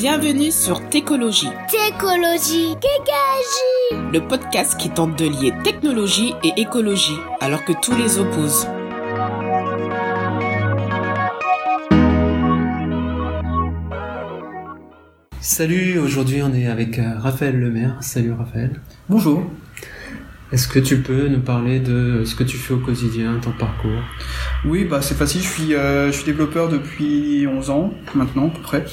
Bienvenue 0.00 0.52
sur 0.52 0.88
Técologie. 0.90 1.48
Técologie, 1.68 2.76
Kékagie. 2.80 4.12
Le 4.12 4.20
podcast 4.20 4.78
qui 4.78 4.90
tente 4.90 5.18
de 5.18 5.24
lier 5.24 5.52
technologie 5.64 6.34
et 6.44 6.52
écologie 6.56 7.18
alors 7.40 7.64
que 7.64 7.72
tous 7.72 7.96
les 7.96 8.20
opposent. 8.20 8.68
Salut, 15.40 15.98
aujourd'hui 15.98 16.42
on 16.44 16.54
est 16.54 16.68
avec 16.68 17.00
euh, 17.00 17.18
Raphaël 17.18 17.58
Lemaire. 17.58 17.96
Salut 18.00 18.34
Raphaël. 18.34 18.80
Bonjour. 19.08 19.42
Est-ce 20.50 20.66
que 20.66 20.78
tu 20.78 20.96
peux 20.96 21.28
nous 21.28 21.40
parler 21.40 21.78
de 21.78 22.24
ce 22.24 22.34
que 22.34 22.42
tu 22.42 22.56
fais 22.56 22.72
au 22.72 22.78
quotidien, 22.78 23.38
ton 23.42 23.52
parcours? 23.52 24.00
Oui, 24.64 24.86
bah 24.86 25.02
c'est 25.02 25.14
facile. 25.14 25.42
Je 25.42 25.46
suis, 25.46 25.74
euh, 25.74 26.06
je 26.06 26.12
suis 26.12 26.24
développeur 26.24 26.70
depuis 26.70 27.46
11 27.46 27.68
ans 27.68 27.92
maintenant 28.14 28.46
à 28.46 28.50
peu 28.50 28.62
près, 28.62 28.86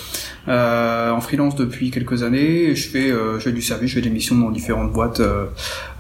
euh, 0.50 1.12
en 1.12 1.22
freelance 1.22 1.56
depuis 1.56 1.92
quelques 1.92 2.24
années. 2.24 2.76
Je 2.76 2.90
fais, 2.90 3.10
euh, 3.10 3.40
je 3.40 3.46
fais 3.46 3.52
du 3.54 3.62
service, 3.62 3.90
je 3.92 3.96
fais 3.96 4.02
des 4.02 4.10
missions 4.10 4.38
dans 4.38 4.52
différentes 4.52 4.92
boîtes, 4.92 5.22
euh, 5.22 5.46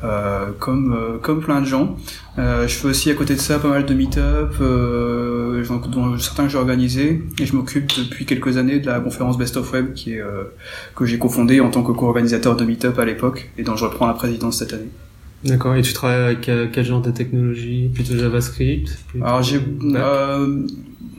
euh, 0.03 0.47
comme 0.59 0.93
euh, 0.93 1.19
comme 1.19 1.39
plein 1.39 1.61
de 1.61 1.65
gens. 1.65 1.95
Je 2.37 2.67
fais 2.67 2.87
aussi 2.89 3.09
à 3.09 3.13
côté 3.13 3.33
de 3.35 3.39
ça 3.39 3.57
pas 3.57 3.69
mal 3.69 3.85
de 3.85 3.93
meet-up, 3.93 4.55
dont 4.59 6.17
certains 6.17 6.43
que 6.43 6.49
j'ai 6.49 6.57
organisés, 6.57 7.23
et 7.39 7.45
je 7.45 7.55
m'occupe 7.55 7.87
depuis 7.97 8.25
quelques 8.25 8.57
années 8.57 8.79
de 8.79 8.87
la 8.87 8.99
conférence 8.99 9.37
Best 9.37 9.55
of 9.55 9.71
Web 9.71 9.93
qui 9.93 10.15
est 10.15 10.23
que 10.95 11.05
j'ai 11.05 11.17
cofondée 11.17 11.61
en 11.61 11.69
tant 11.69 11.81
que 11.81 11.93
co-organisateur 11.93 12.57
de 12.57 12.65
meet-up 12.65 12.99
à 12.99 13.05
l'époque, 13.05 13.51
et 13.57 13.63
dont 13.63 13.77
je 13.77 13.85
reprends 13.85 14.07
la 14.07 14.15
présidence 14.15 14.59
cette 14.59 14.73
année. 14.73 14.89
D'accord, 15.45 15.75
et 15.75 15.83
tu 15.83 15.93
travailles 15.93 16.23
avec 16.23 16.49
euh, 16.49 16.67
quel 16.71 16.83
genre 16.83 17.01
de 17.01 17.11
technologie? 17.11 17.89
Plutôt 17.93 18.17
JavaScript 18.17 18.97
plutôt 19.07 19.25
Alors 19.25 19.43
j'ai 19.43 19.61
euh, 19.83 20.65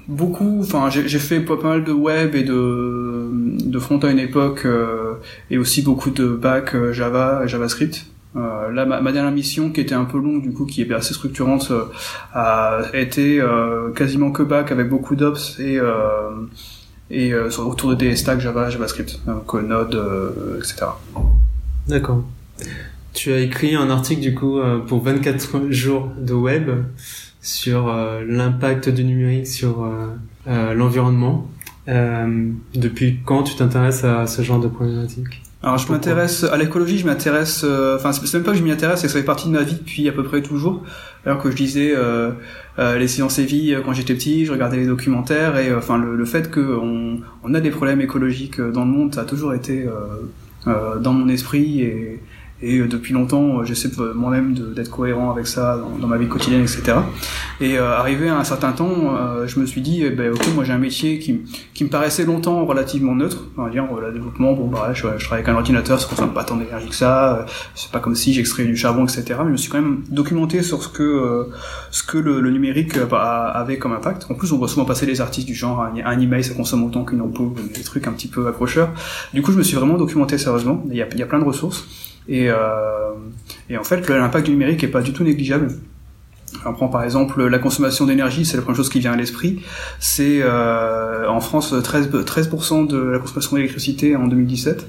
beaucoup, 0.09 0.61
enfin 0.61 0.91
j'ai 0.91 1.19
fait 1.19 1.41
pas 1.41 1.57
mal 1.63 1.85
de 1.85 1.93
web 1.93 2.35
et 2.35 2.43
de 2.43 3.31
de 3.65 3.79
front 3.79 3.99
à 3.99 4.11
une 4.11 4.19
époque 4.19 4.63
euh, 4.65 5.15
et 5.51 5.59
aussi 5.59 5.83
beaucoup 5.83 6.11
de 6.11 6.27
back 6.27 6.75
euh, 6.75 6.93
Java, 6.93 7.43
et 7.45 7.49
JavaScript. 7.49 8.07
Euh, 8.35 8.71
là, 8.71 8.85
ma, 8.85 9.01
ma 9.01 9.13
dernière 9.13 9.33
mission, 9.33 9.71
qui 9.71 9.81
était 9.81 9.95
un 9.95 10.05
peu 10.05 10.19
longue, 10.19 10.43
du 10.43 10.53
coup, 10.53 10.67
qui 10.67 10.83
est 10.83 10.93
assez 10.93 11.15
structurante, 11.15 11.71
euh, 11.71 11.85
a 12.35 12.83
été 12.93 13.41
euh, 13.41 13.91
quasiment 13.93 14.31
que 14.31 14.43
back 14.43 14.73
avec 14.73 14.89
beaucoup 14.89 15.17
d'ops 15.17 15.59
et 15.61 15.79
et 17.09 17.33
autour 17.35 17.91
de 17.91 17.95
des 17.95 18.17
stacks 18.17 18.41
Java, 18.41 18.69
JavaScript, 18.69 19.21
donc 19.27 19.55
Node, 19.55 19.97
etc. 20.59 20.87
D'accord. 21.87 22.25
Tu 23.17 23.33
as 23.33 23.41
écrit 23.41 23.75
un 23.75 23.89
article 23.89 24.21
du 24.21 24.35
coup 24.35 24.59
euh, 24.59 24.79
pour 24.79 25.03
24 25.03 25.71
jours 25.71 26.13
de 26.19 26.35
web 26.35 26.71
sur 27.41 27.89
euh, 27.89 28.23
l'impact 28.29 28.91
du 28.91 29.05
numérique 29.05 29.47
sur 29.47 29.85
euh, 30.47 30.75
l'environnement. 30.75 31.51
Depuis 31.89 33.21
quand 33.25 33.45
tu 33.45 33.55
t'intéresses 33.55 34.05
à 34.05 34.27
ce 34.27 34.43
genre 34.43 34.61
de 34.61 34.69
problématique? 34.69 35.43
Alors 35.63 35.79
je 35.79 35.91
m'intéresse 35.91 36.45
à 36.45 36.57
l'écologie, 36.59 36.99
je 36.99 37.07
m'intéresse, 37.07 37.65
enfin 37.95 38.13
c'est 38.13 38.35
même 38.35 38.43
pas 38.43 38.53
que 38.53 38.59
je 38.59 38.63
m'y 38.63 38.71
intéresse, 38.71 39.01
c'est 39.01 39.07
que 39.07 39.13
ça 39.13 39.19
fait 39.19 39.25
partie 39.25 39.47
de 39.47 39.53
ma 39.53 39.63
vie 39.63 39.77
depuis 39.77 40.07
à 40.09 40.13
peu 40.13 40.23
près 40.23 40.43
toujours. 40.43 40.83
Alors 41.25 41.41
que 41.41 41.51
je 41.51 41.57
disais 41.57 41.95
les 42.79 43.09
sciences 43.09 43.39
et 43.39 43.45
vie 43.45 43.75
quand 43.85 43.93
j'étais 43.93 44.15
petit, 44.15 44.45
je 44.45 44.53
regardais 44.53 44.77
les 44.77 44.87
documentaires 44.87 45.57
et 45.57 45.75
enfin 45.75 45.97
le, 45.97 46.25
fait 46.25 46.51
que 46.51 46.61
on, 46.61 47.21
on 47.45 47.55
a 47.55 47.61
des 47.61 47.71
problèmes 47.71 48.01
écologiques 48.01 48.61
dans 48.61 48.85
le 48.85 48.91
monde, 48.91 49.15
ça 49.15 49.23
a 49.23 49.25
toujours 49.25 49.55
été 49.55 49.87
dans 50.67 51.13
mon 51.13 51.29
esprit 51.29 51.83
et, 51.83 52.21
et 52.63 52.79
euh, 52.79 52.89
depuis 52.89 53.13
longtemps 53.13 53.61
euh, 53.61 53.65
j'essaie 53.65 53.91
moi-même 54.15 54.55
d'être 54.75 54.91
cohérent 54.91 55.31
avec 55.31 55.47
ça 55.47 55.79
dans, 56.01 56.07
ma 56.07 56.17
vie 56.17 56.29
quotidienne, 56.29 56.63
etc. 56.63 56.99
Et 57.61 57.79
euh, 57.79 57.97
arrivé 57.97 58.29
à 58.29 58.39
un 58.39 58.45
certain 58.45 58.73
temps, 58.73 59.15
euh, 59.17 59.47
je 59.47 59.59
me 59.61 59.67
suis 59.67 59.81
dit, 59.81 60.03
eh 60.05 60.11
ben, 60.11 60.33
ok, 60.33 60.49
moi 60.55 60.65
j'ai 60.65 60.73
un 60.73 60.79
métier 60.79 61.19
qui, 61.19 61.41
qui 61.75 61.85
me 61.85 61.89
paraissait 61.89 62.25
longtemps 62.25 62.65
relativement 62.65 63.15
neutre. 63.15 63.45
On 63.57 63.65
va 63.65 63.71
dire, 63.71 63.85
le 64.01 64.13
développement, 64.13 64.53
bon, 64.53 64.69
bah, 64.69 64.91
je, 64.93 65.01
je 65.01 65.25
travaille 65.25 65.43
avec 65.45 65.49
un 65.49 65.55
ordinateur, 65.55 66.01
ça 66.01 66.07
consomme 66.09 66.33
pas 66.35 66.45
tant 66.45 66.57
d'énergie 66.57 66.89
que 66.89 66.95
ça. 66.95 67.39
euh, 67.41 67.43
C'est 67.75 67.91
pas 67.91 67.99
comme 67.99 68.15
si 68.15 68.33
j'extrais 68.33 68.65
du 68.65 68.77
charbon, 68.77 69.05
etc. 69.05 69.25
Mais 69.41 69.47
je 69.47 69.53
me 69.53 69.57
suis 69.57 69.71
quand 69.71 69.81
même 69.81 70.03
documenté 70.11 70.63
sur 70.63 70.83
ce 70.83 70.89
que, 70.89 71.03
euh, 71.03 71.45
ce 71.91 72.03
que 72.03 72.19
le, 72.19 72.41
le 72.41 72.51
numérique 72.51 72.93
avait 73.11 73.79
comme 73.79 73.93
impact. 73.93 74.27
En 74.31 74.35
plus, 74.35 74.53
on 74.53 74.59
voit 74.59 74.69
souvent 74.69 74.85
passer 74.85 75.07
des 75.07 75.21
artistes 75.21 75.47
du 75.47 75.55
genre, 75.55 75.83
un, 75.83 75.95
un 76.05 76.21
email, 76.21 76.45
ça 76.45 76.55
consomme 76.55 76.85
autant 76.85 77.05
qu'une 77.05 77.21
ampoule, 77.21 77.53
des 77.75 77.83
trucs 77.83 78.07
un 78.07 78.13
petit 78.13 78.29
peu 78.29 78.47
accrocheurs. 78.49 78.91
Du 79.33 79.43
coup, 79.43 79.53
je 79.53 79.59
me 79.59 79.63
suis 79.63 79.77
vraiment 79.77 79.97
documenté 79.97 80.39
sérieusement. 80.39 80.85
Il 80.91 80.97
y 80.97 81.03
a, 81.03 81.07
il 81.13 81.19
y 81.19 81.23
a 81.23 81.27
plein 81.27 81.39
de 81.39 81.45
ressources. 81.45 81.87
Et, 82.29 82.51
euh, 82.51 83.13
et 83.71 83.77
en 83.77 83.85
fait, 83.85 84.09
l'impact 84.09 84.47
du 84.47 84.53
numérique 84.53 84.83
est 84.85 84.89
pas 84.89 85.03
du 85.03 85.13
tout 85.13 85.25
négligeable. 85.25 85.69
On 86.65 86.73
prend 86.73 86.89
par 86.89 87.03
exemple 87.03 87.45
la 87.45 87.59
consommation 87.59 88.07
d'énergie, 88.07 88.45
c'est 88.45 88.57
la 88.57 88.63
première 88.63 88.77
chose 88.77 88.89
qui 88.89 89.01
vient 89.01 89.13
à 89.13 89.17
l'esprit. 89.17 89.63
C'est 89.99 90.41
euh, 90.43 91.29
en 91.29 91.41
France 91.41 91.75
13, 91.81 92.11
13% 92.11 92.87
de 92.87 92.99
la 92.99 93.19
consommation 93.19 93.57
d'électricité 93.57 94.17
en 94.17 94.27
2017. 94.27 94.87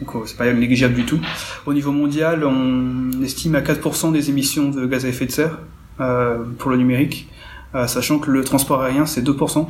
Donc 0.00 0.14
euh, 0.14 0.18
c'est 0.26 0.36
pas 0.36 0.52
négligeable 0.52 0.94
du 0.94 1.04
tout. 1.04 1.20
Au 1.66 1.72
niveau 1.72 1.92
mondial, 1.92 2.44
on 2.44 3.22
estime 3.22 3.54
à 3.54 3.60
4% 3.60 4.12
des 4.12 4.28
émissions 4.30 4.70
de 4.70 4.86
gaz 4.86 5.04
à 5.04 5.08
effet 5.08 5.26
de 5.26 5.32
serre 5.32 5.58
pour 6.58 6.70
le 6.72 6.76
numérique, 6.76 7.28
sachant 7.86 8.18
que 8.18 8.28
le 8.28 8.42
transport 8.42 8.82
aérien 8.82 9.06
c'est 9.06 9.22
2%. 9.22 9.68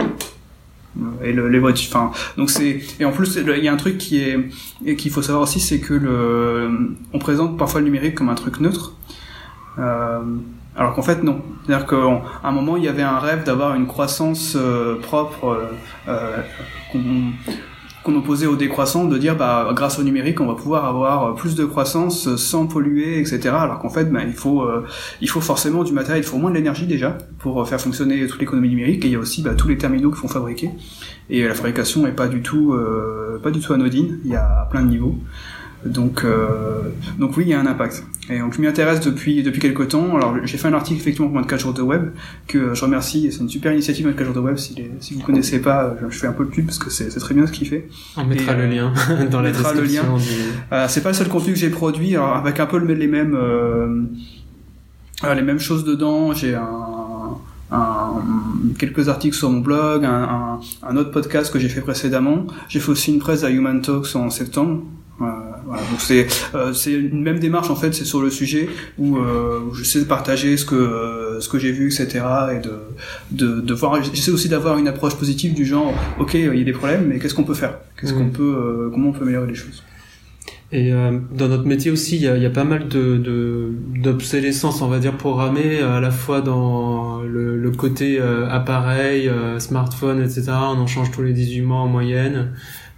Et 1.25 1.33
le, 1.33 1.49
les 1.49 1.59
voitures, 1.59 1.89
enfin, 1.95 2.13
donc 2.37 2.51
c'est 2.51 2.81
et 3.01 3.05
en 3.07 3.13
plus 3.13 3.37
il 3.37 3.65
y 3.65 3.69
a 3.69 3.73
un 3.73 3.77
truc 3.77 3.97
qui 3.97 4.21
est 4.21 4.97
qu'il 4.97 5.11
faut 5.11 5.23
savoir 5.23 5.45
aussi, 5.45 5.59
c'est 5.59 5.81
que 5.81 5.95
le 5.95 6.97
on 7.13 7.19
présente 7.19 7.57
parfois 7.57 7.81
le 7.81 7.87
numérique 7.87 8.15
comme 8.15 8.29
un 8.29 8.35
truc 8.35 8.61
neutre. 8.61 8.95
Euh, 9.79 10.21
alors 10.77 10.95
qu'en 10.95 11.03
fait 11.03 11.23
non. 11.23 11.43
C'est-à-dire 11.65 11.87
qu'à 11.87 12.23
un 12.45 12.53
moment 12.53 12.77
il 12.77 12.85
y 12.85 12.89
avait 12.89 13.03
un 13.03 13.19
rêve 13.19 13.45
d'avoir 13.45 13.75
une 13.75 13.87
croissance 13.87 14.55
euh, 14.57 14.97
propre 15.01 15.47
euh, 15.47 15.67
euh, 16.09 16.43
qu'on 16.91 17.33
qu'on 18.03 18.15
opposait 18.17 18.47
au 18.47 18.57
décroissant, 18.57 19.05
de 19.05 19.17
dire 19.19 19.37
bah 19.37 19.71
grâce 19.75 19.99
au 19.99 20.03
numérique 20.03 20.41
on 20.41 20.47
va 20.47 20.55
pouvoir 20.55 20.85
avoir 20.87 21.35
plus 21.35 21.55
de 21.55 21.65
croissance 21.65 22.37
sans 22.37 22.67
polluer, 22.67 23.21
etc. 23.21 23.51
Alors 23.51 23.79
qu'en 23.79 23.91
fait 23.91 24.11
bah, 24.11 24.21
il 24.27 24.33
faut 24.33 24.63
euh, 24.63 24.85
il 25.21 25.29
faut 25.29 25.41
forcément 25.41 25.85
du 25.85 25.93
matériel, 25.93 26.23
il 26.25 26.27
faut 26.27 26.39
moins 26.39 26.51
de 26.51 26.57
l'énergie 26.57 26.87
déjà 26.87 27.17
pour 27.39 27.67
faire 27.69 27.81
fonctionner 27.81 28.27
toute 28.27 28.41
l'économie 28.41 28.69
numérique 28.69 29.05
et 29.05 29.09
il 29.09 29.13
y 29.13 29.17
a 29.17 29.21
aussi 29.21 29.43
bah, 29.43 29.55
tous 29.55 29.69
les 29.69 29.79
terminaux 29.79 30.11
qui 30.11 30.19
font 30.19 30.29
fabriquer 30.29 30.71
et 31.31 31.47
la 31.47 31.55
fabrication 31.55 32.07
est 32.07 32.13
pas 32.13 32.29
du 32.29 32.43
tout 32.43 32.73
euh, 32.73 33.39
pas 33.43 33.51
du 33.51 33.61
tout 33.61 33.73
anodine, 33.73 34.19
il 34.25 34.31
y 34.31 34.37
a 34.37 34.67
plein 34.71 34.83
de 34.83 34.89
niveaux. 34.89 35.17
Donc, 35.85 36.25
euh, 36.25 36.81
donc 37.19 37.37
oui, 37.37 37.45
il 37.47 37.51
y 37.51 37.55
a 37.55 37.61
un 37.61 37.67
impact. 37.67 38.05
Et 38.31 38.39
donc 38.39 38.55
je 38.55 38.61
m'y 38.61 38.69
intéresse 38.69 39.01
depuis 39.01 39.43
depuis 39.43 39.61
quelques 39.61 39.89
temps. 39.89 40.17
Alors 40.17 40.37
j'ai 40.45 40.57
fait 40.57 40.69
un 40.69 40.75
article 40.75 41.01
effectivement 41.01 41.27
pour 41.29 41.37
24 41.39 41.61
jours 41.61 41.75
de 41.75 41.83
web 41.83 42.11
que 42.47 42.73
je 42.73 42.85
remercie. 42.85 43.31
C'est 43.33 43.41
une 43.41 43.49
super 43.49 43.73
initiative 43.73 44.07
24 44.07 44.25
jours 44.27 44.35
de 44.35 44.41
web. 44.41 44.57
Si, 44.59 44.75
les, 44.77 44.91
si 45.01 45.15
vous 45.15 45.23
connaissez 45.23 45.61
pas, 45.61 45.97
je, 46.01 46.09
je 46.09 46.19
fais 46.21 46.29
un 46.29 46.33
peu 46.33 46.45
de 46.45 46.51
pub 46.51 46.67
parce 46.67 46.79
que 46.79 46.89
c'est 46.89 47.09
très 47.09 47.35
bien 47.35 47.47
ce 47.49 47.53
qu'il 47.53 47.67
fait. 47.67 47.89
On 48.17 48.25
mettra 48.25 48.53
Et, 48.53 48.57
le 48.57 48.63
euh, 48.63 48.69
lien 48.69 48.93
dans 49.31 49.39
on 49.39 49.43
la 49.43 49.49
mettra 49.51 49.73
le 49.75 49.81
description. 49.83 50.17
lien. 50.17 50.23
du- 50.23 50.53
Euh, 50.73 50.87
c'est 50.89 51.03
pas 51.03 51.09
le 51.09 51.15
seul 51.15 51.29
contenu 51.29 51.53
que 51.55 51.59
j'ai 51.59 51.71
produit, 51.71 52.15
alors, 52.15 52.37
avec 52.37 52.61
un 52.61 52.67
peu 52.67 52.79
le- 52.79 52.95
les 52.95 53.09
mêmes 53.09 53.35
euh, 53.35 54.03
euh, 55.25 55.35
les 55.35 55.43
mêmes 55.43 55.59
choses 55.59 55.85
dedans. 55.85 56.33
J'ai 56.33 56.55
un, 56.55 56.69
un- 57.73 58.23
quelques 58.79 59.09
articles 59.09 59.37
sur 59.37 59.51
mon 59.51 59.61
blog, 59.61 60.05
un, 60.05 60.11
un, 60.11 60.61
un 60.89 60.97
autre 60.97 61.11
podcast 61.11 61.53
que 61.53 61.59
j'ai 61.59 61.69
fait 61.69 61.81
précédemment. 61.81 62.47
J'ai 62.69 62.79
fait 62.81 62.91
aussi 62.91 63.13
une 63.13 63.19
presse 63.19 63.43
à 63.45 63.51
Human 63.51 63.81
Talks 63.81 64.15
en 64.15 64.31
septembre. 64.31 64.83
Euh, 65.73 65.77
voilà, 65.77 65.91
donc 65.91 66.01
c'est 66.01 66.27
euh, 66.55 66.73
c'est 66.73 66.93
une 66.93 67.23
même 67.23 67.39
démarche 67.39 67.71
en 67.71 67.77
fait, 67.77 67.93
c'est 67.95 68.05
sur 68.05 68.21
le 68.21 68.31
sujet 68.31 68.69
où, 68.99 69.17
euh, 69.17 69.61
où 69.61 69.75
j'essaie 69.75 70.01
de 70.01 70.05
partager 70.05 70.57
ce 70.57 70.65
que 70.65 70.75
euh, 70.75 71.41
ce 71.41 71.49
que 71.49 71.59
j'ai 71.59 71.73
vu, 71.73 71.87
etc. 71.87 72.25
et 72.55 72.61
de 72.61 72.73
de, 73.31 73.61
de 73.61 73.75
voir. 73.75 74.03
J'essaie 74.03 74.31
aussi 74.31 74.49
d'avoir 74.49 74.79
une 74.79 74.89
approche 74.89 75.15
positive 75.17 75.55
du 75.55 75.65
genre, 75.65 75.93
ok, 76.19 76.35
il 76.35 76.55
y 76.57 76.61
a 76.61 76.65
des 76.65 76.73
problèmes, 76.73 77.07
mais 77.09 77.19
qu'est-ce 77.19 77.35
qu'on 77.35 77.45
peut 77.45 77.55
faire? 77.55 77.79
Qu'est-ce 78.01 78.13
Mhm. 78.13 78.19
qu'on 78.19 78.31
peut 78.31 78.43
euh, 78.57 78.91
comment 78.93 79.09
on 79.11 79.13
peut 79.13 79.23
améliorer 79.23 79.47
les 79.49 79.55
choses? 79.55 79.83
Et 80.75 80.91
euh, 80.91 81.19
dans 81.37 81.49
notre 81.49 81.67
métier 81.67 81.91
aussi, 81.91 82.17
il 82.17 82.23
y 82.23 82.29
a, 82.29 82.37
il 82.37 82.43
y 82.43 82.47
a 82.47 82.51
pas 82.51 82.65
mal 82.65 82.89
de 82.89 83.19
de- 83.19 83.69
d'obsolescence, 84.03 84.81
on 84.81 84.89
va 84.89 84.99
dire, 85.01 85.17
programmée, 85.19 85.81
à 85.81 86.01
la 86.01 86.11
fois 86.11 86.41
dans 86.41 87.21
le, 87.21 87.59
le 87.59 87.71
côté 87.73 88.19
euh, 88.19 88.49
appareil, 88.49 89.29
euh, 89.29 89.59
smartphone, 89.59 90.21
etc. 90.23 90.45
On 90.49 90.79
en 90.81 90.87
change 90.87 91.11
tous 91.11 91.23
les 91.23 91.35
18 91.35 91.61
mois 91.63 91.79
en 91.81 91.89
moyenne. 91.89 92.53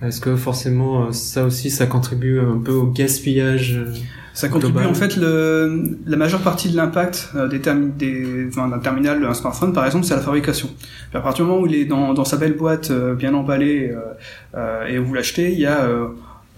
Est-ce 0.06 0.20
que 0.20 0.36
forcément, 0.36 1.06
euh, 1.06 1.12
ça 1.12 1.44
aussi, 1.44 1.70
ça 1.70 1.86
contribue 1.86 2.40
un 2.40 2.58
peu 2.58 2.72
au 2.72 2.86
gaspillage 2.86 3.74
euh, 3.76 3.92
Ça 4.34 4.48
contribue 4.48 4.72
Global. 4.74 4.90
en 4.90 4.94
fait 4.94 5.16
le, 5.16 5.96
la 6.06 6.16
majeure 6.16 6.40
partie 6.40 6.68
de 6.70 6.76
l'impact 6.76 7.30
euh, 7.36 7.46
des, 7.48 7.60
termi- 7.60 7.96
des 7.96 8.46
enfin, 8.48 8.68
d'un 8.68 8.78
terminal, 8.80 9.20
d'un 9.20 9.34
smartphone 9.34 9.72
par 9.72 9.86
exemple, 9.86 10.04
c'est 10.04 10.14
la 10.16 10.20
fabrication. 10.22 10.68
À 11.12 11.20
partir 11.20 11.44
du 11.44 11.50
moment 11.50 11.62
où 11.62 11.66
il 11.66 11.74
est 11.76 11.84
dans, 11.84 12.12
dans 12.14 12.24
sa 12.24 12.36
belle 12.36 12.54
boîte, 12.56 12.90
euh, 12.90 13.14
bien 13.14 13.32
emballé, 13.34 13.90
euh, 13.92 14.00
euh, 14.56 14.86
et 14.88 14.98
où 14.98 15.04
vous 15.06 15.14
l'achetez, 15.14 15.52
il 15.52 15.60
y 15.60 15.66
a 15.66 15.82
euh, 15.84 16.06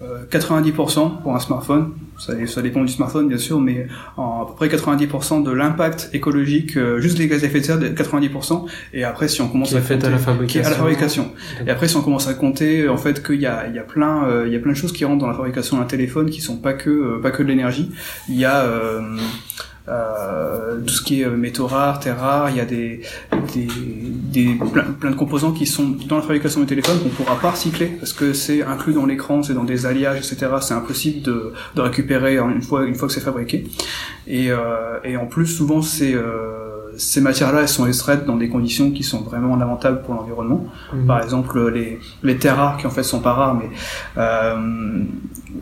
euh, 0.01 0.23
90% 0.31 1.21
pour 1.21 1.35
un 1.35 1.39
smartphone. 1.39 1.91
Ça, 2.17 2.33
ça 2.47 2.61
dépend 2.61 2.81
du 2.83 2.91
smartphone 2.91 3.27
bien 3.27 3.37
sûr, 3.37 3.59
mais 3.59 3.87
en, 4.17 4.41
à 4.43 4.45
peu 4.47 4.53
près 4.55 4.67
90% 4.75 5.43
de 5.43 5.51
l'impact 5.51 6.09
écologique, 6.13 6.75
euh, 6.77 6.99
juste 6.99 7.19
les 7.19 7.27
gaz 7.27 7.43
à 7.43 7.47
effet 7.47 7.59
de 7.59 7.65
serre, 7.65 7.79
de 7.79 7.87
90%. 7.89 8.65
Et 8.93 9.03
après, 9.03 9.27
si 9.27 9.41
on 9.41 9.47
commence 9.47 9.69
qui 9.69 9.75
est 9.75 9.77
à 9.77 9.81
compter- 9.81 10.07
qui 10.47 10.57
est 10.57 10.61
à 10.65 10.69
la 10.69 10.75
fabrication. 10.75 11.31
Et 11.65 11.69
après, 11.69 11.87
si 11.87 11.95
on 11.95 12.01
commence 12.01 12.27
à 12.27 12.33
compter, 12.33 12.89
en 12.89 12.97
fait, 12.97 13.23
qu'il 13.25 13.39
y 13.39 13.45
a, 13.45 13.67
il 13.67 13.75
y 13.75 13.79
a 13.79 13.83
plein, 13.83 14.25
euh, 14.25 14.43
il 14.47 14.53
y 14.53 14.55
a 14.55 14.59
plein 14.59 14.71
de 14.71 14.77
choses 14.77 14.93
qui 14.93 15.05
rentrent 15.05 15.19
dans 15.19 15.27
la 15.27 15.35
fabrication 15.35 15.77
d'un 15.77 15.85
téléphone 15.85 16.29
qui 16.29 16.41
sont 16.41 16.57
pas 16.57 16.73
que, 16.73 16.89
euh, 16.89 17.19
pas 17.21 17.31
que 17.31 17.43
de 17.43 17.47
l'énergie. 17.47 17.91
Il 18.29 18.35
y 18.35 18.45
a, 18.45 18.63
euh, 19.87 20.17
euh, 20.27 20.81
tout 20.81 20.93
ce 20.93 21.01
qui 21.01 21.21
est 21.21 21.29
métaux 21.29 21.67
rares, 21.67 21.99
terres 21.99 22.19
rares. 22.19 22.49
Il 22.49 22.57
y 22.57 22.59
a 22.59 22.65
des, 22.65 23.01
des, 23.53 23.67
des 24.31 24.59
plein, 24.99 25.11
de 25.11 25.15
composants 25.15 25.51
qui 25.51 25.65
sont 25.65 25.95
dans 26.07 26.17
la 26.17 26.21
fabrication 26.21 26.61
du 26.61 26.65
téléphone 26.65 26.99
qu'on 26.99 27.09
pourra 27.09 27.39
pas 27.39 27.51
recycler 27.51 27.87
parce 27.87 28.13
que 28.13 28.33
c'est 28.33 28.63
inclus 28.63 28.93
dans 28.93 29.05
l'écran, 29.05 29.43
c'est 29.43 29.53
dans 29.53 29.63
des 29.63 29.85
alliages, 29.85 30.17
etc. 30.17 30.51
C'est 30.61 30.73
impossible 30.73 31.21
de, 31.23 31.53
de 31.75 31.81
récupérer 31.81 32.37
une 32.37 32.61
fois 32.61 32.85
une 32.85 32.95
fois 32.95 33.07
que 33.07 33.13
c'est 33.13 33.21
fabriqué. 33.21 33.65
Et, 34.27 34.49
et 35.03 35.17
en 35.17 35.25
plus, 35.25 35.47
souvent, 35.47 35.81
c'est 35.81 36.15
ces 36.97 37.21
matières-là, 37.21 37.61
elles 37.61 37.69
sont 37.69 37.85
extraites 37.85 38.25
dans 38.25 38.35
des 38.35 38.49
conditions 38.49 38.91
qui 38.91 39.03
sont 39.03 39.21
vraiment 39.21 39.55
lamentables 39.55 40.01
pour 40.01 40.15
l'environnement. 40.15 40.65
Mhm. 40.93 41.05
Par 41.05 41.21
exemple, 41.21 41.69
les, 41.69 41.99
les 42.23 42.37
terres 42.37 42.57
rares, 42.57 42.77
qui 42.77 42.87
en 42.87 42.89
fait 42.89 43.03
sont 43.03 43.19
pas 43.19 43.33
rares, 43.33 43.55
mais 43.55 43.69
euh, 44.17 45.03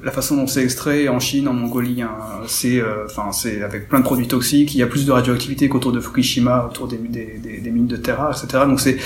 la 0.04 0.12
façon 0.12 0.36
dont 0.36 0.48
c'est 0.48 0.64
extrait 0.64 1.08
en 1.08 1.20
Chine, 1.20 1.48
en 1.48 1.54
Mongolie, 1.54 2.02
hein, 2.02 2.12
c'est 2.48 2.80
euh, 2.80 3.06
enfin 3.06 3.32
c'est 3.32 3.62
avec 3.62 3.88
plein 3.88 4.00
de 4.00 4.04
produits 4.04 4.28
toxiques. 4.28 4.74
Il 4.74 4.80
y 4.80 4.84
a 4.84 4.88
plus 4.88 5.06
de 5.06 5.12
radioactivité 5.12 5.70
qu'autour 5.70 5.92
de 5.92 6.00
Fukushima, 6.00 6.66
autour 6.66 6.88
des, 6.88 6.98
des, 6.98 7.60
des, 7.60 7.72
mines 7.72 7.88
de 7.88 8.12
rares, 8.12 8.42
etc. 8.44 8.64
Donc 8.68 8.80
c'est 8.80 8.98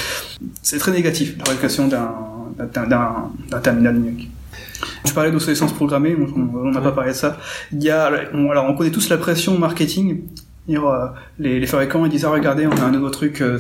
c'est 0.62 0.78
très 0.78 0.92
négatif 0.92 1.38
la 1.38 1.46
fabrication 1.46 1.88
d'un 1.88 2.14
d'un 2.58 3.60
terminal 3.62 3.96
numérique. 3.96 4.30
Tu 5.04 5.14
parlais 5.14 5.32
d'obsolescence 5.32 5.74
programmée, 5.74 6.16
on 6.36 6.72
n'a 6.72 6.82
pas 6.82 6.92
parlé 6.92 7.12
de 7.12 7.16
ça. 7.16 7.38
Il 7.72 7.84
y 7.84 7.90
a, 7.90 8.06
alors 8.06 8.66
on 8.70 8.76
connaît 8.76 8.92
tous 8.92 9.10
la 9.10 9.18
pression 9.18 9.58
marketing 9.58 10.22
les, 10.68 11.60
les 11.60 11.66
fabricants 11.66 12.06
ils 12.06 12.12
disent 12.12 12.26
ah, 12.26 12.30
regardez 12.30 12.68
on 12.68 12.72
a 12.72 12.84
un 12.84 12.92
nouveau 12.92 13.10
truc 13.10 13.42
euh, 13.42 13.58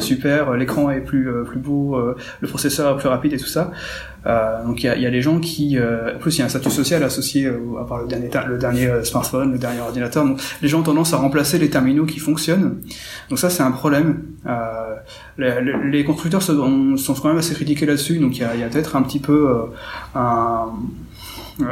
super 0.00 0.52
l'écran 0.54 0.90
est 0.90 1.00
plus 1.00 1.28
euh, 1.28 1.42
plus 1.44 1.58
beau 1.58 1.98
le 2.40 2.48
processeur 2.48 2.94
est 2.94 2.98
plus 2.98 3.08
rapide 3.08 3.32
et 3.32 3.38
tout 3.38 3.46
ça. 3.46 3.70
Donc 4.66 4.82
il 4.82 4.86
y 4.86 4.88
a, 4.88 4.96
y 4.96 5.06
a 5.06 5.10
des 5.10 5.22
gens 5.22 5.40
qui 5.40 5.78
en 5.78 6.18
plus 6.18 6.36
il 6.36 6.40
y 6.40 6.42
a 6.42 6.46
un 6.46 6.48
statut 6.48 6.70
social 6.70 7.02
associé 7.02 7.46
à 7.46 7.84
part 7.84 8.02
le 8.02 8.58
dernier 8.58 9.04
smartphone 9.04 9.52
le 9.52 9.58
dernier 9.58 9.80
ordinateur. 9.80 10.24
Donc 10.24 10.40
les 10.60 10.68
gens 10.68 10.80
ont 10.80 10.84
tendance 10.84 11.14
à 11.14 11.16
remplacer 11.16 11.58
les 11.58 11.70
terminaux 11.70 12.04
qui 12.04 12.18
fonctionnent. 12.18 12.80
Donc 13.30 13.38
ça 13.38 13.48
c'est 13.48 13.62
un 13.62 13.70
problème. 13.70 14.22
Les, 15.38 15.54
les, 15.90 16.04
constructeurs 16.04 16.42
sont, 16.42 16.96
sont 16.98 17.14
quand 17.14 17.28
même 17.28 17.38
assez 17.38 17.54
critiqués 17.54 17.86
là-dessus. 17.86 18.18
Donc 18.18 18.36
il 18.36 18.42
y 18.42 18.44
a, 18.44 18.54
y 18.54 18.62
a 18.62 18.68
peut-être 18.68 18.96
un 18.96 19.02
petit 19.02 19.20
peu 19.20 19.70
un 20.14 20.66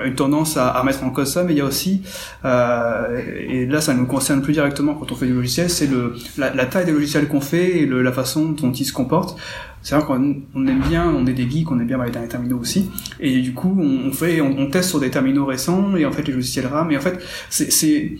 une 0.04 0.14
tendance 0.14 0.56
à, 0.56 0.68
à, 0.68 0.82
mettre 0.84 1.04
en 1.04 1.10
cause 1.10 1.32
ça, 1.32 1.44
mais 1.44 1.52
il 1.52 1.58
y 1.58 1.60
a 1.60 1.64
aussi, 1.64 2.02
euh, 2.44 3.20
et 3.48 3.66
là 3.66 3.80
ça 3.80 3.94
nous 3.94 4.06
concerne 4.06 4.42
plus 4.42 4.52
directement 4.52 4.94
quand 4.94 5.12
on 5.12 5.14
fait 5.14 5.26
du 5.26 5.34
logiciel, 5.34 5.70
c'est 5.70 5.86
le 5.86 6.14
la, 6.36 6.54
la, 6.54 6.66
taille 6.66 6.86
des 6.86 6.92
logiciels 6.92 7.28
qu'on 7.28 7.40
fait 7.40 7.78
et 7.78 7.86
le, 7.86 8.02
la 8.02 8.12
façon 8.12 8.50
dont 8.50 8.72
ils 8.72 8.84
se 8.84 8.92
comportent. 8.92 9.38
C'est 9.82 9.94
vrai 9.94 10.04
qu'on 10.04 10.36
on 10.54 10.66
aime 10.66 10.80
bien, 10.80 11.08
on 11.08 11.26
est 11.26 11.32
des 11.32 11.48
geeks, 11.48 11.70
on 11.70 11.78
aime 11.78 11.86
bien 11.86 12.02
les 12.04 12.10
derniers 12.10 12.28
terminaux 12.28 12.58
aussi, 12.58 12.90
et 13.20 13.40
du 13.40 13.54
coup 13.54 13.76
on, 13.80 14.12
fait, 14.12 14.40
on, 14.40 14.58
on, 14.58 14.68
teste 14.68 14.90
sur 14.90 15.00
des 15.00 15.10
terminaux 15.10 15.46
récents 15.46 15.96
et 15.96 16.04
en 16.04 16.12
fait 16.12 16.26
les 16.26 16.32
logiciels 16.32 16.66
RAM, 16.66 16.90
et 16.90 16.96
en 16.96 17.00
fait 17.00 17.18
c'est, 17.48 17.70
c'est 17.70 18.18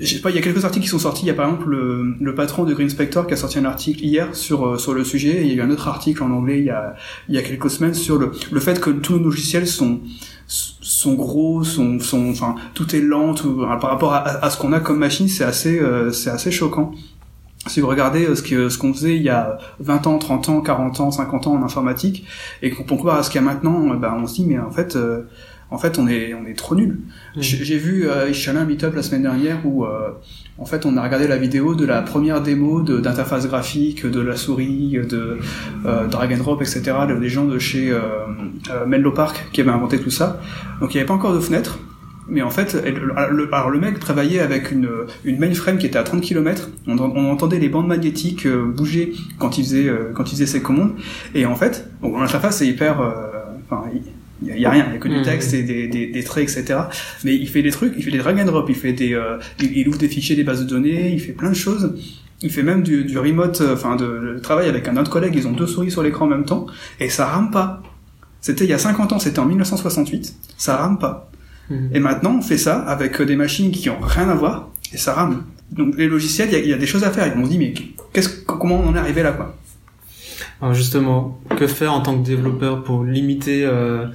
je 0.00 0.06
sais 0.06 0.20
pas, 0.20 0.30
il 0.30 0.36
y 0.36 0.38
a 0.38 0.42
quelques 0.42 0.64
articles 0.64 0.84
qui 0.84 0.90
sont 0.90 0.98
sortis. 0.98 1.24
Il 1.24 1.28
y 1.28 1.30
a 1.30 1.34
par 1.34 1.46
exemple 1.46 1.70
le, 1.70 2.14
le, 2.20 2.34
patron 2.34 2.64
de 2.64 2.74
Green 2.74 2.90
Spector 2.90 3.26
qui 3.26 3.32
a 3.32 3.36
sorti 3.36 3.58
un 3.58 3.64
article 3.64 4.04
hier 4.04 4.34
sur 4.34 4.66
euh, 4.66 4.78
sur 4.78 4.92
le 4.92 5.04
sujet. 5.04 5.42
Et 5.42 5.42
il 5.42 5.48
y 5.48 5.52
a 5.52 5.54
eu 5.54 5.60
un 5.62 5.70
autre 5.70 5.88
article 5.88 6.22
en 6.22 6.30
anglais 6.30 6.58
il 6.58 6.66
y 6.66 6.70
a 6.70 6.94
il 7.28 7.34
y 7.34 7.38
a 7.38 7.42
quelques 7.42 7.70
semaines 7.70 7.94
sur 7.94 8.18
le 8.18 8.32
le 8.50 8.60
fait 8.60 8.80
que 8.80 8.90
tous 8.90 9.14
nos 9.14 9.24
logiciels 9.24 9.66
sont 9.66 10.00
sont 10.50 11.14
gros, 11.14 11.62
sont, 11.62 12.00
sont, 12.00 12.28
enfin, 12.30 12.56
tout 12.74 12.96
est 12.96 13.00
lent, 13.00 13.34
par 13.80 13.90
rapport 13.90 14.12
à, 14.14 14.50
ce 14.50 14.58
qu'on 14.58 14.72
a 14.72 14.80
comme 14.80 14.98
machine, 14.98 15.28
c'est 15.28 15.44
assez, 15.44 15.78
euh, 15.78 16.10
c'est 16.10 16.30
assez 16.30 16.50
choquant. 16.50 16.92
Si 17.66 17.80
vous 17.80 17.86
regardez 17.86 18.24
euh, 18.24 18.34
ce 18.34 18.42
que 18.42 18.68
ce 18.68 18.78
qu'on 18.78 18.92
faisait 18.92 19.16
il 19.16 19.22
y 19.22 19.28
a 19.28 19.58
20 19.78 20.06
ans, 20.06 20.18
30 20.18 20.48
ans, 20.48 20.60
40 20.60 21.00
ans, 21.00 21.10
50 21.10 21.46
ans 21.46 21.52
en 21.52 21.62
informatique, 21.62 22.26
et 22.62 22.70
qu'on 22.70 22.82
compare 22.82 23.16
à 23.16 23.22
ce 23.22 23.30
qu'il 23.30 23.40
y 23.40 23.44
a 23.44 23.46
maintenant, 23.46 23.94
ben 23.94 24.18
on 24.20 24.26
se 24.26 24.34
dit 24.34 24.46
mais 24.46 24.58
en 24.58 24.70
fait, 24.70 24.98
en 25.70 25.78
fait 25.78 25.98
on 25.98 26.06
est 26.08 26.34
on 26.34 26.46
est 26.46 26.56
trop 26.56 26.74
nul. 26.74 27.00
Mmh. 27.36 27.40
J'ai 27.40 27.78
vu, 27.78 28.08
euh, 28.08 28.32
je 28.32 28.50
un 28.50 28.64
meet-up 28.64 28.94
la 28.94 29.02
semaine 29.02 29.22
dernière 29.22 29.64
où 29.64 29.86
en 30.60 30.66
fait, 30.66 30.84
on 30.84 30.98
a 30.98 31.02
regardé 31.02 31.26
la 31.26 31.38
vidéo 31.38 31.74
de 31.74 31.86
la 31.86 32.02
première 32.02 32.42
démo 32.42 32.82
d'interface 32.82 33.48
graphique, 33.48 34.04
de 34.04 34.20
la 34.20 34.36
souris, 34.36 34.98
de 35.08 35.38
euh, 35.86 36.06
drag 36.06 36.34
and 36.34 36.36
drop, 36.36 36.60
etc. 36.60 36.82
Des 37.18 37.28
gens 37.30 37.46
de 37.46 37.58
chez 37.58 37.90
euh, 37.90 38.00
euh, 38.68 38.84
Menlo 38.84 39.10
Park 39.10 39.48
qui 39.52 39.62
avaient 39.62 39.70
inventé 39.70 39.98
tout 39.98 40.10
ça. 40.10 40.38
Donc 40.80 40.92
il 40.92 40.98
n'y 40.98 41.00
avait 41.00 41.08
pas 41.08 41.14
encore 41.14 41.32
de 41.32 41.40
fenêtre. 41.40 41.78
Mais 42.28 42.42
en 42.42 42.50
fait, 42.50 42.74
le, 42.74 43.48
alors 43.54 43.70
le 43.70 43.80
mec 43.80 43.98
travaillait 43.98 44.38
avec 44.38 44.70
une, 44.70 44.88
une 45.24 45.38
mainframe 45.38 45.78
qui 45.78 45.86
était 45.86 45.98
à 45.98 46.02
30 46.02 46.20
km. 46.20 46.68
On, 46.86 46.98
on 46.98 47.32
entendait 47.32 47.58
les 47.58 47.70
bandes 47.70 47.88
magnétiques 47.88 48.44
euh, 48.44 48.66
bouger 48.66 49.14
quand 49.38 49.56
il 49.56 49.64
faisait 49.64 49.90
quand 50.14 50.24
il 50.24 50.32
faisait 50.32 50.46
ses 50.46 50.60
commandes. 50.60 50.92
Et 51.34 51.46
en 51.46 51.56
fait, 51.56 51.88
bon, 52.02 52.20
l'interface 52.20 52.60
est 52.60 52.66
hyper, 52.66 53.00
enfin, 53.64 53.84
il 54.42 54.58
y, 54.58 54.64
a 54.64 54.70
rien, 54.70 54.86
il 54.88 54.94
y 54.94 54.96
a 54.96 54.98
que 54.98 55.08
du 55.08 55.18
mmh. 55.18 55.22
texte 55.22 55.54
et 55.54 55.62
des, 55.62 55.86
des, 55.86 56.06
des, 56.06 56.24
traits, 56.24 56.50
etc. 56.50 56.80
Mais 57.24 57.34
il 57.34 57.48
fait 57.48 57.62
des 57.62 57.70
trucs, 57.70 57.92
il 57.96 58.02
fait 58.02 58.10
des 58.10 58.18
drag 58.18 58.40
and 58.40 58.46
drop, 58.46 58.66
il 58.68 58.74
fait 58.74 58.92
des, 58.92 59.14
euh, 59.14 59.38
il, 59.60 59.86
ouvre 59.88 59.98
des 59.98 60.08
fichiers, 60.08 60.34
des 60.34 60.44
bases 60.44 60.64
de 60.64 60.68
données, 60.68 61.12
il 61.12 61.20
fait 61.20 61.32
plein 61.32 61.50
de 61.50 61.54
choses. 61.54 61.94
Il 62.42 62.50
fait 62.50 62.62
même 62.62 62.82
du, 62.82 63.04
du 63.04 63.18
remote, 63.18 63.60
euh, 63.60 63.74
enfin 63.74 63.96
de, 63.96 64.38
travail 64.42 64.68
avec 64.68 64.88
un 64.88 64.96
autre 64.96 65.10
collègue. 65.10 65.34
Ils 65.36 65.46
ont 65.46 65.52
deux 65.52 65.66
souris 65.66 65.90
sur 65.90 66.02
l'écran 66.02 66.24
en 66.24 66.28
même 66.28 66.44
temps 66.44 66.66
et 66.98 67.10
ça 67.10 67.26
rame 67.26 67.50
pas. 67.50 67.82
C'était 68.40 68.64
il 68.64 68.70
y 68.70 68.74
a 68.74 68.78
50 68.78 69.12
ans, 69.12 69.18
c'était 69.18 69.40
en 69.40 69.46
1968. 69.46 70.34
Ça 70.56 70.76
rame 70.76 70.98
pas. 70.98 71.30
Mmh. 71.68 71.74
Et 71.92 72.00
maintenant, 72.00 72.36
on 72.38 72.42
fait 72.42 72.58
ça 72.58 72.78
avec 72.80 73.20
des 73.20 73.36
machines 73.36 73.70
qui 73.70 73.90
ont 73.90 74.00
rien 74.00 74.30
à 74.30 74.34
voir 74.34 74.70
et 74.94 74.96
ça 74.96 75.12
rame. 75.12 75.44
Donc 75.70 75.98
les 75.98 76.08
logiciels, 76.08 76.48
il 76.50 76.54
y 76.54 76.56
a, 76.56 76.64
y 76.64 76.72
a, 76.72 76.78
des 76.78 76.86
choses 76.86 77.04
à 77.04 77.10
faire. 77.10 77.26
Ils 77.26 77.38
m'ont 77.38 77.46
dit 77.46 77.58
mais 77.58 77.74
qu'est-ce, 78.14 78.30
comment 78.46 78.80
on 78.80 78.88
en 78.88 78.96
est 78.96 78.98
arrivé 78.98 79.22
là 79.22 79.32
quoi? 79.32 79.54
Alors 80.60 80.74
justement, 80.74 81.40
que 81.56 81.66
faire 81.66 81.92
en 81.92 82.00
tant 82.00 82.18
que 82.20 82.26
développeur 82.26 82.82
pour 82.82 83.04
limiter 83.04 83.64
euh, 83.64 84.06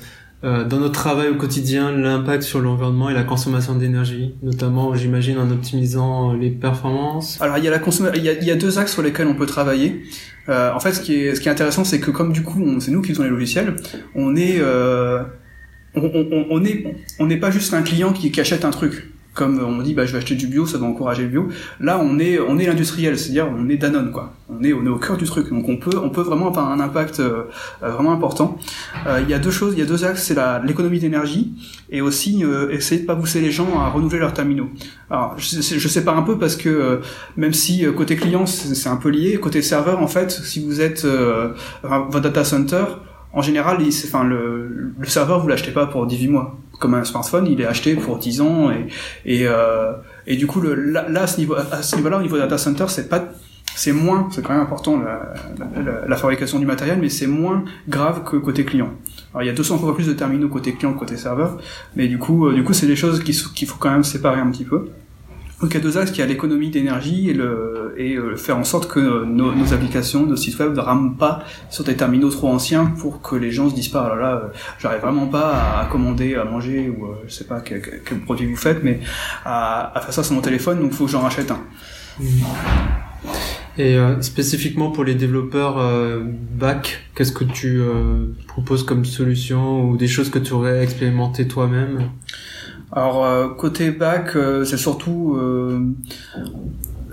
euh, 0.44 0.63
dans 0.63 0.77
notre 0.77 0.94
travail 0.94 1.30
au 1.30 1.36
quotidien 1.36 1.92
l'impact 1.92 2.44
sur 2.44 2.59
l'environnement 2.59 3.09
et 3.09 3.15
la 3.15 3.24
consommation 3.24 3.75
d'énergie, 3.75 4.36
notamment 4.44 4.94
j'imagine 4.94 5.39
en 5.39 5.50
optimisant 5.50 6.33
les 6.33 6.51
performances? 6.51 7.42
Alors 7.42 7.57
il 7.57 7.63
y 7.63 7.68
a 7.68 7.71
la 7.71 7.81
il 8.15 8.24
y 8.24 8.51
a, 8.51 8.56
deux 8.56 8.77
axes 8.77 8.94
sur 8.94 9.01
lesquels 9.01 9.27
on 9.27 9.33
peut 9.33 9.47
travailler. 9.47 10.03
Euh, 10.47 10.71
en 10.71 10.80
fait, 10.80 10.94
ce 10.94 11.01
qui 11.01 11.15
est 11.15 11.33
ce 11.33 11.42
qui 11.42 11.47
est 11.47 11.51
intéressant, 11.51 11.83
c'est 11.83 12.00
que 12.00 12.12
comme 12.12 12.31
du 12.31 12.44
coup, 12.44 12.63
c'est 12.80 12.92
nous 12.92 13.01
qui 13.01 13.09
faisons 13.09 13.24
les 13.24 13.30
logiciels, 13.30 13.75
on 14.13 14.36
est 14.36 14.59
euh, 14.59 15.24
on, 15.95 16.01
on, 16.03 16.45
on, 16.51 16.63
on 17.19 17.25
n'est 17.25 17.38
pas 17.38 17.50
juste 17.50 17.74
un 17.74 17.81
client 17.81 18.13
qui, 18.13 18.31
qui 18.31 18.39
achète 18.39 18.65
un 18.65 18.69
truc 18.69 19.15
comme 19.36 19.60
on 19.60 19.82
dit 19.84 19.94
bah 19.94 20.06
je 20.06 20.14
vais 20.14 20.18
acheter 20.18 20.34
du 20.36 20.48
bio 20.48 20.66
ça 20.66 20.80
va 20.80 20.88
encourager 20.88 21.24
le 21.24 21.30
bio. 21.30 21.50
Là 21.80 22.00
on 22.02 22.18
est 22.18 22.40
on 22.40 22.58
est 22.58 22.66
l'industriel 22.66 23.20
c'est-à-dire 23.20 23.48
on 23.56 23.70
est 23.70 23.78
Danone 23.78 24.12
quoi. 24.12 24.34
On 24.50 24.64
est 24.64 24.74
on 24.74 24.84
est 24.86 24.90
au 24.90 24.98
cœur 24.98 25.18
du 25.18 25.26
truc. 25.26 25.50
Donc 25.50 25.68
on 25.70 25.78
peut 25.78 25.98
on 26.02 26.10
peut 26.10 26.22
vraiment 26.22 26.48
avoir 26.48 26.72
un 26.72 26.80
impact 26.80 27.20
euh, 27.20 27.44
vraiment 27.82 28.14
important. 28.14 28.58
Euh, 29.06 29.20
il 29.22 29.30
y 29.30 29.34
a 29.34 29.40
deux 29.40 29.52
choses 29.52 29.74
il 29.74 29.80
y 29.80 29.84
a 29.84 29.86
deux 29.86 30.06
axes 30.06 30.24
c'est 30.24 30.34
la 30.34 30.62
l'économie 30.66 31.00
d'énergie 31.00 31.54
et 31.90 32.02
aussi 32.02 32.44
euh, 32.44 32.72
essayer 32.72 33.02
de 33.02 33.06
pas 33.06 33.16
pousser 33.16 33.42
les 33.42 33.52
gens 33.52 33.80
à 33.80 33.90
renouveler 33.90 34.20
leurs 34.20 34.34
terminaux. 34.34 34.70
Alors 35.12 35.36
je, 35.38 35.62
je 35.62 35.88
sépare 35.88 36.18
un 36.18 36.24
peu 36.24 36.40
parce 36.40 36.56
que 36.56 37.02
même 37.36 37.54
si 37.54 37.86
côté 37.96 38.16
client 38.16 38.46
c'est 38.46 38.90
un 38.90 38.96
peu 38.96 39.10
lié. 39.10 39.38
Côté 39.38 39.62
serveur 39.62 40.02
en 40.02 40.08
fait 40.08 40.31
si 40.31 40.66
vous 40.66 40.80
êtes 40.80 41.06
votre 41.84 42.22
data 42.22 42.46
center 42.46 42.86
en 43.36 43.42
général, 43.42 43.78
enfin, 44.06 44.24
le, 44.24 44.94
le 44.98 45.06
serveur, 45.06 45.42
vous 45.42 45.50
l'achetez 45.50 45.72
pas 45.72 45.86
pour 45.86 46.08
18 46.08 46.30
mois. 46.30 46.58
Comme 46.80 46.94
un 46.94 47.04
smartphone, 47.04 47.48
il 47.48 47.59
est 47.62 47.66
acheté 47.66 47.95
pour 47.95 48.18
10 48.18 48.42
ans 48.42 48.71
et, 48.71 48.88
et, 49.26 49.45
euh, 49.45 49.92
et 50.26 50.38
du 50.38 50.48
coup, 50.48 50.62
le, 50.62 50.74
là, 50.74 51.06
à 51.21 51.28
ce 51.28 51.40
niveau, 51.40 51.56
à 51.56 51.81
ce 51.81 51.95
niveau-là, 51.98 52.18
au 52.18 52.21
niveau 52.21 52.38
data 52.38 52.57
center, 52.57 52.86
c'est 52.88 53.09
pas, 53.09 53.26
c'est 53.76 53.92
moins, 53.92 54.30
c'est 54.31 54.42
quand 54.42 54.54
même 54.54 54.62
important 54.62 55.00
la, 55.00 55.33
la, 55.59 56.07
la, 56.07 56.16
fabrication 56.16 56.59
du 56.59 56.66
matériel, 56.66 56.98
mais 57.00 57.09
c'est 57.09 57.28
moins 57.28 57.66
grave 57.90 58.24
que 58.24 58.38
côté 58.38 58.64
client. 58.64 58.92
Alors 59.33 59.44
il 59.44 59.48
y 59.48 59.50
a 59.50 59.54
200 59.54 59.80
fois 59.80 59.94
plus 59.94 60.07
de 60.07 60.14
terminaux 60.14 60.48
côté 60.48 60.74
client 60.74 60.94
que 60.94 61.00
côté 61.00 61.18
serveur, 61.18 61.57
mais 61.95 62.07
du 62.07 62.18
coup, 62.18 62.48
euh, 62.48 62.54
du 62.54 62.64
coup, 62.64 62.71
c'est 62.74 62.88
des 62.88 62.95
choses 62.95 63.21
qu'il 63.24 63.68
faut 63.68 63.78
quand 63.78 63.92
même 63.92 64.06
séparer 64.06 64.40
un 64.40 64.50
petit 64.50 64.66
peu. 64.66 64.90
Donc 65.62 65.74
il 65.74 66.18
y 66.18 66.21
a 66.21 66.26
l'économie 66.26 66.69
d'énergie 66.69 67.30
et, 67.30 67.33
le, 67.33 67.94
et 67.97 68.16
euh, 68.16 68.35
faire 68.35 68.57
en 68.57 68.66
sorte 68.66 68.92
que 68.92 69.24
nos, 69.24 69.54
nos, 69.54 69.74
applications, 69.74 70.26
nos 70.26 70.35
sites 70.35 70.59
web 70.59 70.74
ne 70.74 70.81
rament 70.81 71.16
pas 71.16 71.44
sur 71.69 71.85
des 71.85 71.95
terminaux 71.95 72.30
trop 72.30 72.50
anciens 72.50 72.88
pour 72.88 73.21
que 73.21 73.35
les 73.35 73.52
gens 73.52 73.69
se 73.69 73.76
disent 73.76 73.88
pas, 73.88 74.06
oh 74.06 74.16
là 74.16 74.21
là, 74.21 74.35
euh, 74.35 74.47
j'arrive 74.80 75.02
vraiment 75.02 75.28
pas 75.28 75.80
à, 75.80 75.85
commander, 75.85 76.35
à 76.35 76.44
manger 76.44 76.90
ou 76.90 77.06
euh, 77.06 77.16
je 77.26 77.33
sais 77.33 77.45
pas 77.45 77.62
quel, 77.62 77.81
quel, 77.81 78.19
produit 78.19 78.47
vous 78.47 78.57
faites, 78.57 78.83
mais 78.83 79.00
à, 79.45 79.97
à, 79.97 80.02
faire 80.02 80.14
ça 80.14 80.24
sur 80.24 80.35
mon 80.35 80.42
téléphone, 80.42 80.80
donc 80.80 80.92
faut 80.92 81.06
que 81.06 81.12
j'en 81.12 81.21
rachète 81.21 81.50
un. 81.52 81.62
Et 83.78 83.97
euh, 83.97 84.21
spécifiquement 84.21 84.90
pour 84.90 85.04
les 85.04 85.16
développeurs 85.16 85.78
euh, 85.80 86.21
back, 86.24 87.04
qu'est-ce 87.14 87.33
que 87.33 87.44
tu 87.44 87.81
euh, 87.81 88.28
proposes 88.47 88.85
comme 88.85 89.04
solution 89.04 89.90
ou 89.90 89.97
des 89.97 90.07
choses 90.07 90.30
que 90.30 90.40
tu 90.40 90.54
aurais 90.54 90.81
expérimenté 90.81 91.45
toi-même? 91.47 92.12
Alors 92.92 93.25
euh, 93.25 93.49
côté 93.49 93.92
back, 93.92 94.35
euh, 94.35 94.63
c'est 94.63 94.77
surtout 94.77 95.35
euh, 95.37 95.94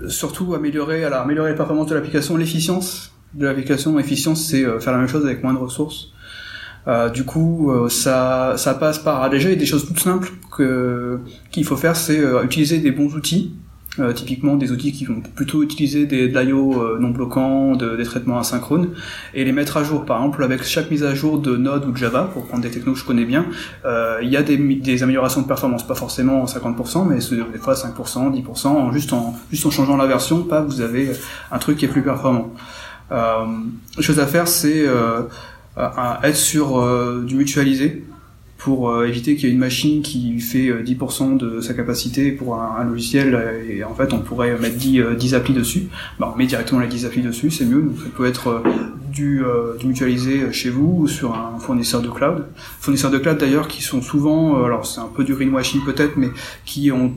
surtout 0.07 0.53
améliorer 0.53 1.03
alors 1.03 1.21
améliorer 1.21 1.51
les 1.51 1.55
performances 1.55 1.87
de 1.87 1.95
l'application, 1.95 2.37
l'efficience 2.37 3.11
de 3.33 3.45
l'application. 3.45 3.97
L'efficience, 3.97 4.45
c'est 4.45 4.63
faire 4.79 4.93
la 4.93 4.99
même 4.99 5.07
chose 5.07 5.25
avec 5.25 5.43
moins 5.43 5.53
de 5.53 5.59
ressources. 5.59 6.13
du 7.13 7.23
coup, 7.23 7.71
ça, 7.89 8.53
ça 8.57 8.73
passe 8.75 8.99
par 8.99 9.27
déjà 9.29 9.49
il 9.49 9.53
y 9.53 9.55
a 9.55 9.59
des 9.59 9.65
choses 9.65 9.87
toutes 9.87 9.99
simples 9.99 10.29
que 10.55 11.19
qu'il 11.49 11.65
faut 11.65 11.77
faire, 11.77 11.95
c'est 11.95 12.21
utiliser 12.43 12.77
des 12.77 12.91
bons 12.91 13.15
outils 13.15 13.55
euh, 13.99 14.11
typiquement 14.11 14.55
des 14.55 14.71
outils 14.71 14.91
qui 14.91 15.05
vont 15.05 15.21
plutôt 15.21 15.61
utiliser 15.61 16.07
des 16.07 16.27
de 16.27 16.39
l'IO 16.39 16.81
euh, 16.81 16.97
non 16.99 17.11
bloquants, 17.11 17.75
de, 17.75 17.95
des 17.95 18.05
traitements 18.05 18.39
asynchrones, 18.39 18.89
et 19.35 19.43
les 19.45 19.51
mettre 19.51 19.77
à 19.77 19.83
jour. 19.83 20.03
Par 20.03 20.17
exemple, 20.17 20.43
avec 20.43 20.63
chaque 20.63 20.89
mise 20.89 21.03
à 21.03 21.13
jour 21.13 21.37
de 21.37 21.55
Node 21.57 21.85
ou 21.85 21.91
de 21.91 21.97
Java, 21.97 22.29
pour 22.33 22.47
prendre 22.47 22.63
des 22.63 22.71
technos 22.71 22.93
que 22.93 22.99
je 22.99 23.05
connais 23.05 23.25
bien, 23.25 23.45
euh, 23.85 24.17
il 24.23 24.29
y 24.29 24.37
a 24.37 24.41
des, 24.41 24.57
des 24.57 25.03
améliorations 25.03 25.41
de 25.41 25.47
performance, 25.47 25.85
pas 25.85 25.93
forcément 25.93 26.45
50%, 26.45 27.07
mais 27.07 27.17
des 27.51 27.59
fois 27.59 27.75
5%, 27.75 28.43
10%, 28.43 28.67
en 28.67 28.91
juste 28.91 29.13
en 29.13 29.35
juste 29.51 29.65
en 29.67 29.69
changeant 29.69 29.97
la 29.97 30.07
version, 30.07 30.41
pas 30.41 30.61
vous 30.61 30.81
avez 30.81 31.11
un 31.51 31.59
truc 31.59 31.77
qui 31.77 31.85
est 31.85 31.89
plus 31.89 32.01
performant. 32.01 32.51
Euh, 33.11 33.45
chose 33.99 34.19
à 34.19 34.25
faire, 34.25 34.47
c'est 34.47 34.87
euh, 34.87 35.21
être 36.23 36.35
sur 36.35 36.81
du 37.23 37.35
mutualisé 37.35 38.03
pour 38.63 38.89
euh, 38.89 39.07
éviter 39.07 39.35
qu'il 39.35 39.49
y 39.49 39.51
ait 39.51 39.53
une 39.53 39.59
machine 39.59 40.01
qui 40.01 40.39
fait 40.39 40.71
10% 40.71 41.33
euh, 41.33 41.37
de 41.37 41.59
sa 41.59 41.73
capacité 41.73 42.31
pour 42.31 42.55
un, 42.55 42.81
logiciel 42.85 43.37
et 43.69 43.83
en 43.83 43.93
fait 43.93 44.13
on 44.13 44.19
pourrait 44.19 44.57
mettre 44.57 44.77
10, 44.77 45.01
10 45.17 45.33
euh, 45.33 45.37
applis 45.37 45.53
dessus. 45.53 45.89
Bah, 46.17 46.31
on 46.33 46.37
met 46.37 46.45
directement 46.45 46.79
les 46.79 46.87
10 46.87 47.05
applis 47.05 47.21
dessus, 47.21 47.51
c'est 47.51 47.65
mieux. 47.65 47.81
Donc 47.81 47.97
ça 47.97 48.09
peut 48.15 48.25
être 48.25 48.63
du, 49.11 49.43
du, 49.79 49.85
mutualisé 49.87 50.53
chez 50.53 50.69
vous 50.69 51.01
ou 51.01 51.07
sur 51.09 51.35
un 51.35 51.59
fournisseur 51.59 52.01
de 52.01 52.07
cloud. 52.07 52.45
Fournisseurs 52.79 53.11
de 53.11 53.17
cloud 53.17 53.37
d'ailleurs 53.37 53.67
qui 53.67 53.83
sont 53.83 54.01
souvent, 54.01 54.63
alors 54.63 54.85
c'est 54.85 55.01
un 55.01 55.11
peu 55.13 55.25
du 55.25 55.33
greenwashing 55.33 55.83
peut-être, 55.83 56.15
mais 56.15 56.29
qui 56.63 56.89
ont 56.89 57.11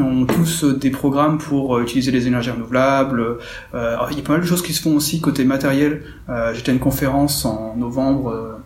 ont 0.00 0.24
tous 0.24 0.64
des 0.64 0.90
programmes 0.90 1.38
pour 1.38 1.78
utiliser 1.80 2.10
les 2.10 2.26
énergies 2.26 2.50
renouvelables. 2.50 3.38
Euh, 3.74 3.96
il 4.10 4.16
y 4.16 4.20
a 4.20 4.22
pas 4.22 4.32
mal 4.32 4.42
de 4.42 4.46
choses 4.46 4.62
qui 4.62 4.72
se 4.72 4.82
font 4.82 4.96
aussi 4.96 5.20
côté 5.20 5.44
matériel. 5.44 6.02
Euh, 6.28 6.54
J'étais 6.54 6.70
à 6.70 6.74
une 6.74 6.80
conférence 6.80 7.44
en 7.44 7.76
novembre 7.76 8.60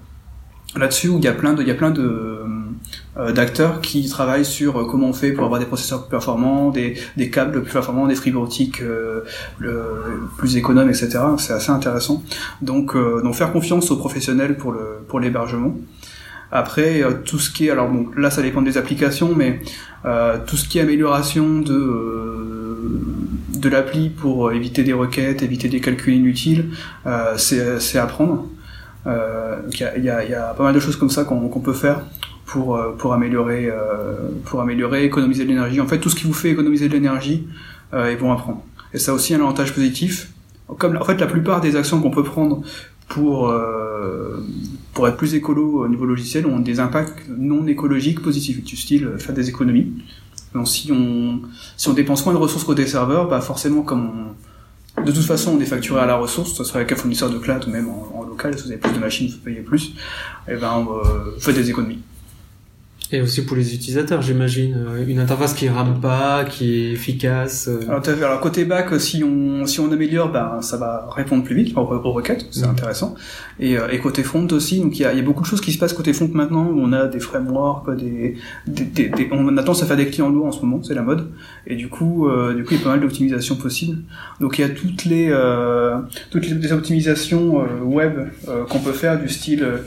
là-dessus 0.75 1.11
il 1.17 1.25
y 1.25 1.29
a 1.29 1.33
plein 1.33 1.53
de, 1.55 1.63
il 1.63 1.69
y 1.69 1.71
a 1.71 1.75
plein 1.75 1.91
de 1.91 2.47
euh, 3.19 3.33
d'acteurs 3.33 3.81
qui 3.81 4.07
travaillent 4.11 4.45
sur 4.45 4.79
euh, 4.79 4.85
comment 4.85 5.09
on 5.09 5.13
fait 5.15 5.33
pour 5.33 5.45
avoir 5.45 5.59
des 5.59 5.65
processeurs 5.65 6.03
plus 6.03 6.11
performants, 6.11 6.71
des, 6.71 6.99
des 7.17 7.31
câbles 7.31 7.63
plus 7.63 7.73
performants, 7.73 8.07
des 8.07 8.15
fibres 8.15 8.43
optiques 8.43 8.83
euh, 8.83 9.23
plus 10.37 10.59
économes, 10.59 10.91
etc. 10.91 11.19
C'est 11.39 11.55
assez 11.55 11.71
intéressant. 11.71 12.23
Donc, 12.61 12.95
donc 12.95 13.35
faire 13.35 13.53
confiance 13.53 13.91
aux 13.91 13.97
professionnels 13.97 14.57
pour 14.57 14.73
le 14.73 14.99
pour 15.09 15.19
l'hébergement. 15.21 15.75
Après, 16.53 17.03
tout 17.25 17.39
ce 17.39 17.51
qui 17.51 17.67
est, 17.67 17.71
alors 17.71 17.89
bon, 17.89 18.09
là 18.17 18.31
ça 18.31 18.43
dépend 18.43 18.63
des 18.63 18.77
applications, 18.77 19.35
mais 19.35 19.61
tout 20.47 20.57
ce 20.57 20.69
qui 20.69 20.79
est 20.79 20.83
amélioration 20.83 21.61
de 21.61 23.01
de 23.55 23.69
l'appli 23.69 24.11
pour 24.11 24.53
éviter 24.53 24.85
des 24.85 24.93
requêtes, 24.93 25.43
éviter 25.43 25.69
des 25.69 25.81
calculs 25.81 26.15
inutiles, 26.15 26.67
c'est 27.37 27.99
à 27.99 28.03
apprendre. 28.03 28.47
Euh, 29.07 29.61
il 29.73 29.81
y 29.81 30.11
a, 30.11 30.25
y, 30.25 30.35
a, 30.35 30.55
pas 30.55 30.65
mal 30.65 30.75
de 30.75 30.81
choses 30.81 30.97
comme 30.97 31.11
ça 31.11 31.25
qu'on 31.25 31.49
peut 31.61 31.73
faire 31.73 32.01
pour 32.45 32.77
euh, 32.77 32.93
pour 32.99 33.13
améliorer 33.13 33.69
euh, 33.71 34.31
pour 34.45 34.61
améliorer 34.61 35.05
économiser 35.05 35.45
de 35.45 35.49
l'énergie. 35.49 35.81
En 35.81 35.87
fait, 35.87 35.99
tout 35.99 36.11
ce 36.11 36.17
qui 36.17 36.25
vous 36.25 36.33
fait 36.33 36.51
économiser 36.51 36.89
de 36.89 36.93
l'énergie, 36.93 37.47
ils 37.93 38.17
vont 38.17 38.33
apprendre. 38.33 38.63
Et 38.93 38.99
ça 38.99 39.13
a 39.13 39.15
aussi 39.15 39.35
un 39.35 39.41
avantage 39.41 39.73
positif. 39.73 40.33
Comme 40.79 40.97
en 40.97 41.05
fait 41.05 41.21
la 41.21 41.27
plupart 41.27 41.61
des 41.61 41.77
actions 41.77 42.01
qu'on 42.01 42.11
peut 42.11 42.25
prendre 42.25 42.63
pour 43.09 43.55
pour 44.93 45.07
être 45.07 45.17
plus 45.17 45.35
écolo 45.35 45.85
au 45.85 45.89
niveau 45.89 46.05
logiciel 46.05 46.47
ont 46.47 46.59
des 46.59 46.81
impacts 46.81 47.29
non 47.29 47.67
écologiques 47.67 48.21
positifs, 48.21 48.65
du 48.65 48.77
style 48.77 49.11
faire 49.19 49.35
des 49.35 49.49
économies. 49.49 49.93
Donc 50.53 50.67
si 50.67 50.91
on 50.91 51.43
si 51.77 51.89
on 51.89 51.93
dépense 51.93 52.25
moins 52.25 52.35
de 52.35 52.41
ressources 52.41 52.65
côté 52.65 52.87
serveur, 52.87 53.29
bah 53.29 53.41
forcément 53.41 53.83
comme 53.83 54.07
on, 54.07 54.46
de 55.05 55.13
toute 55.13 55.25
façon, 55.25 55.57
on 55.57 55.61
est 55.61 55.67
facturé 55.67 56.01
à 56.01 56.07
la 56.07 56.17
ressource, 56.17 56.55
ce 56.55 56.65
soit 56.65 56.81
avec 56.81 56.93
un 56.93 56.97
fournisseur 56.97 57.31
de 57.31 57.39
cloud 57.39 57.65
ou 57.67 57.71
même 57.71 57.89
en, 57.89 58.23
local, 58.23 58.57
si 58.57 58.65
vous 58.65 58.71
avez 58.71 58.81
plus 58.81 58.93
de 58.93 58.99
machines, 58.99 59.29
vous 59.29 59.39
payez 59.39 59.61
plus, 59.61 59.95
et 60.49 60.53
eh 60.53 60.57
ben, 60.57 60.73
on 60.87 60.99
euh, 60.99 61.39
fait 61.39 61.53
des 61.53 61.71
économies. 61.71 62.01
Et 63.13 63.21
aussi 63.21 63.45
pour 63.45 63.57
les 63.57 63.75
utilisateurs, 63.75 64.21
j'imagine, 64.21 64.75
euh, 64.75 65.05
une 65.07 65.21
interface 65.21 65.55
qui 65.55 65.69
rame 65.69 66.01
pas, 66.01 66.45
qui 66.45 66.75
est 66.75 66.93
efficace. 66.93 67.69
Euh. 67.69 67.81
Alors, 67.89 68.03
alors 68.09 68.41
côté 68.41 68.65
back, 68.65 69.01
si 69.01 69.23
on 69.23 69.65
si 69.67 69.79
on 69.81 69.93
améliore, 69.93 70.33
ben 70.33 70.61
ça 70.61 70.77
va 70.77 71.09
répondre 71.15 71.45
plus 71.45 71.55
vite 71.55 71.77
aux, 71.77 71.85
requêtes, 71.85 72.47
c'est 72.51 72.67
mm. 72.67 72.71
intéressant. 72.71 73.15
Et, 73.61 73.79
euh, 73.79 73.89
et 73.91 73.99
côté 73.99 74.23
front 74.23 74.47
aussi, 74.51 74.81
donc 74.81 74.99
il 74.99 75.03
y 75.03 75.05
a, 75.05 75.15
y 75.15 75.21
a, 75.21 75.23
beaucoup 75.23 75.43
de 75.43 75.47
choses 75.47 75.61
qui 75.61 75.73
se 75.73 75.79
passent 75.79 75.93
côté 75.93 76.13
front 76.13 76.31
maintenant. 76.33 76.67
Où 76.67 76.81
on 76.81 76.93
a 76.93 77.07
des 77.07 77.21
frameworks, 77.21 77.97
des, 77.97 78.37
des, 78.67 79.09
des, 79.09 79.29
on 79.31 79.57
a 79.57 79.63
tendance 79.63 79.83
à 79.83 79.87
faire 79.87 79.97
des 79.97 80.09
clients 80.09 80.29
lourds 80.29 80.47
en 80.47 80.53
ce 80.53 80.61
moment, 80.61 80.83
c'est 80.83 80.95
la 80.95 81.03
mode. 81.03 81.31
Et 81.67 81.77
du 81.77 81.89
coup, 81.89 82.29
du 82.57 82.65
coup, 82.65 82.75
il 82.75 82.79
y 82.79 82.81
a 82.81 82.85
pas 82.85 82.91
mal 82.91 83.01
d'optimisations 83.01 83.57
possibles. 83.57 83.99
Donc 84.41 84.59
il 84.59 84.63
y 84.63 84.65
a 84.65 84.69
toutes 84.69 85.05
les 85.05 85.33
toutes 86.31 86.47
les 86.49 86.73
optimisations 86.73 87.65
web 87.85 88.19
qu'on 88.69 88.81
peut 88.81 88.93
faire 88.93 89.21
du 89.21 89.29
style 89.29 89.63
euh, 89.63 89.79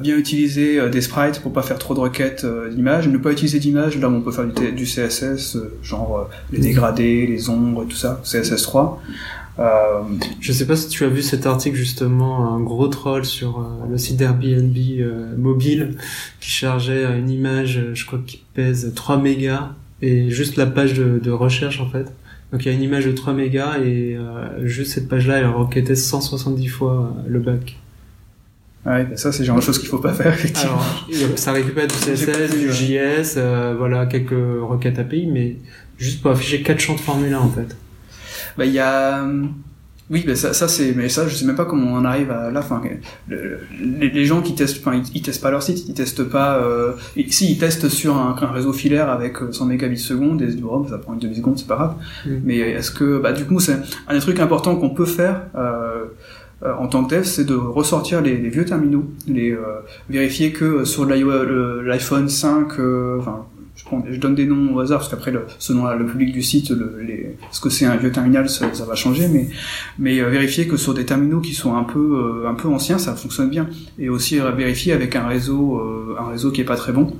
bien 0.00 0.16
utiliser 0.16 0.78
euh, 0.78 0.88
des 0.88 1.00
sprites 1.00 1.40
pour 1.40 1.52
pas 1.52 1.62
faire 1.62 1.78
trop 1.78 1.94
de 1.94 2.00
requêtes 2.00 2.44
euh, 2.44 2.70
d'images, 2.70 3.08
ne 3.08 3.18
pas 3.18 3.32
utiliser 3.32 3.58
d'images, 3.58 3.98
là 3.98 4.08
on 4.08 4.20
peut 4.20 4.32
faire 4.32 4.46
du, 4.46 4.84
CSS, 4.84 5.58
genre 5.82 6.28
les 6.52 6.58
dégradés, 6.58 7.26
les 7.26 7.48
ombres, 7.50 7.84
tout 7.84 7.96
ça, 7.96 8.20
CSS3. 8.24 8.96
Euh, 9.60 10.00
je 10.40 10.52
sais 10.52 10.66
pas 10.66 10.74
si 10.74 10.88
tu 10.88 11.04
as 11.04 11.08
vu 11.08 11.22
cet 11.22 11.46
article 11.46 11.76
justement, 11.76 12.54
un 12.54 12.60
gros 12.60 12.88
troll 12.88 13.24
sur 13.24 13.64
le 13.88 13.98
site 13.98 14.16
d'Airbnb 14.16 14.76
mobile 15.36 15.96
qui 16.40 16.50
chargeait 16.50 17.04
une 17.18 17.30
image, 17.30 17.80
je 17.94 18.06
crois 18.06 18.20
qui 18.26 18.42
pèse 18.54 18.92
3 18.94 19.18
mégas 19.18 19.70
et 20.02 20.30
juste 20.30 20.56
la 20.56 20.66
page 20.66 20.94
de, 20.94 21.20
de 21.22 21.30
recherche 21.30 21.80
en 21.80 21.88
fait. 21.88 22.12
Donc 22.52 22.64
il 22.64 22.68
y 22.68 22.70
a 22.70 22.74
une 22.74 22.82
image 22.82 23.06
de 23.06 23.12
3 23.12 23.32
mégas 23.32 23.78
et 23.78 24.18
juste 24.62 24.92
cette 24.92 25.08
page-là 25.08 25.38
elle 25.38 25.46
requêtait 25.46 25.94
170 25.94 26.66
fois 26.66 27.14
le 27.28 27.38
bac. 27.38 27.76
Ouais, 28.86 29.06
ça 29.16 29.32
c'est 29.32 29.44
genre 29.44 29.56
de 29.56 29.62
choses 29.62 29.78
qu'il 29.78 29.88
faut 29.88 29.98
pas 29.98 30.12
faire 30.12 30.34
effectivement. 30.34 30.74
Alors, 30.74 31.38
ça 31.38 31.52
récupère 31.52 31.86
du 31.86 31.94
CSS, 31.94 32.56
du 32.58 32.72
JS, 32.72 33.34
euh, 33.36 33.74
voilà 33.78 34.06
quelques 34.06 34.32
requêtes 34.32 34.98
API, 34.98 35.26
mais 35.26 35.56
juste 35.96 36.20
pour 36.20 36.32
afficher 36.32 36.62
quatre 36.62 36.80
champs 36.80 36.94
de 36.94 37.00
formula 37.00 37.40
en 37.40 37.48
fait. 37.48 37.76
Bah 38.58 38.66
il 38.66 38.72
y 38.72 38.78
a 38.78 39.26
oui, 40.10 40.22
mais 40.26 40.36
ça, 40.36 40.52
ça 40.52 40.68
c'est, 40.68 40.92
mais 40.92 41.08
ça, 41.08 41.26
je 41.26 41.34
sais 41.34 41.46
même 41.46 41.56
pas 41.56 41.64
comment 41.64 41.94
on 41.94 42.04
arrive 42.04 42.30
à 42.30 42.50
la 42.50 42.60
fin. 42.60 42.82
Les, 43.28 44.10
les, 44.10 44.24
gens 44.26 44.42
qui 44.42 44.54
testent, 44.54 44.76
enfin, 44.80 45.00
ils, 45.14 45.22
testent 45.22 45.40
pas 45.40 45.50
leur 45.50 45.62
site, 45.62 45.88
ils 45.88 45.94
testent 45.94 46.24
pas. 46.24 46.58
Euh, 46.58 46.92
si 47.30 47.52
ils 47.52 47.58
testent 47.58 47.88
sur 47.88 48.14
un, 48.14 48.36
un, 48.38 48.46
réseau 48.52 48.74
filaire 48.74 49.08
avec 49.08 49.38
100 49.50 49.64
mégabits 49.64 49.96
seconde, 49.96 50.42
et 50.42 50.44
ils 50.44 50.50
se 50.50 50.56
disent, 50.56 50.64
oh, 50.68 50.86
ça 50.90 50.98
prend 50.98 51.14
une 51.14 51.20
demi 51.20 51.36
seconde, 51.36 51.58
c'est 51.58 51.66
pas 51.66 51.76
grave. 51.76 51.94
Mm. 52.26 52.30
Mais 52.44 52.58
est-ce 52.58 52.90
que, 52.90 53.18
bah, 53.18 53.32
du 53.32 53.46
coup, 53.46 53.58
c'est 53.60 53.78
un 54.06 54.12
des 54.12 54.20
trucs 54.20 54.40
importants 54.40 54.76
qu'on 54.76 54.90
peut 54.90 55.06
faire. 55.06 55.46
Euh, 55.54 55.60
euh, 55.64 56.04
en 56.62 56.86
tant 56.86 57.04
que 57.04 57.10
tel, 57.10 57.24
c'est 57.24 57.44
de 57.44 57.54
ressortir 57.54 58.20
les, 58.20 58.36
vieux 58.36 58.64
terminaux, 58.64 59.04
les 59.26 59.50
euh, 59.50 59.80
vérifier 60.08 60.52
que 60.52 60.64
euh, 60.64 60.84
sur 60.84 61.04
l'iPhone 61.04 62.28
5, 62.28 62.72
enfin 63.18 63.44
je, 63.76 63.84
prends, 63.84 64.02
je, 64.08 64.18
donne 64.18 64.34
des 64.34 64.46
noms 64.46 64.74
au 64.74 64.80
hasard 64.80 65.00
parce 65.00 65.10
qu'après 65.10 65.30
le, 65.30 65.42
selon 65.58 65.90
le 65.92 66.06
public 66.06 66.32
du 66.32 66.42
site, 66.42 66.70
le, 66.70 67.00
les, 67.02 67.36
ce 67.50 67.60
que 67.60 67.68
c'est 67.68 67.86
un 67.86 67.96
vieux 67.96 68.12
terminal, 68.12 68.48
ça, 68.48 68.72
ça, 68.72 68.84
va 68.84 68.94
changer, 68.94 69.28
mais 69.28 69.48
mais 69.98 70.22
vérifier 70.22 70.66
que 70.68 70.76
sur 70.76 70.94
des 70.94 71.04
terminaux 71.04 71.40
qui 71.40 71.54
sont 71.54 71.74
un 71.76 71.84
peu 71.84 72.44
un 72.48 72.54
peu 72.54 72.68
anciens, 72.68 72.98
ça 72.98 73.14
fonctionne 73.14 73.50
bien, 73.50 73.68
et 73.98 74.08
aussi 74.08 74.38
vérifier 74.38 74.92
avec 74.92 75.16
un 75.16 75.26
réseau 75.26 75.82
un 76.18 76.30
réseau 76.30 76.50
qui 76.52 76.60
est 76.60 76.64
pas 76.64 76.76
très 76.76 76.92
bon, 76.92 77.14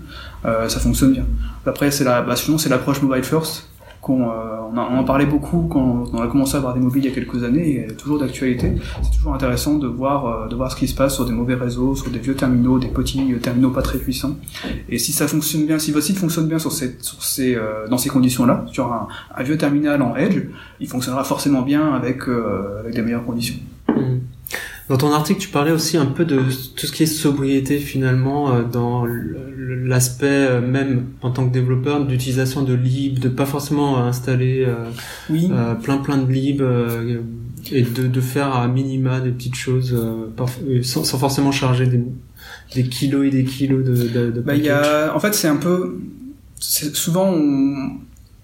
ça 0.45 0.81
fonctionne 0.81 1.13
bien. 1.13 1.27
Après 1.67 1.91
c'est 1.91 2.05
la 2.05 2.23
bah, 2.23 2.37
sinon 2.37 2.57
c'est 2.57 2.69
l'approche 2.69 3.03
mobile 3.03 3.25
first 3.25 3.69
euh, 4.13 4.61
on, 4.73 4.77
en 4.77 5.05
parlait 5.05 5.27
beaucoup 5.27 5.69
quand 5.71 6.05
on 6.13 6.21
a 6.21 6.27
commencé 6.27 6.55
à 6.55 6.59
avoir 6.59 6.75
des 6.75 6.81
mobiles 6.81 7.05
il 7.05 7.09
y 7.09 7.13
a 7.13 7.15
quelques 7.15 7.43
années 7.43 7.87
et 7.89 7.95
toujours 7.95 8.19
d'actualité. 8.19 8.73
C'est 9.03 9.17
toujours 9.17 9.35
intéressant 9.35 9.75
de 9.75 9.87
voir, 9.87 10.27
euh, 10.27 10.49
de 10.49 10.55
voir 10.55 10.71
ce 10.71 10.77
qui 10.77 10.89
se 10.89 10.95
passe 10.95 11.15
sur 11.15 11.25
des 11.25 11.33
mauvais 11.33 11.55
réseaux, 11.55 11.95
sur 11.95 12.11
des 12.11 12.19
vieux 12.19 12.35
terminaux, 12.35 12.79
des 12.79 12.89
petits 12.89 13.35
terminaux 13.43 13.71
pas 13.71 13.83
très 13.83 13.99
puissants. 13.99 14.37
Et 14.89 14.99
si 14.99 15.13
ça 15.13 15.29
fonctionne 15.29 15.67
bien, 15.67 15.79
si 15.79 15.93
votre 15.93 16.05
site 16.05 16.19
fonctionne 16.19 16.49
bien 16.49 16.59
sur 16.59 16.73
ces, 16.73 16.97
sur 17.01 17.23
ces, 17.23 17.55
euh, 17.55 17.89
dans 17.89 17.99
ces 17.99 18.09
conditions-là, 18.09 18.65
sur 18.73 18.93
un, 18.93 19.09
vieux 19.43 19.59
terminal 19.59 20.01
en 20.03 20.17
Edge, 20.17 20.43
il 20.81 20.89
fonctionnera 20.89 21.25
forcément 21.25 21.63
bien 21.63 21.93
avec, 21.95 22.23
avec 22.81 22.95
des 22.95 23.03
meilleures 23.03 23.25
conditions. 23.25 23.57
Mmh. 23.89 24.19
Dans 24.89 24.99
ton 24.99 25.13
article, 25.13 25.41
tu 25.41 25.49
parlais 25.49 25.71
aussi 25.71 25.97
un 25.97 26.05
peu 26.05 26.27
de 26.27 26.43
tout 26.77 26.87
ce 26.87 26.93
qui 26.93 27.05
est 27.05 27.07
sobriété 27.07 27.79
finalement 27.79 28.53
euh, 28.53 28.65
dans 28.65 29.07
l'aspect 29.07 30.27
euh, 30.27 30.61
même 30.61 31.07
en 31.23 31.31
tant 31.31 31.49
que 31.49 31.53
développeur 31.53 32.05
d'utilisation 32.05 32.63
de 32.63 32.75
lib, 32.75 33.19
de 33.19 33.31
pas 33.31 33.47
forcément 33.47 34.05
installer 34.05 34.65
euh, 34.67 34.91
oui. 35.31 35.51
plein 35.83 35.99
plein 35.99 36.19
de 36.19 36.31
lib 36.31 36.63
et 37.73 37.81
de, 37.81 38.07
de, 38.07 38.21
faire 38.21 38.55
à 38.55 38.69
minima 38.69 39.21
des 39.21 39.31
petites 39.31 39.55
choses 39.55 39.99
sans, 40.83 41.03
sans, 41.03 41.19
forcément 41.19 41.51
charger 41.51 41.87
des, 41.87 42.03
des, 42.75 42.85
kilos 42.87 43.27
et 43.27 43.31
des 43.31 43.45
kilos 43.45 43.83
de. 43.83 43.95
de, 43.95 44.31
de 44.33 44.41
bah, 44.43 44.55
y 44.55 44.69
a, 44.69 45.17
en 45.17 45.21
fait, 45.21 45.33
c'est 45.35 45.49
un 45.49 45.57
peu 45.57 45.99
souvent 46.61 47.31
on, 47.31 48.01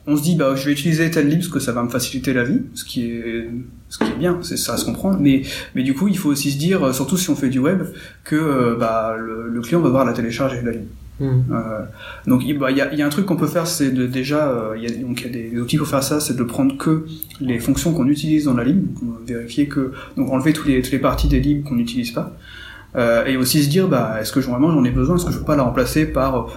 on 0.07 0.17
se 0.17 0.23
dit 0.23 0.37
bah 0.37 0.55
je 0.57 0.65
vais 0.65 0.73
utiliser 0.73 1.11
tel 1.11 1.29
lib 1.29 1.41
parce 1.41 1.49
que 1.49 1.61
ça 1.61 1.73
va 1.73 1.83
me 1.83 1.91
faciliter 1.91 2.33
la 2.33 2.45
vie, 2.45 2.63
ce 2.73 2.85
qui 2.85 3.11
est 3.11 3.51
ce 3.91 3.99
qui 3.99 4.05
est 4.05 4.17
bien, 4.17 4.39
c'est 4.41 4.57
ça 4.57 4.75
à 4.75 4.77
se 4.79 4.85
comprendre. 4.85 5.19
Mais 5.21 5.43
mais 5.75 5.83
du 5.83 5.95
coup 5.95 6.09
il 6.09 6.17
faut 6.17 6.31
aussi 6.31 6.53
se 6.53 6.59
dire, 6.59 6.83
euh, 6.83 6.93
surtout 6.93 7.19
si 7.19 7.29
on 7.29 7.37
fait 7.37 7.51
du 7.51 7.59
web, 7.59 7.83
que 8.25 8.37
euh, 8.37 8.77
bah 8.79 9.17
le, 9.19 9.61
client 9.61 9.81
va 9.81 9.91
voir 9.91 10.05
la 10.07 10.15
télécharger 10.15 10.63
la 10.63 10.71
ligne. 10.71 10.87
Hmm. 11.19 11.43
Euh, 11.53 11.81
donc 12.27 12.43
il 12.47 12.59
bah, 12.59 12.71
y, 12.71 12.81
a, 12.81 12.95
y, 12.95 13.03
a, 13.03 13.07
un 13.07 13.11
truc 13.11 13.27
qu'on 13.27 13.37
peut 13.37 13.49
faire, 13.49 13.67
c'est 13.67 13.91
de 13.91 14.07
déjà 14.07 14.73
il 14.77 14.83
y 14.83 14.87
a 14.87 14.97
donc 14.97 15.21
il 15.21 15.27
y 15.27 15.29
a 15.29 15.51
des 15.51 15.61
outils 15.61 15.77
pour 15.77 15.89
faire 15.89 16.05
ça, 16.05 16.21
c'est 16.21 16.37
de 16.37 16.43
prendre 16.45 16.79
que 16.79 17.05
les 17.41 17.59
fonctions 17.59 17.93
qu'on 17.93 18.07
utilise 18.07 18.45
dans 18.45 18.55
la 18.55 18.65
ligne, 18.65 18.85
vérifier 19.27 19.67
que 19.67 19.93
donc 20.17 20.31
enlever 20.31 20.53
tous 20.53 20.67
les 20.69 20.81
toutes 20.81 20.93
les 20.93 20.99
parties 20.99 21.29
des 21.29 21.41
libres 21.41 21.69
qu'on 21.69 21.75
n'utilise 21.75 22.13
pas. 22.13 22.35
Euh, 22.97 23.25
et 23.27 23.37
aussi 23.37 23.63
se 23.63 23.69
dire 23.69 23.87
bah 23.89 24.17
est-ce 24.21 24.33
que 24.33 24.41
vraiment 24.41 24.71
j'en 24.73 24.85
ai 24.85 24.91
besoin? 24.91 25.17
Est-ce 25.17 25.27
que 25.27 25.33
je 25.33 25.39
peux 25.39 25.45
pas 25.45 25.57
la 25.57 25.65
remplacer 25.65 26.07
par 26.07 26.49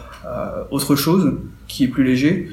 autre 0.70 0.96
chose 0.96 1.34
qui 1.68 1.86
est 1.86 1.88
plus 1.88 2.04
léger? 2.04 2.50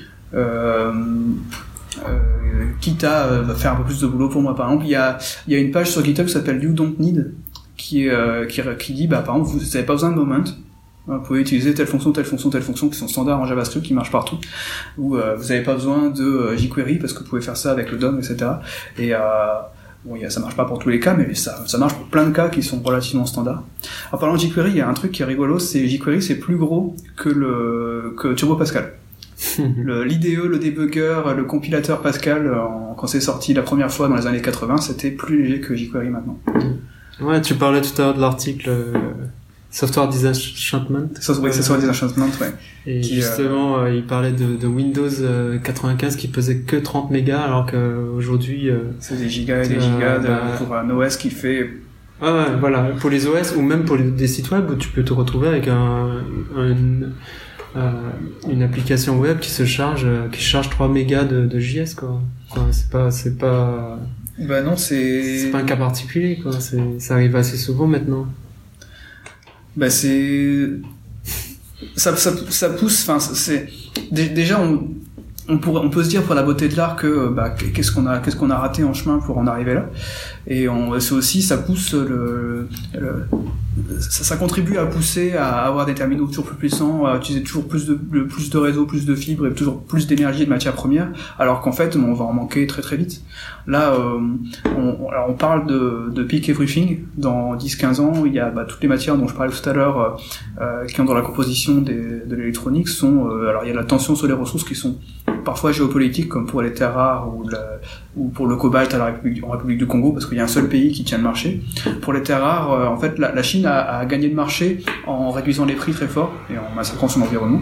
Quitte 2.80 3.04
à 3.04 3.28
faire 3.56 3.72
un 3.72 3.76
peu 3.76 3.84
plus 3.84 4.00
de 4.00 4.06
boulot 4.06 4.28
pour 4.28 4.42
moi. 4.42 4.54
Par 4.54 4.68
exemple, 4.68 4.86
il 4.86 4.90
y 4.90 4.96
a, 4.96 5.18
il 5.46 5.52
y 5.52 5.56
a 5.56 5.58
une 5.58 5.70
page 5.70 5.90
sur 5.90 6.04
GitHub 6.04 6.26
qui 6.26 6.32
s'appelle 6.32 6.62
You 6.62 6.72
Don't 6.72 6.94
Need, 6.98 7.34
qui, 7.76 8.08
qui, 8.48 8.62
qui 8.78 8.92
dit, 8.94 9.06
bah, 9.06 9.22
par 9.22 9.36
exemple, 9.36 9.58
vous 9.58 9.64
n'avez 9.64 9.84
pas 9.84 9.94
besoin 9.94 10.10
de 10.10 10.16
moment, 10.16 10.44
vous 11.06 11.20
pouvez 11.20 11.40
utiliser 11.40 11.74
telle 11.74 11.86
fonction, 11.86 12.12
telle 12.12 12.24
fonction, 12.24 12.50
telle 12.50 12.62
fonction 12.62 12.88
qui 12.88 12.96
sont 12.96 13.08
standards 13.08 13.40
en 13.40 13.46
JavaScript, 13.46 13.84
qui 13.84 13.94
marchent 13.94 14.12
partout. 14.12 14.38
Ou 14.98 15.16
vous 15.16 15.48
n'avez 15.48 15.62
pas 15.62 15.74
besoin 15.74 16.10
de 16.10 16.56
jQuery 16.56 16.98
parce 16.98 17.12
que 17.12 17.20
vous 17.20 17.28
pouvez 17.28 17.42
faire 17.42 17.56
ça 17.56 17.72
avec 17.72 17.90
le 17.90 17.98
DOM, 17.98 18.18
etc. 18.18 18.50
Et 18.98 19.14
Bon, 20.04 20.16
ça 20.30 20.40
marche 20.40 20.56
pas 20.56 20.64
pour 20.64 20.78
tous 20.78 20.88
les 20.88 20.98
cas, 20.98 21.12
mais 21.12 21.34
ça, 21.34 21.62
ça 21.66 21.76
marche 21.76 21.92
pour 21.92 22.06
plein 22.06 22.24
de 22.24 22.32
cas 22.32 22.48
qui 22.48 22.62
sont 22.62 22.80
relativement 22.80 23.26
standards. 23.26 23.62
En 24.12 24.16
parlant 24.16 24.34
de 24.34 24.40
jQuery, 24.40 24.70
il 24.70 24.76
y 24.78 24.80
a 24.80 24.88
un 24.88 24.94
truc 24.94 25.12
qui 25.12 25.20
est 25.20 25.26
rigolo, 25.26 25.58
c'est 25.58 25.86
jQuery, 25.86 26.22
c'est 26.22 26.36
plus 26.36 26.56
gros 26.56 26.96
que 27.16 27.28
le 27.28 28.14
que 28.16 28.32
Turbo 28.32 28.56
Pascal. 28.56 28.94
L'IDE, 29.58 30.38
le 30.44 30.58
debugger, 30.58 31.22
le 31.36 31.44
compilateur 31.44 32.02
Pascal, 32.02 32.52
quand 32.96 33.06
c'est 33.06 33.20
sorti 33.20 33.54
la 33.54 33.62
première 33.62 33.90
fois 33.90 34.08
dans 34.08 34.16
les 34.16 34.26
années 34.26 34.42
80, 34.42 34.78
c'était 34.78 35.10
plus 35.10 35.42
léger 35.42 35.60
que 35.60 35.74
jQuery 35.74 36.10
maintenant. 36.10 36.38
Ouais, 37.20 37.40
tu 37.40 37.54
parlais 37.54 37.80
tout 37.80 38.00
à 38.00 38.06
l'heure 38.06 38.14
de 38.14 38.20
l'article 38.20 38.68
euh, 38.68 38.92
Software 39.70 40.08
Disenchantment. 40.08 41.08
oui, 41.42 41.52
Software 41.52 41.78
Disenchantment, 41.78 42.30
ouais. 42.40 42.52
Et 42.86 43.02
justement, 43.02 43.78
euh, 43.78 43.94
il 43.94 44.04
parlait 44.04 44.32
de, 44.32 44.56
de, 44.56 44.66
Windows 44.66 45.08
95 45.62 46.14
euh, 46.14 46.18
qui 46.18 46.28
pesait 46.28 46.58
que 46.58 46.76
30 46.76 47.10
mégas, 47.10 47.40
alors 47.40 47.66
qu'aujourd'hui... 47.66 48.68
Euh, 48.68 48.78
c'est 48.98 49.18
des 49.18 49.28
gigas 49.28 49.64
et 49.64 49.68
des 49.68 49.80
gigas 49.80 50.18
bah, 50.18 50.40
pour 50.58 50.74
un 50.74 50.90
OS 50.90 51.16
qui 51.16 51.30
fait... 51.30 51.70
Ah 52.22 52.34
ouais, 52.34 52.44
voilà, 52.58 52.90
pour 52.98 53.10
les 53.10 53.26
OS 53.26 53.54
ou 53.56 53.62
même 53.62 53.84
pour 53.84 53.96
les, 53.96 54.04
des 54.04 54.26
sites 54.26 54.50
web 54.50 54.68
où 54.70 54.74
tu 54.74 54.88
peux 54.88 55.04
te 55.04 55.12
retrouver 55.12 55.48
avec 55.48 55.68
un, 55.68 56.20
un 56.54 56.74
une 58.48 58.62
application 58.62 59.18
web 59.18 59.38
qui 59.38 59.50
se 59.50 59.64
charge, 59.64 60.06
qui 60.32 60.40
charge 60.40 60.70
3 60.70 60.88
mégas 60.88 61.24
de, 61.24 61.46
de 61.46 61.60
JS, 61.60 61.94
quoi. 61.96 62.20
c'est 62.70 62.90
pas, 62.90 63.10
c'est 63.10 63.38
pas... 63.38 63.98
Bah 64.38 64.62
non, 64.62 64.76
c'est... 64.76 65.38
C'est 65.38 65.50
pas 65.50 65.58
un 65.58 65.64
cas 65.64 65.76
particulier, 65.76 66.38
quoi. 66.42 66.52
Ça 66.60 67.14
arrive 67.14 67.36
assez 67.36 67.56
souvent 67.56 67.86
maintenant 67.86 68.26
bah 69.76 69.90
c'est 69.90 70.68
ça, 71.96 72.16
ça, 72.16 72.32
ça 72.48 72.70
pousse 72.70 73.08
enfin 73.08 73.20
c'est 73.20 73.68
déjà 74.10 74.60
on 74.60 74.88
on, 75.48 75.58
pourrait, 75.58 75.84
on 75.84 75.90
peut 75.90 76.04
se 76.04 76.08
dire 76.08 76.22
pour 76.22 76.36
la 76.36 76.44
beauté 76.44 76.68
de 76.68 76.76
l'art 76.76 76.94
que 76.94 77.28
bah, 77.28 77.50
qu'est-ce 77.50 77.90
qu'on 77.90 78.06
a 78.06 78.18
qu'est-ce 78.18 78.36
qu'on 78.36 78.50
a 78.50 78.56
raté 78.56 78.84
en 78.84 78.94
chemin 78.94 79.18
pour 79.18 79.36
en 79.38 79.48
arriver 79.48 79.74
là 79.74 79.90
et 80.46 80.66
c'est 80.98 81.12
aussi 81.12 81.42
ça 81.42 81.58
pousse 81.58 81.94
le, 81.94 82.68
ça, 84.00 84.24
ça, 84.24 84.36
contribue 84.36 84.78
à 84.78 84.86
pousser 84.86 85.34
à 85.34 85.62
avoir 85.62 85.86
des 85.86 85.94
terminaux 85.94 86.26
toujours 86.26 86.46
plus 86.46 86.56
puissants 86.56 87.06
à 87.06 87.16
utiliser 87.16 87.44
toujours 87.44 87.68
plus 87.68 87.86
de 87.86 87.94
plus 87.94 88.50
de 88.50 88.58
réseaux 88.58 88.86
plus 88.86 89.06
de 89.06 89.14
fibres 89.14 89.46
et 89.46 89.52
toujours 89.52 89.82
plus 89.82 90.06
d'énergie 90.06 90.42
et 90.42 90.44
de 90.44 90.50
matières 90.50 90.74
premières 90.74 91.08
alors 91.38 91.60
qu'en 91.60 91.72
fait 91.72 91.96
on 91.96 92.12
va 92.14 92.24
en 92.24 92.32
manquer 92.32 92.66
très 92.66 92.82
très 92.82 92.96
vite. 92.96 93.22
Là 93.66 93.92
euh, 93.92 94.18
on, 94.76 95.08
alors 95.08 95.26
on 95.28 95.34
parle 95.34 95.66
de, 95.66 96.10
de 96.10 96.22
peak 96.22 96.48
everything. 96.48 97.04
Dans 97.16 97.56
10-15 97.56 98.00
ans 98.00 98.24
il 98.26 98.34
y 98.34 98.40
a 98.40 98.50
bah, 98.50 98.64
toutes 98.64 98.82
les 98.82 98.88
matières 98.88 99.16
dont 99.16 99.28
je 99.28 99.34
parlais 99.34 99.52
tout 99.52 99.68
à 99.68 99.72
l'heure 99.72 100.20
euh, 100.60 100.86
qui 100.86 101.00
ont 101.00 101.04
dans 101.04 101.14
la 101.14 101.22
composition 101.22 101.80
des, 101.80 102.20
de 102.26 102.34
l'électronique 102.34 102.88
sont 102.88 103.28
euh, 103.28 103.48
alors 103.48 103.64
il 103.64 103.68
y 103.68 103.72
a 103.72 103.74
la 103.74 103.84
tension 103.84 104.14
sur 104.14 104.26
les 104.26 104.32
ressources 104.32 104.64
qui 104.64 104.74
sont 104.74 104.98
parfois 105.44 105.72
géopolitiques 105.72 106.28
comme 106.28 106.46
pour 106.46 106.62
les 106.62 106.72
terres 106.72 106.94
rares 106.94 107.28
ou, 107.28 107.44
ou 108.16 108.28
pour 108.28 108.46
le 108.46 108.56
cobalt 108.56 108.92
à 108.94 108.98
la 108.98 109.06
République, 109.06 109.44
en 109.44 109.50
République 109.50 109.78
du 109.78 109.86
Congo 109.86 110.12
parce 110.12 110.26
qu'il 110.26 110.38
y 110.38 110.40
a 110.40 110.44
un 110.44 110.48
seul 110.48 110.68
pays 110.68 110.92
qui 110.92 111.04
tient 111.04 111.18
le 111.18 111.24
marché. 111.24 111.62
Pour 112.00 112.12
les 112.12 112.22
terres 112.22 112.42
rares, 112.42 112.72
euh, 112.72 112.86
en 112.86 112.96
fait, 112.98 113.18
la, 113.18 113.42
Chine 113.42 113.66
a, 113.66 114.04
gagné 114.04 114.28
le 114.28 114.34
marché 114.34 114.82
en 115.06 115.30
réduisant 115.30 115.64
les 115.64 115.74
prix 115.74 115.92
très 115.92 116.08
fort 116.08 116.32
et 116.50 116.58
en 116.58 116.74
massacrant 116.74 117.08
son 117.08 117.22
environnement. 117.22 117.60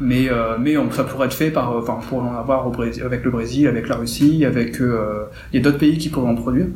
Mais, 0.00 0.28
euh, 0.30 0.56
on, 0.78 0.90
ça 0.90 1.04
pourrait 1.04 1.26
être 1.26 1.34
fait 1.34 1.50
par, 1.50 1.76
enfin, 1.76 1.98
pour 2.08 2.22
en 2.22 2.34
avoir 2.36 2.66
avec 2.66 3.24
le 3.24 3.30
Brésil, 3.30 3.66
avec 3.66 3.88
la 3.88 3.96
Russie, 3.96 4.44
avec 4.44 4.80
euh, 4.80 5.24
il 5.52 5.56
y 5.56 5.60
a 5.60 5.62
d'autres 5.62 5.78
pays 5.78 5.98
qui 5.98 6.08
pourraient 6.08 6.30
en 6.30 6.34
produire. 6.34 6.66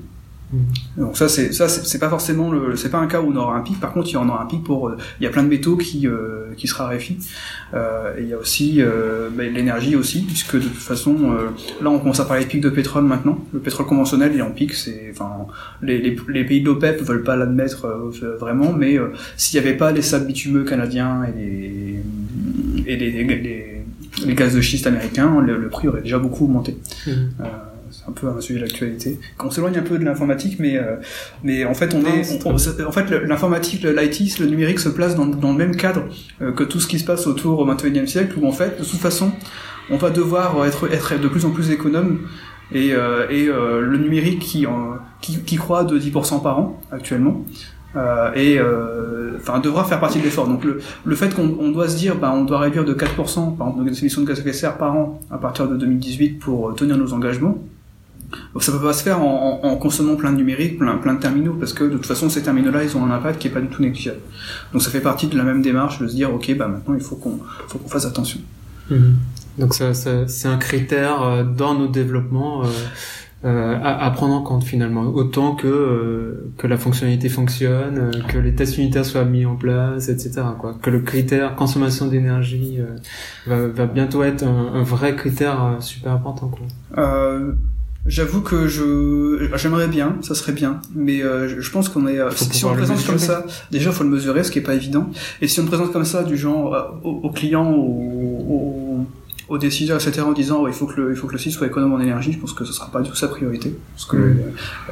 Mm. 0.53 0.59
Donc 0.99 1.17
ça 1.17 1.29
c'est 1.29 1.53
ça 1.53 1.69
c'est 1.69 1.99
pas 1.99 2.09
forcément 2.09 2.53
le 2.53 2.77
c'est 2.77 2.91
pas 2.91 2.99
un 2.99 3.09
cas 3.09 3.21
où 3.21 3.33
on 3.33 3.37
aura 3.37 3.57
un 3.57 3.63
pic. 3.63 3.81
Par 3.81 3.93
contre 3.93 4.09
il 4.09 4.13
y 4.13 4.17
en 4.17 4.29
aura 4.29 4.43
un 4.43 4.47
pic 4.47 4.63
pour 4.63 4.89
euh, 4.89 4.97
il 5.21 5.25
y 5.25 5.27
a 5.27 5.31
plein 5.31 5.43
de 5.43 5.49
métaux 5.49 5.77
qui 5.77 6.07
euh, 6.07 6.53
qui 6.57 6.69
se 6.69 6.75
raréfient. 6.75 7.19
Euh, 7.75 8.17
et 8.17 8.23
il 8.23 8.29
y 8.29 8.33
a 8.33 8.39
aussi 8.39 8.77
euh, 8.81 9.29
bah, 9.33 9.43
l'énergie 9.45 9.97
aussi 9.97 10.21
puisque 10.23 10.55
de 10.55 10.63
toute 10.63 10.75
façon 10.75 11.17
là 11.83 11.91
on 11.91 11.99
commence 11.99 12.21
à 12.21 12.25
parler 12.25 12.45
de 12.45 12.49
pics 12.49 12.61
de 12.61 12.71
pétrole 12.71 13.05
maintenant. 13.05 13.39
Le 13.53 13.59
pétrole 13.59 13.87
conventionnel 13.87 14.33
il 14.35 14.39
est 14.39 14.43
en 14.43 14.53
pic. 14.53 14.73
C'est 14.75 15.09
enfin 15.11 15.47
les, 15.83 15.99
les, 15.99 16.17
les, 16.29 16.45
pays 16.45 16.61
de 16.61 16.67
l'OPEP 16.67 17.03
veulent 17.03 17.25
pas 17.25 17.37
l'admettre 17.37 17.89
vraiment 18.39 18.73
mais 18.73 18.99
s'il 19.37 19.57
y 19.57 19.63
avait 19.63 19.77
pas 19.77 19.91
les 19.91 20.03
sables 20.03 20.27
bitumeux 20.27 20.65
canadiens 20.65 21.25
et 21.25 21.39
les 21.39 22.03
et 22.87 22.97
les, 22.97 23.11
les, 23.11 23.83
les 24.25 24.35
gaz 24.35 24.55
de 24.55 24.61
schiste 24.61 24.87
américains 24.87 25.41
le, 25.41 25.69
prix 25.69 25.89
aurait 25.89 26.03
déjà 26.03 26.19
beaucoup 26.19 26.45
augmenté. 26.45 26.77
Mm 27.07 27.13
c'est 27.91 28.09
un 28.09 28.13
peu 28.13 28.29
un 28.29 28.41
sujet 28.41 28.61
d'actualité. 28.61 29.19
On 29.39 29.51
s'éloigne 29.51 29.79
un 29.79 29.83
peu 29.83 29.99
de 29.99 30.05
l'informatique, 30.05 30.59
mais 30.59 30.77
euh, 30.77 30.97
mais 31.43 31.65
en 31.65 31.75
fait 31.75 31.95
on 31.95 32.05
est, 32.05 32.47
en 32.47 32.93
fait 32.93 33.11
l'informatique, 33.11 33.83
l'IT, 33.83 34.39
le 34.39 34.47
numérique 34.47 34.81
se 34.81 34.89
place 34.89 35.15
dans, 35.15 35.27
dans 35.27 35.53
le 35.53 35.59
même 35.59 35.77
cadre 35.77 36.03
euh, 36.41 36.53
que 36.53 36.65
tout 36.65 36.81
ce 36.81 36.87
qui 36.87 36.99
se 36.99 37.05
passe 37.05 37.27
autour 37.27 37.59
au 37.59 37.67
21e 37.67 38.07
siècle, 38.07 38.39
où 38.41 38.47
en 38.47 38.53
fait 38.53 38.79
de 38.79 38.85
toute 38.85 39.01
façon 39.01 39.33
on 39.91 39.97
va 39.97 40.11
devoir 40.11 40.65
être 40.67 40.93
être 40.93 41.21
de 41.21 41.29
plus 41.29 41.45
en 41.45 41.51
plus 41.51 41.71
économe 41.71 42.21
et, 42.73 42.93
euh, 42.93 43.29
et 43.31 43.49
euh, 43.49 43.81
le 43.81 43.99
numérique 43.99 44.41
qui, 44.41 44.67
qui 45.21 45.39
qui 45.43 45.57
croît 45.57 45.85
de 45.85 45.99
10% 45.99 46.43
par 46.43 46.59
an 46.59 46.81
actuellement. 46.91 47.45
Euh, 47.95 48.31
et 48.35 48.61
enfin 49.37 49.59
devra 49.59 49.85
faire 49.85 50.01
partie 50.01 50.19
de 50.19 50.25
l'effort. 50.25 50.47
Donc 50.49 50.65
le, 50.65 50.81
le 51.05 51.17
fait 51.17 51.35
qu'on 51.35 51.71
doit 51.71 51.89
se 51.89 51.97
dire, 51.97 52.17
ben, 52.17 52.31
on 52.31 52.45
doit 52.45 52.59
réduire 52.59 52.85
de 52.85 52.93
4% 52.93 53.57
par 53.57 53.69
exemple 53.69 53.85
nos 53.85 53.93
émissions 53.93 54.23
de 54.23 54.27
gaz 54.27 54.39
à 54.39 54.41
effet 54.41 54.51
de 54.51 54.55
serre 54.55 54.77
par 54.77 54.95
an 54.95 55.21
à 55.31 55.39
partir 55.39 55.69
de 55.69 55.77
2018 55.77 56.39
pour 56.39 56.75
tenir 56.75 56.99
nos 56.99 57.13
engagements, 57.15 57.57
ça 58.61 58.73
peut 58.73 58.83
pas 58.83 58.93
se 58.93 59.03
faire 59.03 59.21
en, 59.21 59.61
en, 59.63 59.77
consommant 59.77 60.17
plein 60.17 60.33
de 60.33 60.37
numérique, 60.37 60.79
plein, 60.79 60.97
plein 60.97 61.15
de 61.15 61.21
terminaux, 61.21 61.55
parce 61.55 61.73
que 61.73 61.85
de 61.85 61.91
toute 61.91 62.07
façon 62.07 62.29
ces 62.29 62.43
terminaux-là, 62.43 62.85
ils 62.85 62.97
ont 62.97 63.05
un 63.05 63.11
impact 63.11 63.41
qui 63.41 63.49
est 63.49 63.51
pas 63.51 63.61
du 63.61 63.69
tout 63.69 63.83
négligeable. 63.83 64.21
Donc 64.73 64.83
ça 64.83 64.91
fait 64.91 65.01
partie 65.01 65.27
de 65.27 65.37
la 65.37 65.45
même 65.45 65.63
démarche 65.63 66.01
de 66.01 66.07
se 66.09 66.15
dire, 66.15 66.35
ok, 66.35 66.57
bah 66.57 66.69
maintenant 66.69 66.95
il 66.95 67.03
faut 67.03 67.17
qu'on 67.17 67.39
faut 67.69 67.79
qu'on 67.79 67.89
fasse 67.89 68.07
attention. 68.07 68.41
Mhm. 68.91 69.17
Donc 69.59 69.75
ça, 69.75 69.95
ça 69.95 70.29
c'est 70.29 70.49
un 70.49 70.59
critère 70.59 71.23
euh, 71.23 71.45
dans 71.45 71.75
nos 71.75 71.89
développements 71.89 72.65
euh, 72.65 72.69
euh, 73.45 73.79
à, 73.83 74.05
à, 74.05 74.11
prendre 74.11 74.35
en 74.35 74.43
compte 74.43 74.65
finalement, 74.65 75.03
autant 75.03 75.55
que 75.55 76.51
que 76.59 76.67
la 76.67 76.77
fonctionnalité 76.77 77.29
fonctionne, 77.29 78.11
que 78.29 78.39
les 78.39 78.55
tests 78.55 78.77
unitaires 78.79 79.05
soient 79.05 79.25
mis 79.25 79.47
en 79.47 79.57
place, 79.57 80.09
etc. 80.09 80.43
Quoi. 80.59 80.77
Que 80.83 80.91
le 80.91 81.01
critère 81.01 81.55
consommation 81.55 82.07
d'énergie 82.07 82.79
va, 83.47 83.69
va, 83.69 83.87
bientôt 83.87 84.23
être 84.25 84.43
un, 84.43 84.75
un 84.75 84.83
vrai 84.83 85.15
critère 85.15 85.77
super 85.81 86.13
important. 86.13 86.49
Quoi. 86.49 86.67
J'avoue 88.07 88.41
que 88.41 88.69
je 88.69 89.49
j'aimerais 89.57 89.89
bien, 89.89 90.17
ça 90.23 90.35
serait 90.35 90.53
bien, 90.53 90.81
mais 90.95 91.23
euh, 91.23 91.61
je 91.61 91.71
pense 91.71 91.89
qu'on 91.89 92.07
est 92.07 92.21
euh, 92.21 92.31
si, 92.31 92.65
on 92.65 92.73
présente 92.73 93.05
comme 93.05 93.19
ça, 93.19 93.45
déjà 93.71 93.91
faut 93.91 94.05
le 94.05 94.11
mesurer, 94.11 94.45
ce 94.45 94.53
qui 94.53 94.61
est 94.61 94.63
pas 94.63 94.75
évident. 94.75 95.11
Et 95.41 95.49
si 95.49 95.61
on 95.61 95.67
présente 95.67 95.93
comme 95.93 96.05
ça 96.05 96.23
du 96.23 96.37
genre 96.37 96.75
euh, 96.75 96.83
aux, 97.03 97.31
clients, 97.31 97.73
aux, 97.73 98.86
aux, 99.49 99.59
décideurs, 99.59 100.01
etc. 100.01 100.23
en 100.27 100.33
disant 100.33 100.67
il 100.67 100.73
faut 100.73 100.87
que 100.87 101.01
le 101.01 101.11
il 101.13 101.17
faut 101.17 101.27
que 101.27 101.33
le 101.33 101.39
site 101.39 101.53
soit 101.53 101.67
économe 101.67 101.93
en 101.93 102.01
énergie, 102.01 102.33
je 102.33 102.39
pense 102.39 102.53
que 102.53 102.65
ce 102.65 102.73
sera 102.73 102.91
pas 102.91 103.01
du 103.01 103.11
tout 103.11 103.17
sa 103.17 103.29
priorité, 103.29 103.77
parce 103.95 104.07
que 104.07 104.17
mm. 104.17 104.39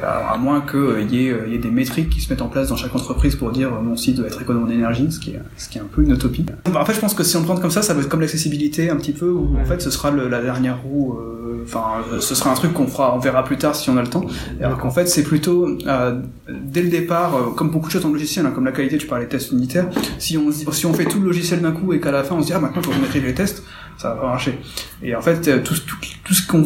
à 0.03 0.37
moins 0.37 0.61
qu'il 0.61 1.11
y 1.11 1.27
ait 1.27 1.35
il 1.45 1.53
y 1.53 1.55
ait 1.55 1.59
des 1.59 1.71
métriques 1.71 2.09
qui 2.09 2.21
se 2.21 2.31
mettent 2.31 2.41
en 2.41 2.47
place 2.47 2.69
dans 2.69 2.75
chaque 2.75 2.95
entreprise 2.95 3.35
pour 3.35 3.51
dire 3.51 3.71
mon 3.71 3.95
site 3.95 4.17
doit 4.17 4.27
être 4.27 4.41
économe 4.41 4.65
en 4.65 4.69
énergie, 4.69 5.11
ce 5.11 5.19
qui 5.19 5.31
est 5.31 5.41
ce 5.57 5.69
qui 5.69 5.77
est 5.77 5.81
un 5.81 5.89
peu 5.91 6.03
une 6.03 6.11
utopie. 6.11 6.45
En 6.73 6.85
fait, 6.85 6.93
je 6.93 6.99
pense 6.99 7.13
que 7.13 7.23
si 7.23 7.35
on 7.37 7.41
le 7.41 7.45
prend 7.45 7.57
comme 7.57 7.71
ça, 7.71 7.81
ça 7.81 7.93
va 7.93 8.01
être 8.01 8.09
comme 8.09 8.21
l'accessibilité 8.21 8.89
un 8.89 8.95
petit 8.97 9.13
peu, 9.13 9.29
où 9.29 9.57
en 9.57 9.65
fait 9.65 9.81
ce 9.81 9.89
sera 9.89 10.11
le, 10.11 10.27
la 10.27 10.41
dernière 10.41 10.81
roue 10.81 11.17
enfin 11.65 12.03
ce 12.19 12.35
sera 12.35 12.51
un 12.51 12.53
truc 12.53 12.73
qu'on 12.73 12.87
fera 12.87 13.15
on 13.15 13.19
verra 13.19 13.43
plus 13.43 13.57
tard 13.57 13.75
si 13.75 13.89
on 13.89 13.97
a 13.97 14.01
le 14.01 14.07
temps 14.07 14.25
alors 14.61 14.77
qu'en 14.77 14.91
fait 14.91 15.07
c'est 15.07 15.23
plutôt 15.23 15.67
euh, 15.87 16.21
dès 16.49 16.81
le 16.81 16.89
départ 16.89 17.35
euh, 17.35 17.49
comme 17.55 17.71
beaucoup 17.71 17.87
de 17.87 17.91
choses 17.91 18.05
en 18.05 18.09
logiciel 18.09 18.45
hein, 18.45 18.51
comme 18.53 18.65
la 18.65 18.71
qualité 18.71 18.97
tu 18.97 19.07
parlais 19.07 19.25
des 19.25 19.31
tests 19.31 19.51
unitaires 19.51 19.87
si 20.19 20.37
on 20.37 20.51
si 20.51 20.85
on 20.85 20.93
fait 20.93 21.05
tout 21.05 21.19
le 21.19 21.25
logiciel 21.27 21.61
d'un 21.61 21.71
coup 21.71 21.93
et 21.93 21.99
qu'à 21.99 22.11
la 22.11 22.23
fin 22.23 22.35
on 22.35 22.41
se 22.41 22.47
dit 22.47 22.53
ah 22.53 22.59
maintenant 22.59 22.81
il 22.83 22.93
faut 22.93 23.05
écrive 23.05 23.25
les 23.25 23.33
tests 23.33 23.63
ça 23.97 24.09
va 24.09 24.15
pas 24.15 24.27
marcher 24.27 24.59
et 25.03 25.15
en 25.15 25.21
fait 25.21 25.47
euh, 25.47 25.59
tout, 25.61 25.75
ce 25.75 26.47
qu'on 26.47 26.63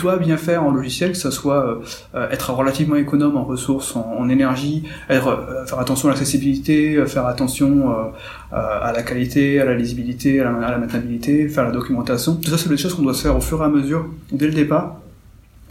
doit 0.00 0.16
bien 0.16 0.36
faire 0.36 0.64
en 0.64 0.70
logiciel 0.70 1.12
que 1.12 1.18
ça 1.18 1.30
soit 1.30 1.82
euh, 2.14 2.30
être 2.30 2.52
relativement 2.52 2.96
économe 2.96 3.36
en 3.36 3.44
ressources 3.44 3.94
en, 3.96 4.28
énergie 4.28 4.84
faire 5.08 5.78
attention 5.78 6.08
à 6.08 6.12
l'accessibilité 6.12 7.04
faire 7.06 7.26
attention 7.26 7.92
à 8.52 8.92
la 8.94 9.02
qualité 9.02 9.60
à 9.60 9.64
la 9.64 9.74
lisibilité 9.74 10.40
à 10.40 10.44
la, 10.44 10.66
à 10.66 10.70
la 10.70 10.78
maintenabilité 10.78 11.48
faire 11.48 11.64
la 11.64 11.72
documentation 11.72 12.36
tout 12.36 12.50
ça 12.50 12.56
c'est 12.58 12.68
des 12.68 12.76
choses 12.76 12.94
qu'on 12.94 13.02
doit 13.02 13.14
faire 13.14 13.36
au 13.36 13.40
fur 13.40 13.60
et 13.60 13.64
à 13.64 13.68
mesure 13.68 14.06
dès 14.30 14.46
le 14.46 14.52
départ. 14.52 15.01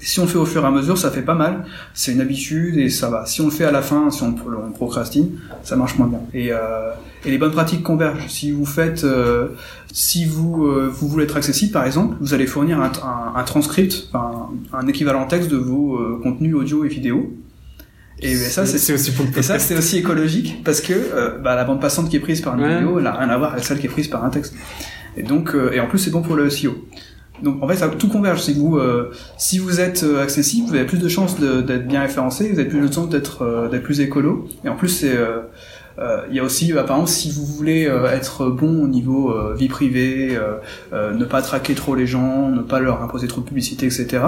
Si 0.01 0.19
on 0.19 0.23
le 0.23 0.29
fait 0.29 0.37
au 0.37 0.45
fur 0.45 0.63
et 0.63 0.67
à 0.67 0.71
mesure, 0.71 0.97
ça 0.97 1.11
fait 1.11 1.21
pas 1.21 1.35
mal. 1.35 1.63
C'est 1.93 2.11
une 2.11 2.21
habitude 2.21 2.77
et 2.77 2.89
ça 2.89 3.09
va. 3.09 3.25
Si 3.25 3.39
on 3.41 3.45
le 3.45 3.51
fait 3.51 3.65
à 3.65 3.71
la 3.71 3.81
fin, 3.81 4.09
si 4.09 4.23
on, 4.23 4.33
procrastine, 4.73 5.37
ça 5.63 5.75
marche 5.75 5.97
moins 5.97 6.07
bien. 6.07 6.19
Et, 6.33 6.51
euh, 6.51 6.91
et 7.23 7.29
les 7.29 7.37
bonnes 7.37 7.51
pratiques 7.51 7.83
convergent. 7.83 8.27
Si 8.27 8.51
vous 8.51 8.65
faites, 8.65 9.03
euh, 9.03 9.49
si 9.91 10.25
vous 10.25 10.65
euh, 10.65 10.89
vous 10.91 11.07
voulez 11.07 11.25
être 11.25 11.37
accessible, 11.37 11.71
par 11.71 11.85
exemple, 11.85 12.15
vous 12.19 12.33
allez 12.33 12.47
fournir 12.47 12.79
un, 12.79 12.91
un, 13.35 13.43
transcript, 13.43 14.09
un, 14.13 14.49
un, 14.73 14.87
équivalent 14.87 15.27
texte 15.27 15.49
de 15.49 15.57
vos 15.57 15.95
euh, 15.95 16.19
contenus 16.23 16.55
audio 16.55 16.85
et 16.85 16.87
vidéo. 16.87 17.33
Et 18.19 18.35
ça, 18.35 18.65
c'est 18.65 18.93
aussi 18.93 19.11
pour 19.11 19.25
et 19.35 19.41
ça, 19.41 19.57
c'est 19.57 19.75
aussi 19.75 19.97
écologique 19.97 20.63
parce 20.63 20.79
que 20.79 20.93
euh, 20.93 21.37
bah, 21.39 21.55
la 21.55 21.63
bande 21.63 21.81
passante 21.81 22.09
qui 22.09 22.15
est 22.15 22.19
prise 22.19 22.41
par 22.41 22.57
une 22.57 22.67
vidéo, 22.67 22.99
elle 22.99 23.07
a 23.07 23.13
rien 23.13 23.29
à 23.29 23.37
voir 23.37 23.53
avec 23.53 23.65
celle 23.65 23.79
qui 23.79 23.87
est 23.87 23.89
prise 23.89 24.07
par 24.07 24.23
un 24.23 24.29
texte. 24.29 24.55
Et 25.17 25.23
donc, 25.23 25.55
et 25.73 25.79
en 25.79 25.87
plus, 25.87 25.99
c'est 25.99 26.11
bon 26.11 26.21
pour 26.21 26.35
le 26.35 26.49
SEO. 26.49 26.73
Donc 27.41 27.61
en 27.61 27.67
fait, 27.67 27.75
ça, 27.75 27.87
tout 27.87 28.07
converge. 28.07 28.41
C'est 28.41 28.53
que 28.53 28.59
vous, 28.59 28.77
euh, 28.77 29.11
si 29.37 29.57
vous 29.57 29.79
êtes 29.79 30.03
euh, 30.03 30.23
accessible, 30.23 30.67
vous 30.69 30.75
avez 30.75 30.85
plus 30.85 30.99
de 30.99 31.09
chances 31.09 31.39
d'être 31.39 31.87
bien 31.87 32.01
référencé, 32.01 32.51
vous 32.51 32.59
avez 32.59 32.69
plus 32.69 32.81
de 32.81 32.91
chances 32.91 33.09
d'être 33.09 33.43
euh, 33.43 33.69
d'être 33.69 33.83
plus 33.83 33.99
écolo. 34.01 34.47
Et 34.63 34.69
en 34.69 34.75
plus, 34.75 34.89
c'est 34.89 35.17
il 36.29 36.35
y 36.35 36.39
a 36.39 36.43
aussi, 36.43 36.71
apparemment, 36.75 37.05
si 37.05 37.31
vous 37.31 37.45
voulez 37.45 37.83
être 38.11 38.49
bon 38.49 38.83
au 38.83 38.87
niveau 38.87 39.35
vie 39.53 39.67
privée, 39.67 40.35
ne 40.91 41.25
pas 41.25 41.43
traquer 41.43 41.75
trop 41.75 41.93
les 41.93 42.07
gens, 42.07 42.49
ne 42.49 42.61
pas 42.61 42.79
leur 42.79 43.03
imposer 43.03 43.27
trop 43.27 43.41
de 43.41 43.45
publicité, 43.45 43.85
etc. 43.85 44.23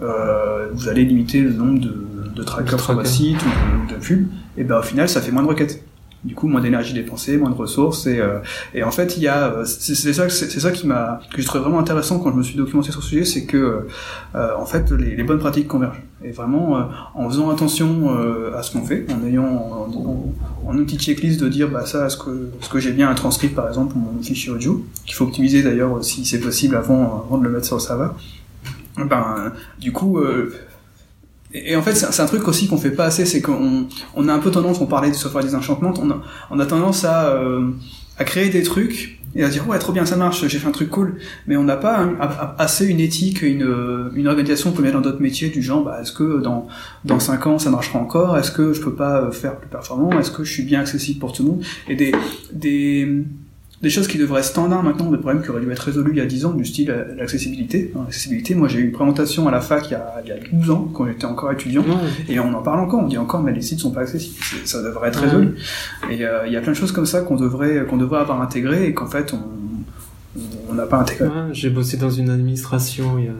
vous 0.00 0.88
allez 0.88 1.04
limiter 1.04 1.40
le 1.40 1.52
nombre 1.52 1.78
de, 1.78 1.94
de 2.34 2.42
trackers 2.42 2.80
sur 2.80 2.94
votre 2.94 3.06
site 3.06 3.38
ou 3.42 3.92
de, 3.92 3.94
de 3.94 4.00
pubs. 4.00 4.26
Et 4.56 4.64
ben 4.64 4.78
au 4.78 4.82
final, 4.82 5.08
ça 5.08 5.20
fait 5.20 5.30
moins 5.30 5.44
de 5.44 5.48
requêtes 5.48 5.84
du 6.24 6.34
coup 6.34 6.48
moins 6.48 6.60
d'énergie 6.60 6.94
dépensée, 6.94 7.36
moins 7.36 7.50
de 7.50 7.54
ressources 7.54 8.06
et, 8.06 8.18
euh, 8.18 8.38
et 8.72 8.82
en 8.82 8.90
fait 8.90 9.16
il 9.16 9.22
y 9.22 9.28
a 9.28 9.52
euh, 9.52 9.64
c'est 9.64 10.12
ça 10.12 10.28
c'est 10.28 10.60
ça 10.60 10.72
qui 10.72 10.86
m'a 10.86 11.20
que 11.32 11.42
je 11.42 11.46
trouvais 11.46 11.62
vraiment 11.62 11.78
intéressant 11.78 12.18
quand 12.18 12.32
je 12.32 12.36
me 12.36 12.42
suis 12.42 12.56
documenté 12.56 12.90
sur 12.90 13.02
ce 13.02 13.08
sujet, 13.10 13.24
c'est 13.24 13.44
que 13.44 13.86
euh, 14.34 14.56
en 14.56 14.64
fait 14.64 14.90
les, 14.92 15.22
bonnes 15.22 15.38
pratiques 15.38 15.68
convergent 15.68 16.02
et 16.22 16.30
vraiment 16.30 16.88
en 17.14 17.28
faisant 17.28 17.50
attention 17.50 18.10
à 18.54 18.62
ce 18.62 18.72
qu'on 18.72 18.84
fait, 18.84 19.06
en 19.12 19.26
ayant 19.26 19.44
en, 19.44 20.32
en, 20.66 20.78
outil 20.78 20.98
checklist 20.98 21.40
de 21.40 21.48
dire 21.48 21.68
bah 21.68 21.84
ça 21.84 22.06
est-ce 22.06 22.16
que 22.16 22.50
ce 22.60 22.68
que 22.68 22.78
j'ai 22.78 22.92
bien 22.92 23.12
transcrit 23.14 23.48
par 23.48 23.68
exemple 23.68 23.94
mon 23.96 24.22
fichier 24.22 24.50
audio 24.50 24.84
qu'il 25.04 25.14
faut 25.14 25.24
optimiser 25.24 25.62
d'ailleurs 25.62 26.02
si 26.02 26.24
c'est 26.24 26.40
possible 26.40 26.76
avant 26.76 27.26
avant 27.26 27.38
de 27.38 27.44
le 27.44 27.50
mettre 27.50 27.66
sur 27.66 27.76
le 27.76 27.82
serveur. 27.82 28.14
Ben 28.96 29.52
du 29.78 29.92
coup 29.92 30.18
et 31.54 31.76
en 31.76 31.82
fait, 31.82 31.94
c'est 31.94 32.20
un 32.20 32.26
truc 32.26 32.46
aussi 32.48 32.66
qu'on 32.66 32.78
fait 32.78 32.90
pas 32.90 33.04
assez, 33.04 33.24
c'est 33.24 33.40
qu'on 33.40 33.86
on 34.14 34.28
a 34.28 34.32
un 34.32 34.40
peu 34.40 34.50
tendance, 34.50 34.80
on 34.80 34.86
parlait 34.86 35.10
du 35.10 35.16
software 35.16 35.44
désenchantement, 35.44 35.94
on 36.00 36.10
a, 36.10 36.22
on 36.50 36.58
a 36.58 36.66
tendance 36.66 37.04
à, 37.04 37.28
euh, 37.28 37.70
à 38.18 38.24
créer 38.24 38.48
des 38.48 38.62
trucs 38.62 39.20
et 39.36 39.42
à 39.42 39.48
dire 39.48 39.68
ouais 39.68 39.78
trop 39.78 39.92
bien 39.92 40.06
ça 40.06 40.16
marche, 40.16 40.46
j'ai 40.46 40.58
fait 40.58 40.68
un 40.68 40.72
truc 40.72 40.90
cool, 40.90 41.16
mais 41.46 41.56
on 41.56 41.64
n'a 41.64 41.76
pas 41.76 42.08
assez 42.58 42.86
une 42.86 43.00
éthique, 43.00 43.42
une, 43.42 44.10
une 44.14 44.28
organisation 44.28 44.72
comme 44.72 44.84
il 44.84 44.88
y 44.88 44.90
a 44.90 44.94
dans 44.94 45.00
d'autres 45.00 45.20
métiers 45.20 45.48
du 45.48 45.62
genre 45.62 45.84
bah, 45.84 45.98
est-ce 46.00 46.12
que 46.12 46.40
dans 46.40 46.68
dans 47.04 47.18
cinq 47.18 47.46
ans 47.46 47.58
ça 47.58 47.70
marchera 47.70 47.98
encore, 47.98 48.38
est-ce 48.38 48.52
que 48.52 48.72
je 48.72 48.80
peux 48.80 48.94
pas 48.94 49.30
faire 49.32 49.56
plus 49.56 49.68
performant, 49.68 50.18
est-ce 50.20 50.30
que 50.30 50.44
je 50.44 50.52
suis 50.52 50.62
bien 50.62 50.80
accessible 50.80 51.18
pour 51.18 51.32
tout 51.32 51.42
le 51.42 51.48
monde? 51.50 51.64
Et 51.88 51.96
des 51.96 52.12
des 52.52 53.24
des 53.84 53.90
choses 53.90 54.08
qui 54.08 54.18
devraient 54.18 54.40
être 54.40 54.46
standards 54.46 54.82
maintenant, 54.82 55.10
des 55.10 55.18
problèmes 55.18 55.42
qui 55.42 55.50
auraient 55.50 55.60
dû 55.60 55.70
être 55.70 55.78
résolus 55.78 56.10
il 56.12 56.18
y 56.18 56.20
a 56.20 56.26
10 56.26 56.46
ans, 56.46 56.52
du 56.52 56.64
style 56.64 56.90
euh, 56.90 57.14
l'accessibilité. 57.16 57.92
L'accessibilité, 57.94 58.54
moi 58.54 58.66
j'ai 58.66 58.78
eu 58.78 58.86
une 58.86 58.92
présentation 58.92 59.46
à 59.46 59.50
la 59.50 59.60
fac 59.60 59.86
il 59.86 59.92
y 59.92 59.94
a, 59.94 60.22
il 60.24 60.28
y 60.28 60.32
a 60.32 60.36
12 60.52 60.70
ans, 60.70 60.90
quand 60.92 61.06
j'étais 61.06 61.26
encore 61.26 61.52
étudiant, 61.52 61.84
et 62.28 62.40
on 62.40 62.52
en 62.54 62.62
parle 62.62 62.80
encore, 62.80 63.00
on 63.00 63.06
dit 63.06 63.18
encore, 63.18 63.42
mais 63.42 63.52
les 63.52 63.60
sites 63.60 63.80
sont 63.80 63.92
pas 63.92 64.00
accessibles. 64.00 64.36
Ça 64.64 64.82
devrait 64.82 65.08
être 65.08 65.20
résolu. 65.20 65.54
Et 66.10 66.24
euh, 66.24 66.46
il 66.46 66.52
y 66.52 66.56
a 66.56 66.60
plein 66.60 66.72
de 66.72 66.76
choses 66.76 66.92
comme 66.92 67.06
ça 67.06 67.20
qu'on 67.20 67.36
devrait, 67.36 67.84
qu'on 67.88 67.98
devrait 67.98 68.20
avoir 68.20 68.40
intégrées 68.40 68.86
et 68.86 68.94
qu'en 68.94 69.06
fait 69.06 69.34
on 70.68 70.74
n'a 70.74 70.86
pas 70.86 70.98
intégré. 70.98 71.28
j'ai 71.52 71.70
bossé 71.70 71.96
dans 71.96 72.10
une 72.10 72.30
administration 72.30 73.18
il 73.18 73.26
y 73.26 73.28
a 73.28 73.32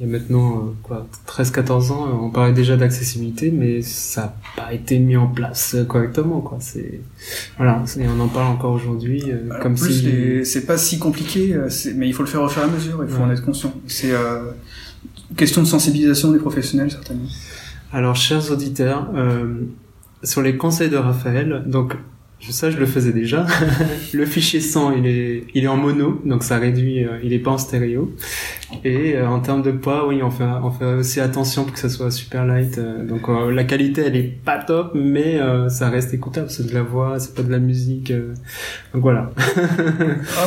il 0.00 0.06
y 0.06 0.08
a 0.08 0.12
maintenant 0.12 0.58
euh, 0.58 0.60
quoi 0.82 1.06
13-14 1.28 1.92
ans, 1.92 2.20
on 2.20 2.30
parlait 2.30 2.52
déjà 2.52 2.76
d'accessibilité, 2.76 3.52
mais 3.52 3.80
ça 3.80 4.22
n'a 4.22 4.34
pas 4.56 4.72
été 4.72 4.98
mis 4.98 5.16
en 5.16 5.28
place 5.28 5.76
correctement. 5.88 6.40
Quoi. 6.40 6.58
C'est 6.60 7.00
voilà, 7.56 7.84
et 7.98 8.08
on 8.08 8.18
en 8.20 8.26
parle 8.26 8.48
encore 8.48 8.72
aujourd'hui 8.72 9.22
euh, 9.26 9.48
comme 9.62 9.76
plus, 9.76 10.00
si 10.00 10.44
c'est 10.44 10.66
pas 10.66 10.78
si 10.78 10.98
compliqué, 10.98 11.54
euh, 11.54 11.68
mais 11.94 12.08
il 12.08 12.12
faut 12.12 12.24
le 12.24 12.28
faire 12.28 12.42
au 12.42 12.48
fur 12.48 12.62
et 12.62 12.64
à 12.64 12.68
mesure. 12.68 13.04
Il 13.04 13.08
faut 13.08 13.22
en 13.22 13.30
être 13.30 13.44
conscient. 13.44 13.72
C'est 13.86 14.10
euh, 14.10 14.50
question 15.36 15.62
de 15.62 15.68
sensibilisation 15.68 16.32
des 16.32 16.38
professionnels 16.38 16.90
certainement. 16.90 17.28
Alors, 17.92 18.16
chers 18.16 18.50
auditeurs, 18.50 19.08
sur 20.24 20.42
les 20.42 20.56
conseils 20.56 20.90
de 20.90 20.96
Raphaël, 20.96 21.62
donc 21.66 21.96
ça, 22.40 22.68
je 22.68 22.76
le 22.76 22.86
faisais 22.86 23.12
déjà. 23.12 23.46
le 24.12 24.26
fichier 24.26 24.60
100, 24.60 24.96
il 24.96 25.06
est, 25.06 25.44
il 25.54 25.62
est 25.62 25.68
en 25.68 25.76
mono, 25.76 26.20
donc 26.24 26.42
ça 26.42 26.58
réduit, 26.58 27.06
il 27.22 27.32
est 27.32 27.38
pas 27.38 27.52
en 27.52 27.58
stéréo. 27.58 28.12
Et 28.84 29.14
euh, 29.14 29.26
en 29.28 29.40
termes 29.40 29.62
de 29.62 29.70
poids, 29.70 30.06
oui, 30.06 30.22
on 30.22 30.30
fait, 30.30 30.44
on 30.44 30.70
fait 30.70 30.94
aussi 30.94 31.20
attention 31.20 31.64
pour 31.64 31.74
que 31.74 31.78
ça 31.78 31.88
soit 31.88 32.10
super 32.10 32.44
light. 32.44 32.78
Euh, 32.78 33.06
donc 33.06 33.28
euh, 33.28 33.50
la 33.50 33.64
qualité, 33.64 34.02
elle 34.06 34.16
est 34.16 34.22
pas 34.22 34.58
top, 34.58 34.92
mais 34.94 35.40
ça 35.68 35.90
reste 35.90 36.14
écoutable. 36.14 36.50
C'est 36.50 36.66
de 36.66 36.74
la 36.74 36.82
voix, 36.82 37.18
c'est 37.18 37.34
pas 37.34 37.42
de 37.42 37.50
la 37.50 37.58
musique. 37.58 38.12
donc 38.92 39.02
voilà. 39.02 39.30
ah, 39.36 39.60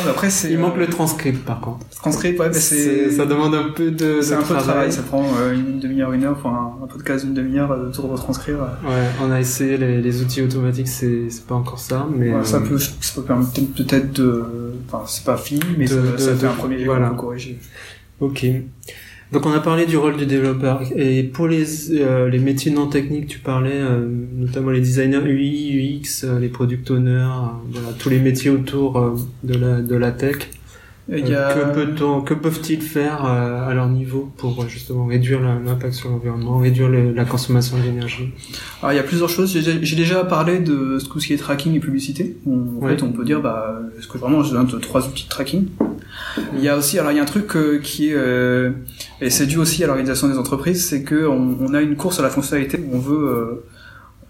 bah 0.04 0.12
après, 0.12 0.30
c'est. 0.30 0.52
Il 0.58 0.60
manque 0.60 0.78
le 0.78 0.88
transcript, 0.88 1.46
par 1.46 1.62
contre. 1.62 1.88
Transcript, 1.90 2.40
ouais, 2.40 2.48
mais 2.48 2.54
c'est. 2.54 3.12
Ça 3.12 3.26
demande 3.26 3.56
un 3.56 3.70
peu 3.70 3.92
de. 3.92 4.22
C'est 4.22 4.34
un 4.34 4.42
peu 4.42 4.56
de 4.56 4.60
travail. 4.60 4.92
Ça 4.92 5.04
prend 5.04 5.24
une 5.54 5.80
demi-heure, 5.80 6.14
une 6.14 6.24
heure, 6.24 6.36
enfin 6.38 6.74
un, 6.82 6.88
podcast 6.88 7.26
d'une 7.26 7.34
demi-heure 7.34 7.78
de 7.78 7.92
tout 7.92 8.02
retranscrire. 8.04 8.58
Ouais, 8.58 9.08
on 9.22 9.32
a 9.32 9.40
essayé 9.40 9.78
les, 9.78 10.02
les 10.02 10.22
outils 10.22 10.42
automatiques, 10.42 10.88
c'est 10.88 11.30
c'est 11.30 11.46
pas 11.46 11.56
encore 11.56 11.80
ça, 11.80 12.08
mais. 12.16 12.32
ça 12.44 12.60
peut, 12.60 12.78
ça 12.78 12.92
peut 13.16 13.24
permettre 13.24 13.52
peut-être 13.76 14.14
de. 14.14 14.44
Enfin, 14.88 15.04
c'est 15.06 15.26
pas 15.26 15.38
fini, 15.38 15.62
mais 15.78 15.88
ça, 15.88 15.96
ça 16.18 16.36
fait 16.36 16.48
un 16.48 16.54
premier 16.54 16.84
voilà. 16.86 17.10
corriger. 17.10 17.60
Ok. 18.20 18.46
Donc 19.32 19.46
on 19.46 19.52
a 19.52 19.60
parlé 19.60 19.86
du 19.86 19.98
rôle 19.98 20.16
du 20.16 20.26
développeur 20.26 20.82
et 20.96 21.22
pour 21.24 21.48
les 21.48 21.92
euh, 21.92 22.30
les 22.30 22.40
métiers 22.40 22.72
non 22.72 22.88
techniques, 22.88 23.28
tu 23.28 23.40
parlais 23.40 23.74
euh, 23.74 24.08
notamment 24.36 24.72
les 24.72 24.80
designers 24.80 25.22
UI, 25.26 26.00
UX, 26.02 26.24
euh, 26.24 26.40
les 26.40 26.48
product 26.48 26.90
owners, 26.92 27.28
voilà 27.70 27.90
tous 28.00 28.10
les 28.10 28.20
métiers 28.20 28.50
autour 28.50 29.18
de 29.44 29.54
la 29.54 29.82
de 29.82 29.96
la 29.96 30.12
tech. 30.12 30.50
Il 31.10 31.28
y 31.28 31.36
a... 31.36 31.54
Que 31.54 31.74
peut-on, 31.74 32.22
que 32.22 32.34
peuvent-ils 32.34 32.82
faire 32.82 33.24
à 33.24 33.74
leur 33.74 33.88
niveau 33.88 34.32
pour 34.38 34.68
justement 34.68 35.06
réduire 35.06 35.42
l'impact 35.42 35.94
sur 35.94 36.10
l'environnement, 36.10 36.58
réduire 36.58 36.90
la 36.90 37.26
consommation 37.26 37.78
d'énergie? 37.78 38.30
Alors 38.82 38.94
il 38.94 38.98
y 38.98 39.00
a 39.00 39.04
plusieurs 39.04 39.30
choses. 39.30 39.58
J'ai 39.58 39.96
déjà 39.96 40.24
parlé 40.24 40.60
de 40.60 41.00
tout 41.00 41.20
ce 41.20 41.28
qui 41.28 41.34
est 41.34 41.38
tracking 41.38 41.74
et 41.76 41.80
publicité. 41.80 42.38
en 42.46 42.88
fait, 42.88 43.04
on 43.04 43.12
peut 43.12 43.24
dire 43.24 43.42
bah 43.42 43.80
est-ce 43.98 44.08
que 44.08 44.18
vraiment 44.18 44.44
j'ai 44.44 44.56
trois 44.82 45.08
outils 45.08 45.26
de 45.26 45.30
tracking? 45.30 45.68
Il 46.54 46.64
y 46.64 46.70
a 46.70 46.76
aussi, 46.76 47.00
alors 47.00 47.12
il 47.12 47.16
y 47.16 47.20
a 47.20 47.24
un 47.24 47.26
truc 47.26 47.56
euh, 47.56 47.80
qui 47.80 48.10
est, 48.10 48.16
euh, 48.16 48.72
et 49.22 49.30
c'est 49.30 49.46
dû 49.46 49.58
aussi 49.58 49.84
à 49.84 49.88
l'organisation 49.88 50.28
des 50.28 50.38
entreprises, 50.38 50.86
c'est 50.86 51.04
que 51.04 51.28
on, 51.28 51.74
a 51.74 51.82
une 51.82 51.96
course 51.96 52.20
à 52.20 52.24
la 52.24 52.30
fonctionnalité. 52.30 52.80
On 52.92 53.00
veut, 53.00 53.30
euh, 53.30 53.66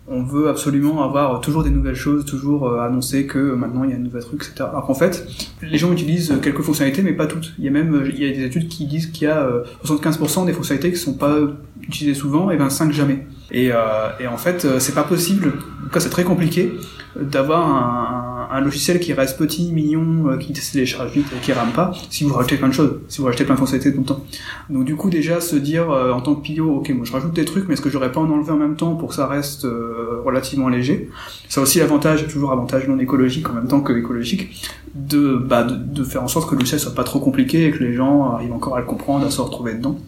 on 0.07 0.23
veut 0.23 0.47
absolument 0.47 1.03
avoir 1.03 1.41
toujours 1.41 1.63
des 1.63 1.69
nouvelles 1.69 1.95
choses, 1.95 2.25
toujours 2.25 2.79
annoncer 2.79 3.27
que 3.27 3.37
maintenant 3.53 3.83
il 3.83 3.89
y 3.89 3.93
a 3.93 3.97
un 3.97 3.99
nouvel 3.99 4.23
truc, 4.23 4.41
etc. 4.43 4.69
Alors 4.69 4.85
qu'en 4.85 4.93
fait, 4.93 5.27
les 5.61 5.77
gens 5.77 5.91
utilisent 5.91 6.33
quelques 6.41 6.61
fonctionnalités, 6.61 7.01
mais 7.01 7.13
pas 7.13 7.27
toutes. 7.27 7.53
Il 7.57 7.65
y 7.65 7.67
a 7.67 7.71
même, 7.71 8.09
il 8.13 8.23
y 8.23 8.29
a 8.29 8.33
des 8.33 8.43
études 8.43 8.69
qui 8.69 8.85
disent 8.85 9.07
qu'il 9.07 9.27
y 9.27 9.31
a 9.31 9.49
75% 9.85 10.45
des 10.45 10.53
fonctionnalités 10.53 10.91
qui 10.91 10.97
sont 10.97 11.15
pas 11.15 11.37
utilisées 11.81 12.13
souvent 12.13 12.51
et 12.51 12.57
25 12.57 12.91
jamais. 12.93 13.27
Et, 13.51 13.71
et 14.19 14.27
en 14.27 14.37
fait, 14.37 14.79
c'est 14.79 14.95
pas 14.95 15.03
possible. 15.03 15.49
En 15.49 15.83
tout 15.83 15.89
cas, 15.91 15.99
c'est 15.99 16.09
très 16.09 16.23
compliqué 16.23 16.73
d'avoir 17.19 17.67
un, 17.67 18.36
logiciel 18.59 18.99
qui 18.99 19.13
reste 19.13 19.37
petit, 19.37 19.71
mignon, 19.71 20.29
euh, 20.29 20.37
qui 20.37 20.55
se 20.55 20.73
télécharge 20.73 21.11
vite, 21.11 21.27
qui 21.41 21.53
rame 21.53 21.71
pas, 21.71 21.91
si 22.09 22.23
vous 22.23 22.33
rajoutez 22.33 22.57
plein 22.57 22.69
de 22.69 22.73
choses, 22.73 22.99
si 23.07 23.19
vous 23.19 23.25
rajoutez 23.25 23.43
plein 23.43 23.55
de 23.55 23.59
fonctionnalités 23.59 23.93
tout 23.93 24.01
le 24.01 24.05
temps. 24.05 24.25
Donc 24.69 24.85
du 24.85 24.95
coup 24.95 25.09
déjà 25.09 25.41
se 25.41 25.55
dire 25.55 25.89
euh, 25.91 26.11
en 26.11 26.21
tant 26.21 26.35
que 26.35 26.41
PIO, 26.41 26.77
ok, 26.77 26.89
moi 26.89 27.05
je 27.05 27.11
rajoute 27.11 27.33
des 27.33 27.45
trucs, 27.45 27.67
mais 27.67 27.73
est-ce 27.73 27.81
que 27.81 27.89
j'aurais 27.89 28.11
pas 28.11 28.19
en 28.19 28.29
enlever 28.29 28.51
en 28.51 28.57
même 28.57 28.75
temps 28.75 28.95
pour 28.95 29.09
que 29.09 29.15
ça 29.15 29.27
reste 29.27 29.65
euh, 29.65 30.21
relativement 30.25 30.69
léger? 30.69 31.09
Ça 31.49 31.61
aussi 31.61 31.79
l'avantage, 31.79 32.27
toujours 32.27 32.51
avantage 32.51 32.87
non 32.87 32.99
écologique 32.99 33.49
en 33.49 33.53
même 33.53 33.67
temps 33.67 33.81
que 33.81 33.93
écologique, 33.93 34.69
de, 34.95 35.35
bah, 35.35 35.63
de, 35.63 35.75
de 35.75 36.03
faire 36.03 36.23
en 36.23 36.27
sorte 36.27 36.47
que 36.47 36.55
le 36.55 36.59
logiciel 36.59 36.79
soit 36.79 36.95
pas 36.95 37.03
trop 37.03 37.19
compliqué 37.19 37.67
et 37.67 37.71
que 37.71 37.83
les 37.83 37.93
gens 37.93 38.31
arrivent 38.31 38.53
encore 38.53 38.75
à 38.75 38.79
le 38.79 38.85
comprendre, 38.85 39.25
à 39.25 39.31
se 39.31 39.41
retrouver 39.41 39.73
dedans 39.73 39.99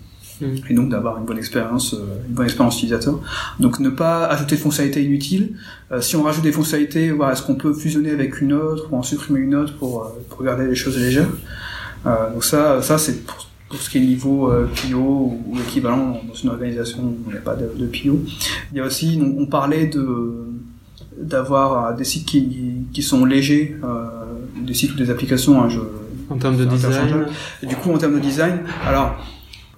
et 0.41 0.73
donc 0.73 0.89
d'avoir 0.89 1.17
une 1.17 1.25
bonne 1.25 1.37
expérience, 1.37 1.93
euh, 1.93 2.23
une 2.27 2.33
bonne 2.33 2.45
expérience 2.45 2.77
utilisateur. 2.77 3.19
Donc 3.59 3.79
ne 3.79 3.89
pas 3.89 4.25
ajouter 4.25 4.55
de 4.55 4.61
fonctionnalités 4.61 5.03
inutiles. 5.03 5.53
Euh, 5.91 6.01
si 6.01 6.15
on 6.15 6.23
rajoute 6.23 6.43
des 6.43 6.51
fonctionnalités, 6.51 7.11
voilà, 7.11 7.33
est-ce 7.33 7.43
qu'on 7.43 7.55
peut 7.55 7.73
fusionner 7.73 8.11
avec 8.11 8.41
une 8.41 8.53
autre 8.53 8.87
ou 8.91 8.97
en 8.97 9.03
supprimer 9.03 9.39
une 9.39 9.55
autre 9.55 9.75
pour, 9.77 10.03
euh, 10.03 10.09
pour 10.29 10.43
garder 10.43 10.67
les 10.67 10.75
choses 10.75 10.97
légères? 10.97 11.29
donc 12.33 12.45
ça, 12.45 12.81
ça 12.81 12.97
c'est 12.97 13.25
pour, 13.25 13.45
ce 13.77 13.89
qui 13.89 13.97
est 13.97 14.01
niveau 14.01 14.49
PIO 14.73 14.99
ou, 14.99 15.57
équivalent 15.59 16.21
dans 16.25 16.33
une 16.33 16.49
organisation 16.49 17.03
où 17.03 17.17
il 17.27 17.33
n'y 17.33 17.37
a 17.37 17.41
pas 17.41 17.55
de, 17.55 17.69
de, 17.77 17.85
PIO. 17.87 18.23
Il 18.71 18.77
y 18.77 18.79
a 18.79 18.85
aussi, 18.85 19.21
on, 19.21 19.45
parlait 19.45 19.87
de 19.87 20.45
d'avoir 21.19 21.93
des 21.97 22.05
sites 22.05 22.25
qui, 22.25 22.85
qui 22.93 23.03
sont 23.03 23.25
légers, 23.25 23.75
des 24.65 24.73
sites 24.73 24.93
ou 24.93 24.95
des 24.95 25.09
applications. 25.09 25.61
Hein, 25.61 25.67
je, 25.67 25.81
en 26.29 26.37
termes 26.37 26.57
de 26.57 26.65
design. 26.65 27.25
Et 27.61 27.65
du 27.65 27.75
coup, 27.75 27.91
en 27.91 27.97
termes 27.97 28.15
de 28.15 28.19
design, 28.19 28.59
alors 28.85 29.17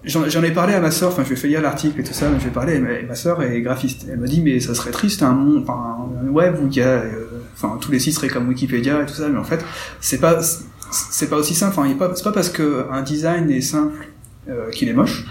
J'en 0.03 0.43
ai 0.43 0.51
parlé 0.51 0.73
à 0.73 0.79
ma 0.79 0.89
sœur, 0.89 1.09
enfin 1.09 1.23
je 1.27 1.31
ai 1.31 1.35
fait 1.35 1.47
lire 1.47 1.61
l'article 1.61 1.99
et 1.99 2.03
tout 2.03 2.13
ça, 2.13 2.29
mais 2.29 2.39
je 2.39 2.45
vais 2.45 2.51
parler, 2.51 2.79
ma, 2.79 3.01
ma 3.07 3.15
sœur 3.15 3.43
est 3.43 3.61
graphiste. 3.61 4.07
Elle 4.11 4.19
m'a 4.19 4.25
dit 4.25 4.41
mais 4.41 4.59
ça 4.59 4.73
serait 4.73 4.89
triste 4.89 5.21
un 5.21 5.63
un 5.67 6.27
web 6.27 6.55
où 6.59 6.67
il 6.67 6.75
y 6.75 6.81
a, 6.81 6.87
euh, 6.87 7.25
enfin 7.53 7.77
tous 7.79 7.91
les 7.91 7.99
sites 7.99 8.15
seraient 8.15 8.27
comme 8.27 8.47
Wikipédia 8.47 9.03
et 9.03 9.05
tout 9.05 9.13
ça, 9.13 9.29
mais 9.29 9.37
en 9.37 9.43
fait 9.43 9.63
c'est 9.99 10.19
pas 10.19 10.41
c'est 10.41 11.29
pas 11.29 11.37
aussi 11.37 11.53
simple. 11.53 11.75
Enfin 11.77 11.87
c'est 12.15 12.23
pas 12.23 12.31
parce 12.31 12.49
que 12.49 12.87
un 12.91 13.03
design 13.03 13.51
est 13.51 13.61
simple 13.61 14.07
euh, 14.49 14.71
qu'il 14.71 14.89
est 14.89 14.93
moche. 14.93 15.25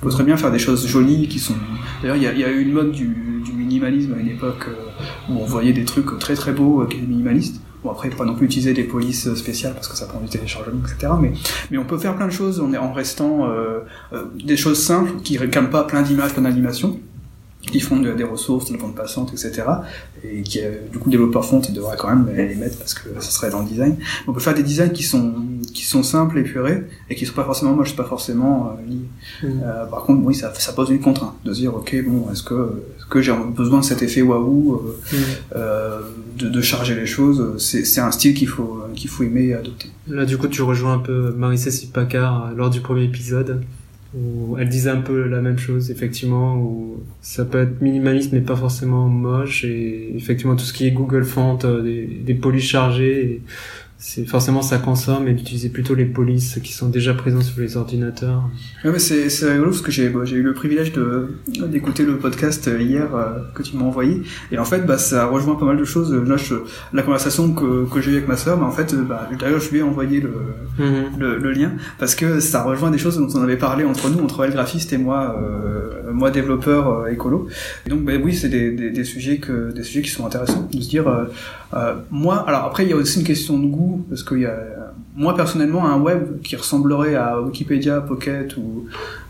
Il 0.00 0.04
faut 0.04 0.10
très 0.10 0.24
bien 0.24 0.38
faire 0.38 0.52
des 0.52 0.58
choses 0.58 0.86
jolies 0.86 1.28
qui 1.28 1.38
sont. 1.38 1.56
D'ailleurs 2.00 2.16
il 2.16 2.22
y 2.22 2.26
a, 2.26 2.32
y 2.32 2.44
a, 2.44 2.48
eu 2.50 2.62
une 2.62 2.72
mode 2.72 2.92
du, 2.92 3.42
du 3.44 3.52
minimalisme 3.52 4.14
à 4.14 4.20
une 4.20 4.28
époque 4.28 4.68
euh, 4.68 5.32
où 5.32 5.38
on 5.38 5.44
voyait 5.44 5.74
des 5.74 5.84
trucs 5.84 6.18
très 6.18 6.34
très 6.34 6.52
beaux 6.52 6.86
qui 6.86 6.96
étaient 6.96 7.06
minimalistes. 7.06 7.60
Bon 7.88 7.94
après, 7.94 8.10
pas 8.10 8.26
non 8.26 8.34
plus 8.34 8.44
utiliser 8.44 8.74
des 8.74 8.84
polices 8.84 9.32
spéciales 9.32 9.72
parce 9.72 9.88
que 9.88 9.96
ça 9.96 10.04
prend 10.04 10.20
du 10.20 10.28
téléchargement, 10.28 10.82
etc. 10.86 11.10
Mais, 11.70 11.78
on 11.78 11.86
peut 11.86 11.96
faire 11.96 12.14
plein 12.16 12.26
de 12.26 12.32
choses 12.32 12.60
en, 12.60 12.92
restant 12.92 13.48
euh, 13.48 13.78
euh, 14.12 14.24
des 14.44 14.58
choses 14.58 14.82
simples 14.84 15.22
qui 15.24 15.38
réclament 15.38 15.70
pas 15.70 15.84
plein 15.84 16.02
d'images, 16.02 16.34
plein 16.34 16.42
d'animations. 16.42 17.00
Qui 17.62 17.80
font 17.80 17.96
des 18.00 18.24
ressources, 18.24 18.70
une 18.70 18.78
bande 18.78 18.94
passante, 18.94 19.30
etc. 19.32 19.64
Et 20.24 20.42
qui, 20.42 20.60
euh, 20.60 20.70
du 20.90 20.98
coup, 20.98 21.06
le 21.06 21.12
développeur 21.12 21.44
front, 21.44 21.60
il 21.60 21.74
devrait 21.74 21.96
quand 21.98 22.08
même 22.08 22.28
les 22.34 22.54
mettre 22.54 22.78
parce 22.78 22.94
que 22.94 23.08
ça 23.20 23.30
serait 23.30 23.50
dans 23.50 23.60
le 23.60 23.68
design. 23.68 23.96
On 24.26 24.32
peut 24.32 24.40
faire 24.40 24.54
des 24.54 24.62
designs 24.62 24.90
qui 24.90 25.02
sont 25.02 25.34
qui 25.74 25.84
sont 25.84 26.02
simples, 26.02 26.38
épurés, 26.38 26.84
et 27.10 27.14
qui 27.14 27.26
sont 27.26 27.34
pas 27.34 27.44
forcément 27.44 27.74
moches, 27.74 27.94
pas 27.94 28.04
forcément 28.04 28.70
euh, 28.78 28.90
liés. 28.90 28.96
Mm. 29.42 29.60
Euh, 29.62 29.86
par 29.86 30.02
contre, 30.04 30.24
oui, 30.24 30.34
ça, 30.34 30.52
ça 30.54 30.72
pose 30.72 30.88
une 30.90 31.00
contrainte 31.00 31.34
de 31.44 31.52
se 31.52 31.60
dire, 31.60 31.74
ok, 31.74 31.94
bon, 32.06 32.26
est-ce 32.32 32.42
que 32.42 32.82
est-ce 32.96 33.06
que 33.06 33.20
j'ai 33.20 33.34
besoin 33.54 33.80
de 33.80 33.84
cet 33.84 34.02
effet 34.02 34.22
waouh, 34.22 34.74
euh, 34.74 34.98
Mm. 35.12 35.16
euh, 35.56 36.00
de, 36.38 36.48
de 36.48 36.60
charger 36.62 36.94
les 36.94 37.06
choses 37.06 37.54
C'est 37.58 37.84
c'est 37.84 38.00
un 38.00 38.10
style 38.12 38.34
qu'il 38.34 38.48
faut 38.48 38.78
qu'il 38.94 39.10
faut 39.10 39.24
aimer 39.24 39.46
et 39.46 39.54
adopter. 39.54 39.90
Là, 40.08 40.24
du 40.24 40.38
coup, 40.38 40.48
tu 40.48 40.62
rejoins 40.62 40.94
un 40.94 40.98
peu 41.00 41.34
Marie-Cécile 41.36 41.90
Pacard 41.90 42.46
euh, 42.46 42.54
lors 42.56 42.70
du 42.70 42.80
premier 42.80 43.04
épisode, 43.04 43.62
où 44.14 44.56
elle 44.58 44.68
disait 44.68 44.90
un 44.90 45.00
peu 45.00 45.28
la 45.28 45.40
même 45.40 45.58
chose, 45.58 45.90
effectivement, 45.90 46.56
où 46.56 47.02
ça 47.20 47.44
peut 47.44 47.60
être 47.60 47.80
minimaliste, 47.82 48.32
mais 48.32 48.40
pas 48.40 48.56
forcément 48.56 49.08
moche, 49.08 49.64
et 49.64 50.16
effectivement, 50.16 50.56
tout 50.56 50.64
ce 50.64 50.72
qui 50.72 50.86
est 50.86 50.92
Google 50.92 51.24
Font, 51.24 51.58
euh, 51.64 51.82
des, 51.82 52.06
des 52.06 52.34
et 53.00 53.42
c'est 54.00 54.24
forcément 54.26 54.62
ça 54.62 54.78
consomme, 54.78 55.26
et 55.26 55.34
d'utiliser 55.34 55.70
plutôt 55.70 55.94
les 55.94 56.04
polices 56.04 56.60
qui 56.62 56.72
sont 56.72 56.88
déjà 56.88 57.14
présentes 57.14 57.42
sur 57.42 57.60
les 57.60 57.76
ordinateurs. 57.76 58.44
Ouais, 58.84 58.92
mais 58.92 58.98
c'est 59.00 59.28
c'est 59.28 59.50
rigolo 59.50 59.70
parce 59.70 59.82
que 59.82 59.90
j'ai 59.90 60.08
bon, 60.08 60.24
j'ai 60.24 60.36
eu 60.36 60.42
le 60.42 60.54
privilège 60.54 60.92
de 60.92 61.36
d'écouter 61.66 62.04
le 62.04 62.16
podcast 62.16 62.68
euh, 62.68 62.80
hier 62.80 63.14
euh, 63.14 63.40
que 63.54 63.62
tu 63.62 63.76
m'as 63.76 63.84
envoyé 63.84 64.22
et 64.52 64.58
en 64.58 64.64
fait 64.64 64.86
bah 64.86 64.98
ça 64.98 65.26
rejoint 65.26 65.56
pas 65.56 65.64
mal 65.66 65.76
de 65.76 65.84
choses. 65.84 66.12
Là, 66.14 66.36
je, 66.36 66.54
la 66.92 67.02
conversation 67.02 67.52
que 67.52 67.86
que 67.92 68.00
j'ai 68.00 68.12
eu 68.12 68.14
avec 68.16 68.28
ma 68.28 68.36
sœur, 68.36 68.56
bah, 68.56 68.66
en 68.66 68.70
fait, 68.70 68.94
euh, 68.94 69.02
bah, 69.02 69.28
d'ailleurs 69.38 69.60
je 69.60 69.70
lui 69.70 69.78
ai 69.78 69.82
envoyé 69.82 70.20
le, 70.20 70.32
Mhm. 70.78 71.18
le 71.18 71.38
le 71.38 71.50
lien 71.50 71.72
parce 71.98 72.14
que 72.14 72.38
ça 72.38 72.62
rejoint 72.62 72.92
des 72.92 72.98
choses 72.98 73.18
dont 73.18 73.28
on 73.36 73.42
avait 73.42 73.56
parlé 73.56 73.84
entre 73.84 74.08
nous, 74.10 74.22
entre 74.22 74.44
elle 74.44 74.52
graphiste 74.52 74.92
et 74.92 74.98
moi, 74.98 75.36
euh, 75.42 76.12
moi 76.12 76.30
développeur 76.30 76.88
euh, 76.88 77.06
écolo. 77.08 77.48
Et 77.84 77.90
donc 77.90 78.02
bah, 78.04 78.12
oui, 78.22 78.32
c'est 78.32 78.48
des, 78.48 78.70
des 78.70 78.90
des 78.90 79.04
sujets 79.04 79.38
que 79.38 79.72
des 79.72 79.82
sujets 79.82 80.02
qui 80.02 80.10
sont 80.10 80.24
intéressants 80.24 80.68
de 80.72 80.80
se 80.80 80.88
dire 80.88 81.08
euh, 81.08 81.24
euh, 81.74 81.94
moi. 82.12 82.44
Alors 82.48 82.64
après, 82.64 82.84
il 82.84 82.90
y 82.90 82.92
a 82.92 82.96
aussi 82.96 83.18
une 83.18 83.26
question 83.26 83.58
de 83.58 83.66
goût 83.66 83.87
parce 84.08 84.22
qu'il 84.22 84.40
y 84.40 84.46
a 84.46 84.56
moi 85.16 85.34
personnellement 85.34 85.86
un 85.86 85.98
web 86.00 86.40
qui 86.42 86.54
ressemblerait 86.56 87.14
à 87.16 87.40
Wikipédia, 87.40 88.00
Pocket 88.00 88.56
ou, 88.56 88.86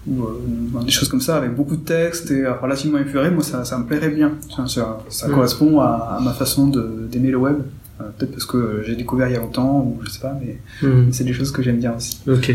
ou 0.07 0.23
euh, 0.25 0.83
des 0.85 0.91
choses 0.91 1.09
comme 1.09 1.21
ça 1.21 1.37
avec 1.37 1.55
beaucoup 1.55 1.77
de 1.77 1.85
texte 1.85 2.31
et 2.31 2.47
relativement 2.47 2.99
épuré, 2.99 3.31
moi 3.31 3.43
ça, 3.43 3.65
ça 3.65 3.79
me 3.79 3.85
plairait 3.85 4.11
bien. 4.11 4.33
Ça, 4.55 4.67
ça, 4.67 5.01
ça 5.09 5.29
Mm. 5.29 5.33
correspond 5.33 5.81
à, 5.81 6.17
à 6.19 6.21
ma 6.21 6.33
façon 6.33 6.67
d'aimer 7.11 7.31
le 7.31 7.39
web. 7.39 7.57
Euh, 8.01 8.05
Peut-être 8.17 8.33
parce 8.33 8.45
que 8.47 8.83
j'ai 8.87 8.95
découvert 8.97 9.29
il 9.29 9.33
y 9.33 9.37
a 9.37 9.41
longtemps 9.41 9.81
ou 9.81 9.99
je 10.05 10.11
sais 10.11 10.21
pas, 10.21 10.37
mais 10.41 10.59
Mhm. 10.83 11.13
c'est 11.13 11.25
des 11.25 11.33
choses 11.33 11.51
que 11.51 11.63
j'aime 11.63 11.79
bien 11.79 11.95
aussi. 11.97 12.19
Ok. 12.29 12.55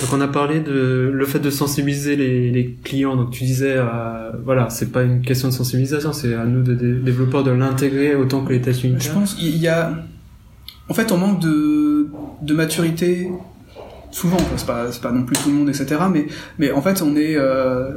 Donc 0.00 0.08
on 0.14 0.20
a 0.22 0.28
parlé 0.28 0.60
de 0.60 1.10
le 1.12 1.26
fait 1.26 1.40
de 1.40 1.50
sensibiliser 1.50 2.16
les, 2.16 2.50
les 2.50 2.74
clients. 2.82 3.16
Donc 3.16 3.30
tu 3.32 3.44
disais, 3.44 3.74
euh, 3.76 4.30
voilà, 4.44 4.70
c'est 4.70 4.90
pas 4.90 5.02
une 5.02 5.20
question 5.20 5.48
de 5.48 5.52
sensibilisation, 5.52 6.12
c'est 6.14 6.34
à 6.34 6.44
nous 6.46 6.62
de 6.62 6.74
dé- 6.74 6.94
développeurs 6.94 7.44
de 7.44 7.50
l'intégrer 7.50 8.14
autant 8.14 8.42
que 8.44 8.52
les 8.52 8.60
tests 8.62 8.80
Je 8.80 8.86
unitaires. 8.86 9.12
pense 9.14 9.34
qu'il 9.34 9.56
y 9.56 9.68
a, 9.68 9.92
en 10.90 10.94
fait, 10.94 11.12
on 11.12 11.18
manque 11.18 11.40
de, 11.40 12.08
de 12.42 12.54
maturité 12.54 13.30
souvent. 14.10 14.38
C'est 14.56 14.66
pas, 14.66 14.86
pas 15.00 15.12
non 15.12 15.22
plus 15.22 15.36
tout 15.36 15.48
le 15.48 15.54
monde, 15.54 15.68
etc. 15.68 15.86
Mais, 16.12 16.26
mais 16.58 16.72
en 16.72 16.82
fait, 16.82 17.00
on 17.00 17.14
est 17.14 17.36
euh, 17.36 17.92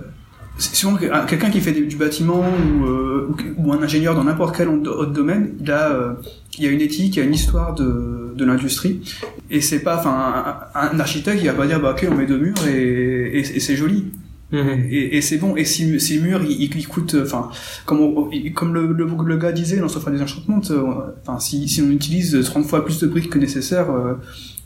souvent 0.59 0.97
ah, 1.11 1.25
quelqu'un 1.27 1.49
qui 1.49 1.59
fait 1.59 1.71
du 1.71 1.95
bâtiment 1.95 2.41
ou, 2.43 2.85
euh, 2.85 3.35
ou, 3.57 3.67
ou 3.67 3.73
un 3.73 3.81
ingénieur 3.81 4.13
dans 4.13 4.23
n'importe 4.23 4.55
quel 4.55 4.69
autre 4.69 5.11
domaine. 5.11 5.55
Il 5.59 5.71
a, 5.71 5.91
euh, 5.91 6.13
il 6.59 6.65
y 6.65 6.67
a 6.67 6.69
une 6.69 6.81
éthique, 6.81 7.15
il 7.15 7.19
y 7.19 7.21
a 7.23 7.25
une 7.25 7.33
histoire 7.33 7.73
de, 7.73 8.31
de 8.35 8.45
l'industrie. 8.45 9.01
Et 9.49 9.59
c'est 9.59 9.79
pas, 9.79 9.97
enfin, 9.97 10.59
un, 10.75 10.99
architecte, 10.99 11.39
il 11.41 11.47
va 11.47 11.53
pas 11.53 11.65
dire, 11.65 11.81
bah 11.81 11.95
ok, 11.97 12.07
on 12.11 12.15
met 12.15 12.27
deux 12.27 12.37
murs 12.37 12.67
et, 12.67 13.39
et 13.39 13.59
c'est 13.59 13.75
joli 13.75 14.11
Mhm. 14.53 14.85
et, 14.89 15.17
et 15.17 15.21
c'est 15.21 15.37
bon. 15.37 15.55
Et 15.57 15.65
si, 15.65 15.99
si 15.99 16.17
le 16.19 16.21
mur 16.21 16.41
il, 16.43 16.51
il, 16.61 16.77
il 16.77 16.87
coûte, 16.87 17.15
euh, 17.15 17.23
enfin, 17.25 17.49
comme, 17.85 18.01
on- 18.01 18.29
comme 18.53 18.73
le, 18.73 18.93
le, 18.93 19.07
le 19.25 19.37
gars 19.37 19.51
disait 19.51 19.77
dans 19.77 19.87
Sophia 19.89 20.11
des 20.11 20.21
Enchantements, 20.21 20.61
euh, 20.69 21.11
enfin, 21.25 21.39
si, 21.39 21.67
si 21.67 21.81
on 21.81 21.89
utilise 21.89 22.39
30 22.43 22.65
fois 22.65 22.85
plus 22.85 22.99
de 22.99 23.07
briques 23.07 23.29
que 23.31 23.39
nécessaire, 23.39 23.89
euh, 23.91 24.13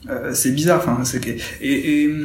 euh, 0.10 0.32
c'est 0.34 0.52
bizarre. 0.52 0.80
Enfin, 0.82 1.04
c'est 1.06 1.26
et, 1.28 2.04
et, 2.04 2.16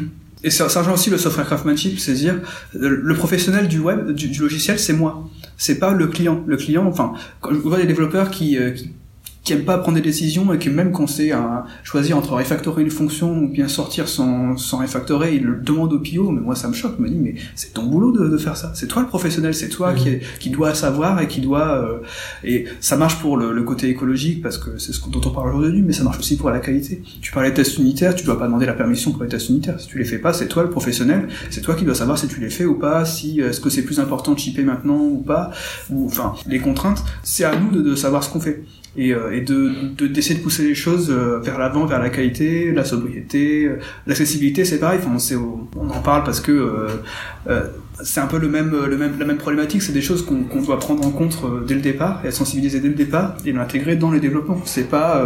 et 0.44 0.50
ça, 0.50 0.68
ça 0.68 0.80
rejoint 0.80 0.94
aussi 0.94 1.08
le 1.10 1.18
software 1.18 1.46
craftsmanship, 1.46 1.98
c'est 2.00 2.14
dire 2.14 2.40
le, 2.74 2.88
le 2.96 3.14
professionnel 3.14 3.68
du 3.68 3.78
web, 3.78 4.10
du, 4.10 4.28
du 4.28 4.40
logiciel, 4.40 4.78
c'est 4.78 4.92
moi. 4.92 5.28
C'est 5.56 5.78
pas 5.78 5.92
le 5.92 6.08
client. 6.08 6.42
Le 6.48 6.56
client, 6.56 6.84
enfin, 6.86 7.12
quand 7.40 7.50
je 7.54 7.58
vois 7.58 7.78
des 7.78 7.86
développeurs 7.86 8.30
qui, 8.30 8.58
euh, 8.58 8.70
qui 8.72 8.90
qui 9.44 9.52
aiment 9.52 9.64
pas 9.64 9.78
prendre 9.78 9.96
des 9.96 10.02
décisions 10.02 10.52
et 10.52 10.58
qui 10.58 10.70
même 10.70 10.92
quand 10.92 11.06
c'est 11.06 11.32
à 11.32 11.64
choisir 11.82 12.16
entre 12.16 12.32
refactorer 12.34 12.82
une 12.82 12.90
fonction 12.90 13.36
ou 13.38 13.48
bien 13.48 13.68
sortir 13.68 14.08
sans, 14.08 14.56
sans 14.56 14.78
refactorer, 14.78 15.34
ils 15.36 15.42
le 15.42 15.56
demandent 15.56 15.92
au 15.92 15.98
PO, 15.98 16.30
mais 16.30 16.40
moi 16.40 16.54
ça 16.54 16.68
me 16.68 16.74
choque, 16.74 16.94
je 16.98 17.02
me 17.02 17.08
dis 17.08 17.18
mais 17.18 17.34
c'est 17.54 17.72
ton 17.74 17.84
boulot 17.84 18.12
de, 18.12 18.28
de 18.28 18.36
faire 18.38 18.56
ça, 18.56 18.72
c'est 18.74 18.86
toi 18.86 19.02
le 19.02 19.08
professionnel, 19.08 19.54
c'est 19.54 19.68
toi 19.68 19.94
qui, 19.94 20.18
qui 20.38 20.50
doit 20.50 20.74
savoir 20.74 21.20
et 21.20 21.26
qui 21.28 21.40
doit... 21.40 21.76
euh, 21.84 21.98
et 22.44 22.66
ça 22.80 22.96
marche 22.96 23.18
pour 23.20 23.36
le, 23.36 23.52
le 23.52 23.62
côté 23.64 23.88
écologique 23.88 24.42
parce 24.42 24.58
que 24.58 24.78
c'est 24.78 24.92
ce 24.92 25.00
dont 25.10 25.20
on 25.24 25.30
parle 25.30 25.54
aujourd'hui, 25.56 25.82
mais 25.82 25.92
ça 25.92 26.04
marche 26.04 26.18
aussi 26.18 26.36
pour 26.36 26.50
la 26.50 26.60
qualité. 26.60 27.02
Tu 27.20 27.32
parlais 27.32 27.50
de 27.50 27.56
tests 27.56 27.78
unitaires, 27.78 28.14
tu 28.14 28.24
dois 28.24 28.38
pas 28.38 28.46
demander 28.46 28.66
la 28.66 28.74
permission 28.74 29.10
pour 29.12 29.22
les 29.24 29.28
tests 29.28 29.48
unitaires, 29.48 29.80
si 29.80 29.88
tu 29.88 29.98
les 29.98 30.04
fais 30.04 30.18
pas, 30.18 30.32
c'est 30.32 30.46
toi 30.48 30.62
le 30.62 30.70
professionnel, 30.70 31.28
c'est 31.50 31.60
toi 31.62 31.74
qui 31.74 31.84
dois 31.84 31.94
savoir 31.94 32.16
si 32.16 32.28
tu 32.28 32.40
les 32.40 32.50
fais 32.50 32.64
ou 32.64 32.74
pas, 32.78 33.04
si 33.04 33.40
est-ce 33.40 33.60
que 33.60 33.70
c'est 33.70 33.82
plus 33.82 33.98
important 33.98 34.32
de 34.34 34.38
shipper 34.38 34.62
maintenant 34.62 34.98
ou 34.98 35.18
pas, 35.18 35.50
ou 35.90 36.06
enfin 36.06 36.34
les 36.46 36.60
contraintes, 36.60 37.02
c'est 37.22 37.44
à 37.44 37.56
nous 37.56 37.70
de, 37.70 37.82
de 37.82 37.94
savoir 37.96 38.22
ce 38.22 38.30
qu'on 38.30 38.40
fait 38.40 38.62
et, 38.96 39.14
euh, 39.14 39.40
de 39.40 39.72
de- 39.96 40.06
d'essayer 40.06 40.38
de, 40.38 40.42
pousser 40.42 40.64
les 40.64 40.74
choses 40.74 41.10
euh, 41.10 41.38
vers 41.38 41.58
l'avant, 41.58 41.86
vers 41.86 41.98
la 41.98 42.10
qualité, 42.10 42.72
la 42.72 42.84
sobriété, 42.84 43.64
euh, 43.64 43.78
l'accessibilité, 44.06 44.64
c'est 44.64 44.78
pareil. 44.78 45.00
Enfin, 45.02 45.16
on 45.76 45.88
en 45.88 46.00
parle 46.00 46.24
parce 46.24 46.40
que 46.40 46.88
c'est 48.02 48.20
un 48.20 48.26
peu 48.26 48.38
le 48.38 48.48
même, 48.48 48.70
le 48.70 48.96
même, 48.96 49.18
la 49.18 49.24
même 49.24 49.38
problématique. 49.38 49.82
C'est 49.82 49.92
des 49.92 50.02
choses 50.02 50.24
qu'on 50.24 50.62
doit 50.62 50.78
prendre 50.78 51.06
en 51.06 51.10
compte 51.10 51.38
dès 51.66 51.74
le 51.74 51.80
départ 51.80 52.24
et 52.24 52.30
sensibiliser 52.30 52.80
dès 52.80 52.88
le 52.88 52.94
départ 52.94 53.36
et 53.44 53.52
l'intégrer 53.52 53.96
dans 53.96 54.10
les 54.10 54.20
développements. 54.20 54.60
C'est 54.64 54.88
pas, 54.88 55.24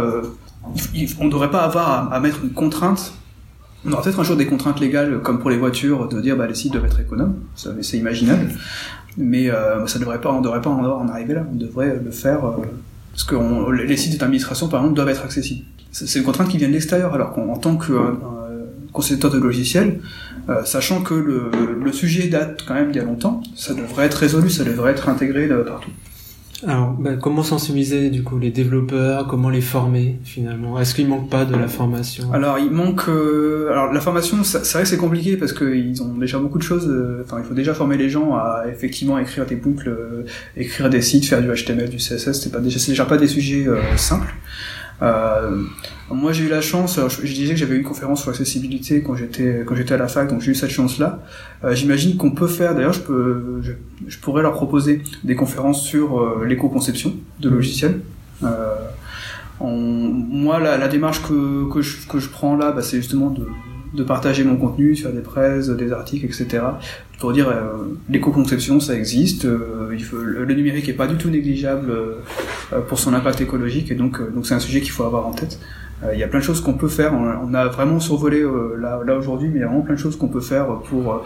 on 1.19 1.25
ne 1.25 1.31
devrait 1.31 1.51
pas 1.51 1.61
avoir 1.61 2.13
à, 2.13 2.19
mettre 2.19 2.39
une 2.43 2.51
contrainte. 2.51 3.13
On 3.85 3.91
aura 3.91 4.01
peut-être 4.01 4.19
un 4.19 4.23
jour 4.23 4.35
des 4.35 4.47
contraintes 4.47 4.79
légales, 4.79 5.21
comme 5.21 5.39
pour 5.39 5.49
les 5.49 5.57
voitures, 5.57 6.07
de 6.07 6.19
dire 6.19 6.35
bah 6.35 6.47
les 6.47 6.55
sites 6.55 6.73
doivent 6.73 6.85
être 6.85 6.99
économes. 6.99 7.35
C'est 7.55 7.97
imaginable, 7.97 8.49
mais 9.17 9.49
euh, 9.49 9.85
ça 9.87 9.99
devrait 9.99 10.21
pas, 10.21 10.31
on 10.31 10.41
devrait 10.41 10.61
pas 10.61 10.69
en, 10.69 11.07
arriver 11.07 11.33
là. 11.33 11.45
On 11.51 11.55
devrait 11.55 11.99
le 12.03 12.11
faire. 12.11 12.39
Parce 13.17 13.25
que 13.27 13.35
on- 13.35 13.71
les 13.71 13.97
sites 13.97 14.19
d'administration, 14.19 14.67
par 14.67 14.81
exemple, 14.81 14.95
doivent 14.95 15.09
être 15.09 15.23
accessibles. 15.25 15.65
C'est 15.91 16.19
une 16.19 16.25
contrainte 16.25 16.49
qui 16.49 16.57
vient 16.59 16.67
de 16.67 16.73
l'extérieur, 16.73 17.15
alors 17.15 17.33
qu'en 17.33 17.57
tant 17.57 17.75
que 17.75 17.91
euh, 17.91 18.11
concepteur 18.93 19.31
de 19.31 19.39
logiciel, 19.39 20.01
euh, 20.49 20.63
sachant 20.65 21.01
que 21.01 21.15
le, 21.15 21.49
le 21.83 21.91
sujet 21.91 22.27
date 22.27 22.63
quand 22.67 22.75
même 22.75 22.91
d'il 22.91 22.97
y 22.97 23.03
a 23.03 23.05
longtemps, 23.05 23.41
ça 23.55 23.73
devrait 23.73 24.05
être 24.05 24.13
résolu, 24.13 24.51
ça 24.51 24.63
devrait 24.63 24.91
être 24.91 25.09
intégré 25.09 25.47
de 25.47 25.55
partout. 25.55 25.89
Alors, 26.65 26.93
bah, 26.93 27.11
comment 27.21 27.43
sensibiliser 27.43 28.09
du 28.09 28.23
coup 28.23 28.39
les 28.39 28.49
développeurs? 28.49 29.27
Comment 29.27 29.49
les 29.49 29.61
former 29.61 30.17
finalement? 30.23 30.79
Est-ce 30.79 30.95
qu'il 30.95 31.07
manque 31.07 31.29
pas 31.29 31.45
de 31.45 31.55
la 31.55 31.67
formation? 31.67 32.33
Alors 32.33 32.57
il 32.57 32.71
manque, 32.71 33.07
euh, 33.09 33.69
alors 33.71 33.93
la 33.93 34.01
formation, 34.01 34.43
c'est 34.43 34.59
vrai 34.73 34.81
que 34.81 34.89
c'est 34.89 34.97
compliqué 34.97 35.37
parce 35.37 35.53
qu'ils 35.53 36.01
ont 36.01 36.15
déjà 36.17 36.39
beaucoup 36.39 36.57
de 36.57 36.63
choses. 36.63 36.87
euh, 36.89 37.23
Enfin, 37.23 37.37
il 37.39 37.45
faut 37.47 37.53
déjà 37.53 37.75
former 37.75 37.97
les 37.97 38.09
gens 38.09 38.33
à 38.35 38.63
effectivement 38.71 39.19
écrire 39.19 39.45
des 39.45 39.55
boucles, 39.55 39.89
euh, 39.89 40.25
écrire 40.55 40.89
des 40.89 41.01
sites, 41.01 41.25
faire 41.25 41.41
du 41.43 41.47
HTML, 41.47 41.89
du 41.89 41.97
CSS. 41.97 42.31
C'est 42.41 42.51
pas 42.51 42.59
déjà, 42.59 42.79
c'est 42.79 42.91
déjà 42.91 43.05
pas 43.05 43.17
des 43.17 43.27
sujets 43.27 43.67
simples. 43.95 44.33
Moi 46.09 46.31
j'ai 46.31 46.45
eu 46.45 46.49
la 46.49 46.61
chance, 46.61 46.99
je, 47.09 47.33
disais 47.33 47.53
que 47.53 47.59
j'avais 47.59 47.75
eu 47.75 47.79
une 47.79 47.83
conférence 47.83 48.21
sur 48.21 48.31
l'accessibilité 48.31 49.01
quand 49.01 49.15
j'étais 49.15 49.63
quand 49.65 49.75
j'étais 49.75 49.93
à 49.93 49.97
la 49.97 50.07
fac, 50.07 50.29
donc 50.29 50.41
j'ai 50.41 50.51
eu 50.51 50.55
cette 50.55 50.69
chance-là. 50.69 51.19
Euh, 51.63 51.75
J'imagine 51.75 52.15
qu'on 52.15 52.31
peut 52.31 52.47
faire, 52.47 52.75
d'ailleurs 52.75 52.93
je 52.93 53.01
peux, 53.01 53.61
je, 54.07 54.17
pourrais 54.19 54.41
leur 54.41 54.53
proposer 54.53 55.01
des 55.23 55.35
conférences 55.35 55.83
sur 55.83 56.19
euh, 56.19 56.45
l'éco-conception 56.45 57.13
de 57.39 57.49
logiciels. 57.49 57.99
Euh, 58.43 58.75
moi 59.59 60.59
la, 60.59 60.87
démarche 60.87 61.21
que, 61.23 61.69
que, 61.71 61.81
je, 61.81 62.07
que 62.07 62.19
je 62.19 62.29
prends 62.29 62.55
là, 62.55 62.71
bah, 62.71 62.81
c'est 62.81 62.97
justement 62.97 63.29
de, 63.29 63.47
de 63.93 64.03
partager 64.03 64.43
mon 64.45 64.55
contenu, 64.55 64.93
de 64.93 64.99
faire 64.99 65.11
des 65.11 65.21
presses, 65.21 65.67
des 65.69 65.91
articles, 65.91 66.25
etc. 66.25 66.63
Pour 67.19 67.33
dire 67.33 67.51
l'éco-conception 68.07 68.79
ça 68.79 68.95
existe, 68.95 69.45
il 69.91 70.03
faut, 70.03 70.17
le, 70.17 70.45
numérique 70.53 70.87
est 70.87 70.93
pas 70.93 71.07
du 71.07 71.15
tout 71.17 71.29
négligeable 71.29 71.91
pour 72.87 72.99
son 72.99 73.13
impact 73.13 73.41
écologique 73.41 73.91
et 73.91 73.95
donc 73.95 74.21
donc 74.33 74.45
c'est 74.45 74.53
un 74.53 74.59
sujet 74.59 74.79
qu'il 74.79 74.91
faut 74.91 75.03
avoir 75.03 75.25
en 75.25 75.33
tête. 75.33 75.59
Euh, 76.03 76.11
Il 76.13 76.19
y 76.19 76.23
a 76.23 76.27
plein 76.27 76.39
de 76.39 76.43
choses 76.43 76.61
qu'on 76.61 76.73
peut 76.73 76.87
faire. 76.87 77.13
On, 77.13 77.53
a 77.53 77.65
vraiment 77.67 77.99
survolé 77.99 78.41
euh, 78.41 78.75
là, 78.79 78.99
là 79.05 79.17
aujourd'hui, 79.17 79.49
mais 79.49 79.55
il 79.55 79.61
y 79.61 79.63
a 79.63 79.67
vraiment 79.67 79.81
plein 79.81 79.95
de 79.95 79.99
choses 79.99 80.15
qu'on 80.17 80.27
peut 80.27 80.41
faire 80.41 80.67
pour. 80.89 81.13
euh, 81.13 81.17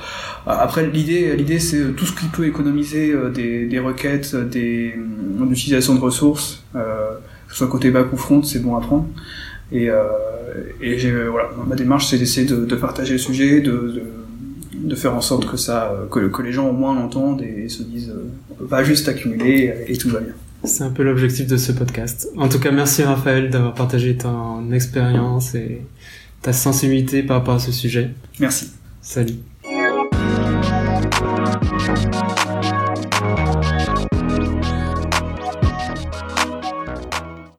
après, 0.46 0.88
l'idée, 0.88 1.36
l'idée, 1.36 1.60
c'est 1.60 1.94
tout 1.96 2.06
ce 2.06 2.14
qui 2.14 2.28
peut 2.28 2.46
économiser 2.46 3.14
des, 3.34 3.66
des 3.66 3.80
requêtes, 3.80 4.36
des 4.36 4.96
d'utilisation 5.50 5.96
de 5.96 6.00
ressources, 6.00 6.64
que 6.74 6.80
ce 7.50 7.56
soit 7.58 7.68
côté 7.68 7.92
back 7.92 8.14
ou 8.14 8.18
front, 8.18 8.42
c'est 8.44 8.60
bon 8.60 8.78
à 8.78 8.82
prendre. 8.82 9.08
Et, 9.74 9.90
euh, 9.90 10.04
et 10.82 10.98
voilà, 11.30 11.50
ma 11.68 11.76
démarche, 11.76 12.08
c'est 12.08 12.18
d'essayer 12.18 12.48
de, 12.48 12.64
de 12.66 12.76
partager 12.76 13.14
le 13.14 13.18
sujet, 13.20 13.60
de, 13.60 13.72
de, 13.72 14.04
de 14.74 14.96
faire 14.96 15.14
en 15.14 15.22
sorte 15.22 15.50
que 15.50 15.58
ça, 15.58 15.94
que, 16.10 16.28
que 16.28 16.42
les 16.42 16.54
gens 16.54 16.70
au 16.70 16.74
moins 16.74 16.94
l'entendent 16.96 17.42
et 17.42 17.68
se 17.68 17.84
disent, 17.84 18.14
on 18.52 18.54
peut 18.54 18.66
pas 18.66 18.84
juste 18.84 19.10
accumuler 19.10 19.74
et 19.88 19.98
tout 19.98 20.10
va 20.10 20.20
bien. 20.22 20.34
C'est 20.64 20.84
un 20.84 20.92
peu 20.92 21.04
l'objectif 21.04 21.48
de 21.48 21.58
ce 21.58 21.72
podcast. 21.72 22.30
En 22.38 22.48
tout 22.48 22.60
cas, 22.60 22.72
merci 22.72 23.04
Raphaël 23.04 23.50
d'avoir 23.50 23.74
partagé 23.74 24.16
ton 24.18 24.72
expérience 24.72 25.56
et 25.56 25.82
ta 26.42 26.54
sensibilité 26.54 27.24
par 27.24 27.38
rapport 27.38 27.56
à 27.56 27.60
ce 27.60 27.72
sujet. 27.72 28.12
Merci. 28.40 28.72
Salut. 29.02 29.51